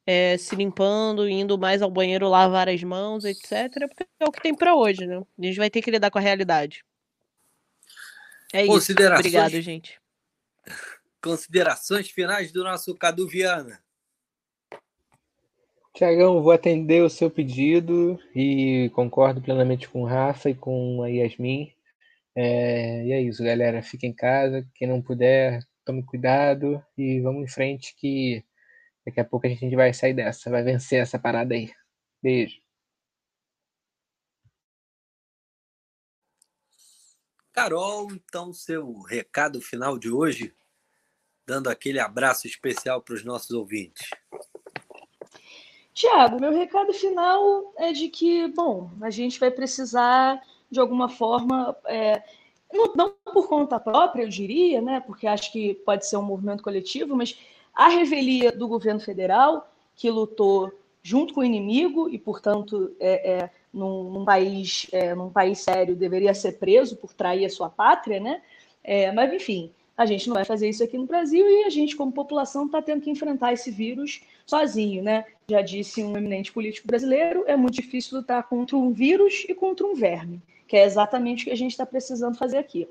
é, 0.06 0.36
se 0.36 0.56
limpando, 0.56 1.28
indo 1.28 1.58
mais 1.58 1.82
ao 1.82 1.90
banheiro 1.90 2.28
lavar 2.28 2.68
as 2.68 2.82
mãos, 2.82 3.24
etc. 3.24 3.70
Porque 3.88 4.06
é 4.20 4.24
o 4.24 4.32
que 4.32 4.42
tem 4.42 4.54
para 4.54 4.74
hoje, 4.74 5.06
né? 5.06 5.22
A 5.38 5.44
gente 5.44 5.58
vai 5.58 5.70
ter 5.70 5.82
que 5.82 5.90
lidar 5.90 6.10
com 6.10 6.18
a 6.18 6.22
realidade. 6.22 6.84
É 8.52 8.64
isso. 8.64 8.92
Obrigado, 8.92 9.60
gente. 9.60 10.00
Considerações 11.22 12.10
finais 12.10 12.52
do 12.52 12.62
nosso 12.64 12.94
Cadu 12.96 13.28
Viana. 13.28 13.80
Tiagão, 15.94 16.42
vou 16.42 16.52
atender 16.52 17.02
o 17.02 17.10
seu 17.10 17.30
pedido 17.30 18.18
e 18.34 18.90
concordo 18.94 19.40
plenamente 19.42 19.88
com 19.88 20.02
o 20.02 20.06
Rafa 20.06 20.50
e 20.50 20.54
com 20.54 21.02
a 21.02 21.08
Yasmin. 21.08 21.70
É, 22.34 23.04
e 23.04 23.12
é 23.12 23.20
isso, 23.20 23.44
galera. 23.44 23.82
Fique 23.82 24.06
em 24.06 24.12
casa. 24.12 24.66
Quem 24.74 24.88
não 24.88 25.02
puder, 25.02 25.60
tome 25.84 26.02
cuidado 26.02 26.82
e 26.96 27.20
vamos 27.20 27.44
em 27.44 27.48
frente 27.48 27.94
que 27.96 28.42
Daqui 29.04 29.20
a 29.20 29.24
pouco 29.24 29.46
a 29.46 29.50
gente 29.50 29.74
vai 29.74 29.92
sair 29.92 30.14
dessa, 30.14 30.50
vai 30.50 30.62
vencer 30.62 31.00
essa 31.00 31.18
parada 31.18 31.54
aí. 31.54 31.72
Beijo. 32.22 32.60
Carol, 37.52 38.10
então, 38.12 38.52
seu 38.52 39.00
recado 39.02 39.60
final 39.60 39.98
de 39.98 40.10
hoje, 40.10 40.54
dando 41.46 41.68
aquele 41.68 42.00
abraço 42.00 42.46
especial 42.46 43.02
para 43.02 43.14
os 43.14 43.24
nossos 43.24 43.50
ouvintes. 43.50 44.08
Tiago, 45.92 46.40
meu 46.40 46.52
recado 46.52 46.94
final 46.94 47.74
é 47.76 47.92
de 47.92 48.08
que, 48.08 48.48
bom, 48.48 48.90
a 49.02 49.10
gente 49.10 49.38
vai 49.38 49.50
precisar, 49.50 50.40
de 50.70 50.80
alguma 50.80 51.10
forma, 51.10 51.76
é, 51.84 52.22
não, 52.72 52.94
não, 52.94 53.14
por 53.32 53.46
conta 53.46 53.78
própria, 53.78 54.22
eu 54.22 54.28
diria, 54.28 54.80
né, 54.80 55.00
porque 55.00 55.26
acho 55.26 55.52
que 55.52 55.74
pode 55.74 56.08
ser 56.08 56.16
um 56.16 56.22
movimento 56.22 56.62
coletivo, 56.62 57.14
mas 57.14 57.38
a 57.74 57.88
revelia 57.88 58.52
do 58.52 58.68
governo 58.68 59.00
federal, 59.00 59.72
que 59.94 60.10
lutou 60.10 60.72
junto 61.02 61.34
com 61.34 61.40
o 61.40 61.44
inimigo 61.44 62.08
e, 62.08 62.18
portanto, 62.18 62.94
é, 63.00 63.32
é, 63.32 63.50
num, 63.72 64.10
num, 64.10 64.24
país, 64.24 64.86
é, 64.92 65.14
num 65.14 65.30
país 65.30 65.58
sério, 65.60 65.96
deveria 65.96 66.32
ser 66.32 66.52
preso 66.52 66.96
por 66.96 67.12
trair 67.12 67.44
a 67.44 67.50
sua 67.50 67.68
pátria, 67.68 68.20
né? 68.20 68.40
É, 68.84 69.10
mas, 69.10 69.32
enfim, 69.32 69.72
a 69.96 70.06
gente 70.06 70.28
não 70.28 70.34
vai 70.34 70.44
fazer 70.44 70.68
isso 70.68 70.82
aqui 70.82 70.96
no 70.96 71.06
Brasil 71.06 71.46
e 71.48 71.64
a 71.64 71.70
gente, 71.70 71.96
como 71.96 72.12
população, 72.12 72.66
está 72.66 72.80
tendo 72.80 73.00
que 73.00 73.10
enfrentar 73.10 73.52
esse 73.52 73.70
vírus 73.70 74.20
sozinho, 74.46 75.02
né? 75.02 75.24
Já 75.48 75.60
disse 75.60 76.02
um 76.02 76.16
eminente 76.16 76.52
político 76.52 76.86
brasileiro, 76.86 77.44
é 77.46 77.56
muito 77.56 77.74
difícil 77.74 78.18
lutar 78.18 78.48
contra 78.48 78.76
um 78.76 78.92
vírus 78.92 79.44
e 79.48 79.54
contra 79.54 79.86
um 79.86 79.94
verme, 79.94 80.40
que 80.66 80.76
é 80.76 80.84
exatamente 80.84 81.42
o 81.42 81.44
que 81.46 81.52
a 81.52 81.56
gente 81.56 81.72
está 81.72 81.84
precisando 81.84 82.36
fazer 82.36 82.58
aqui. 82.58 82.88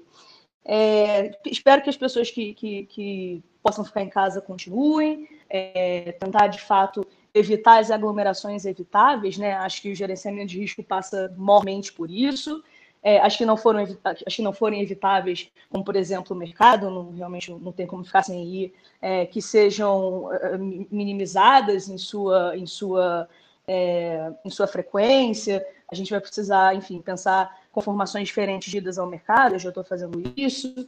É, 0.63 1.31
espero 1.45 1.81
que 1.81 1.89
as 1.89 1.97
pessoas 1.97 2.29
que, 2.29 2.53
que, 2.53 2.83
que, 2.83 3.43
possam 3.61 3.83
ficar 3.85 4.01
em 4.01 4.09
casa 4.09 4.41
continuem, 4.41 5.27
é, 5.49 6.13
tentar 6.19 6.47
de 6.47 6.61
fato 6.61 7.05
evitar 7.33 7.79
as 7.79 7.91
aglomerações 7.91 8.65
evitáveis, 8.65 9.37
né? 9.37 9.53
Acho 9.53 9.81
que 9.81 9.91
o 9.91 9.95
gerenciamento 9.95 10.47
de 10.47 10.59
risco 10.59 10.83
passa 10.83 11.33
mormente 11.37 11.93
por 11.93 12.09
isso. 12.09 12.63
É, 13.03 13.19
acho 13.19 13.37
que 13.37 13.45
não 13.45 13.57
foram 13.57 13.79
acho 14.03 14.35
que 14.35 14.41
não 14.43 14.53
forem 14.53 14.81
evitáveis, 14.81 15.49
como 15.69 15.83
por 15.83 15.95
exemplo 15.95 16.35
o 16.35 16.39
mercado, 16.39 16.89
não, 16.89 17.11
realmente 17.11 17.51
não 17.51 17.71
tem 17.71 17.87
como 17.87 18.03
ficar 18.03 18.21
sem 18.21 18.43
ir, 18.45 18.73
é, 19.01 19.25
que 19.25 19.41
sejam 19.41 20.31
é, 20.31 20.57
minimizadas 20.57 21.89
em 21.89 21.97
sua 21.97 22.55
em 22.55 22.67
sua 22.67 23.27
é, 23.67 24.31
em 24.45 24.49
sua 24.49 24.67
frequência. 24.67 25.65
A 25.91 25.95
gente 25.95 26.11
vai 26.11 26.21
precisar, 26.21 26.75
enfim, 26.75 27.01
pensar 27.01 27.59
com 27.71 27.81
formações 27.81 28.27
diferentes 28.27 28.71
idas 28.73 28.99
ao 28.99 29.07
mercado, 29.07 29.55
eu 29.55 29.59
já 29.59 29.69
estou 29.69 29.83
fazendo 29.83 30.21
isso. 30.37 30.87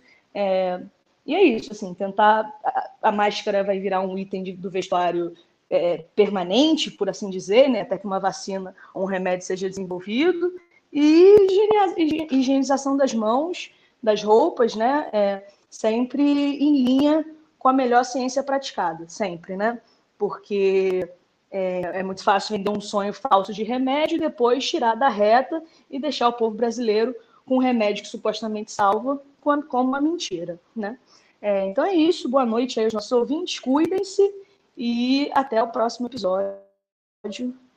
E 1.25 1.33
é 1.33 1.43
isso, 1.43 1.71
assim, 1.71 1.93
tentar. 1.93 2.51
A, 2.63 2.89
a 3.03 3.11
máscara 3.11 3.63
vai 3.63 3.79
virar 3.79 4.01
um 4.01 4.17
item 4.17 4.43
de, 4.43 4.51
do 4.53 4.69
vestuário 4.69 5.33
é, 5.69 6.05
permanente, 6.15 6.91
por 6.91 7.09
assim 7.09 7.29
dizer, 7.29 7.69
né, 7.69 7.81
até 7.81 7.97
que 7.97 8.05
uma 8.05 8.19
vacina 8.19 8.75
ou 8.93 9.03
um 9.03 9.07
remédio 9.07 9.45
seja 9.45 9.69
desenvolvido. 9.69 10.53
E 10.91 12.27
higienização 12.31 12.95
das 12.95 13.13
mãos, 13.13 13.71
das 14.01 14.21
roupas, 14.21 14.75
né, 14.75 15.09
é, 15.11 15.47
sempre 15.69 16.21
em 16.23 16.83
linha 16.83 17.25
com 17.57 17.67
a 17.67 17.73
melhor 17.73 18.05
ciência 18.05 18.43
praticada, 18.43 19.05
sempre, 19.07 19.57
né? 19.57 19.81
Porque 20.19 21.09
é, 21.49 21.99
é, 21.99 22.03
muito 22.03 22.23
fácil 22.23 22.55
vender 22.57 22.69
um 22.69 22.81
sonho 22.81 23.13
falso 23.13 23.53
de 23.53 23.63
remédio 23.63 24.17
e 24.17 24.19
depois 24.19 24.67
tirar 24.67 24.95
da 24.95 25.09
reta 25.09 25.63
e 25.89 25.97
deixar 25.97 26.27
o 26.27 26.33
povo 26.33 26.55
brasileiro 26.55 27.15
com 27.45 27.55
um 27.55 27.59
remédio 27.59 28.03
que 28.03 28.09
supostamente 28.09 28.71
salva 28.71 29.19
como 29.41 29.89
uma 29.89 29.99
mentira, 29.99 30.59
né? 30.75 30.97
É, 31.43 31.65
então 31.65 31.83
é 31.83 31.93
isso, 31.93 32.29
boa 32.29 32.45
noite 32.45 32.79
aí 32.79 32.85
aos 32.85 32.93
nossos 32.93 33.11
ouvintes, 33.11 33.59
cuidem-se 33.59 34.33
e 34.77 35.29
até 35.33 35.61
o 35.61 35.67
próximo 35.67 36.07
episódio 36.07 36.55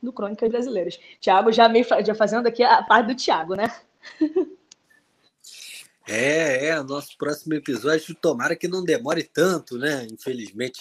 do 0.01 0.13
Crônicas 0.13 0.49
Brasileiras. 0.49 0.97
Tiago 1.19 1.51
já 1.51 1.67
meio 1.67 1.85
já 2.05 2.15
fazendo 2.15 2.47
aqui 2.47 2.63
a 2.63 2.81
parte 2.81 3.07
do 3.07 3.15
Tiago, 3.15 3.55
né? 3.55 3.65
É, 6.09 6.67
é, 6.67 6.83
nosso 6.83 7.17
próximo 7.17 7.53
episódio, 7.55 8.15
tomara 8.15 8.55
que 8.55 8.65
não 8.65 8.81
demore 8.81 9.23
tanto, 9.23 9.77
né? 9.77 10.07
Infelizmente 10.09 10.79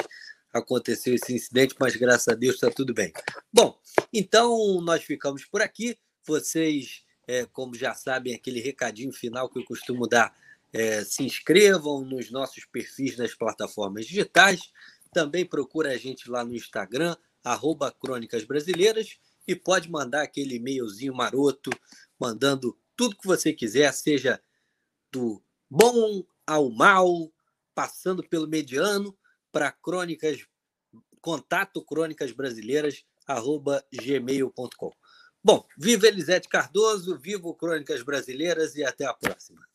aconteceu 0.53 1.17
esse 1.17 1.35
incidente, 1.35 1.75
mas 1.81 1.97
graças 1.97 2.29
a 2.29 2.35
Deus 2.37 2.55
está 2.55 2.71
tudo 2.71 2.95
bem. 2.95 3.13
Bom, 3.53 3.77
então 4.13 4.81
nós 4.83 5.03
ficamos 5.03 5.45
por 5.45 5.61
aqui. 5.61 5.99
Vocês, 6.25 7.03
é, 7.27 7.45
como 7.47 7.75
já 7.75 7.93
sabem, 7.93 8.37
aquele 8.37 8.61
recadinho 8.61 9.13
final 9.13 9.49
que 9.49 9.59
eu 9.59 9.65
costumo 9.65 10.07
dar, 10.07 10.33
é, 10.77 11.03
se 11.03 11.25
inscrevam 11.25 12.03
nos 12.03 12.31
nossos 12.31 12.67
perfis 12.67 13.17
nas 13.17 13.35
plataformas 13.35 14.05
digitais. 14.05 14.61
Também 15.11 15.47
procura 15.47 15.93
a 15.93 15.97
gente 15.97 16.31
lá 16.31 16.45
no 16.45 16.55
Instagram, 16.55 17.17
arroba 17.43 17.91
Crônicas 17.91 18.45
Brasileiras, 18.45 19.19
e 19.49 19.57
pode 19.57 19.91
mandar 19.91 20.23
aquele 20.23 20.57
e-mailzinho 20.57 21.15
maroto, 21.15 21.71
mandando 22.21 22.79
tudo 22.95 23.17
que 23.17 23.27
você 23.27 23.55
quiser, 23.55 23.91
seja 23.95 24.41
do 25.11 25.43
bom 25.71 26.23
ao 26.47 26.71
mal, 26.71 27.33
passando 27.75 28.23
pelo 28.29 28.47
mediano, 28.47 29.17
para 29.51 29.73
crônicas, 29.73 30.45
contato 31.23 31.83
crônicas 31.83 32.33
brasileiras, 32.33 33.03
arroba 33.27 33.83
gmail.com. 33.91 34.93
Bom, 35.43 35.67
viva 35.79 36.07
Elisete 36.07 36.49
Cardoso, 36.49 37.17
viva 37.17 37.55
Crônicas 37.55 38.03
Brasileiras 38.03 38.75
e 38.75 38.85
até 38.85 39.07
a 39.07 39.15
próxima. 39.15 39.67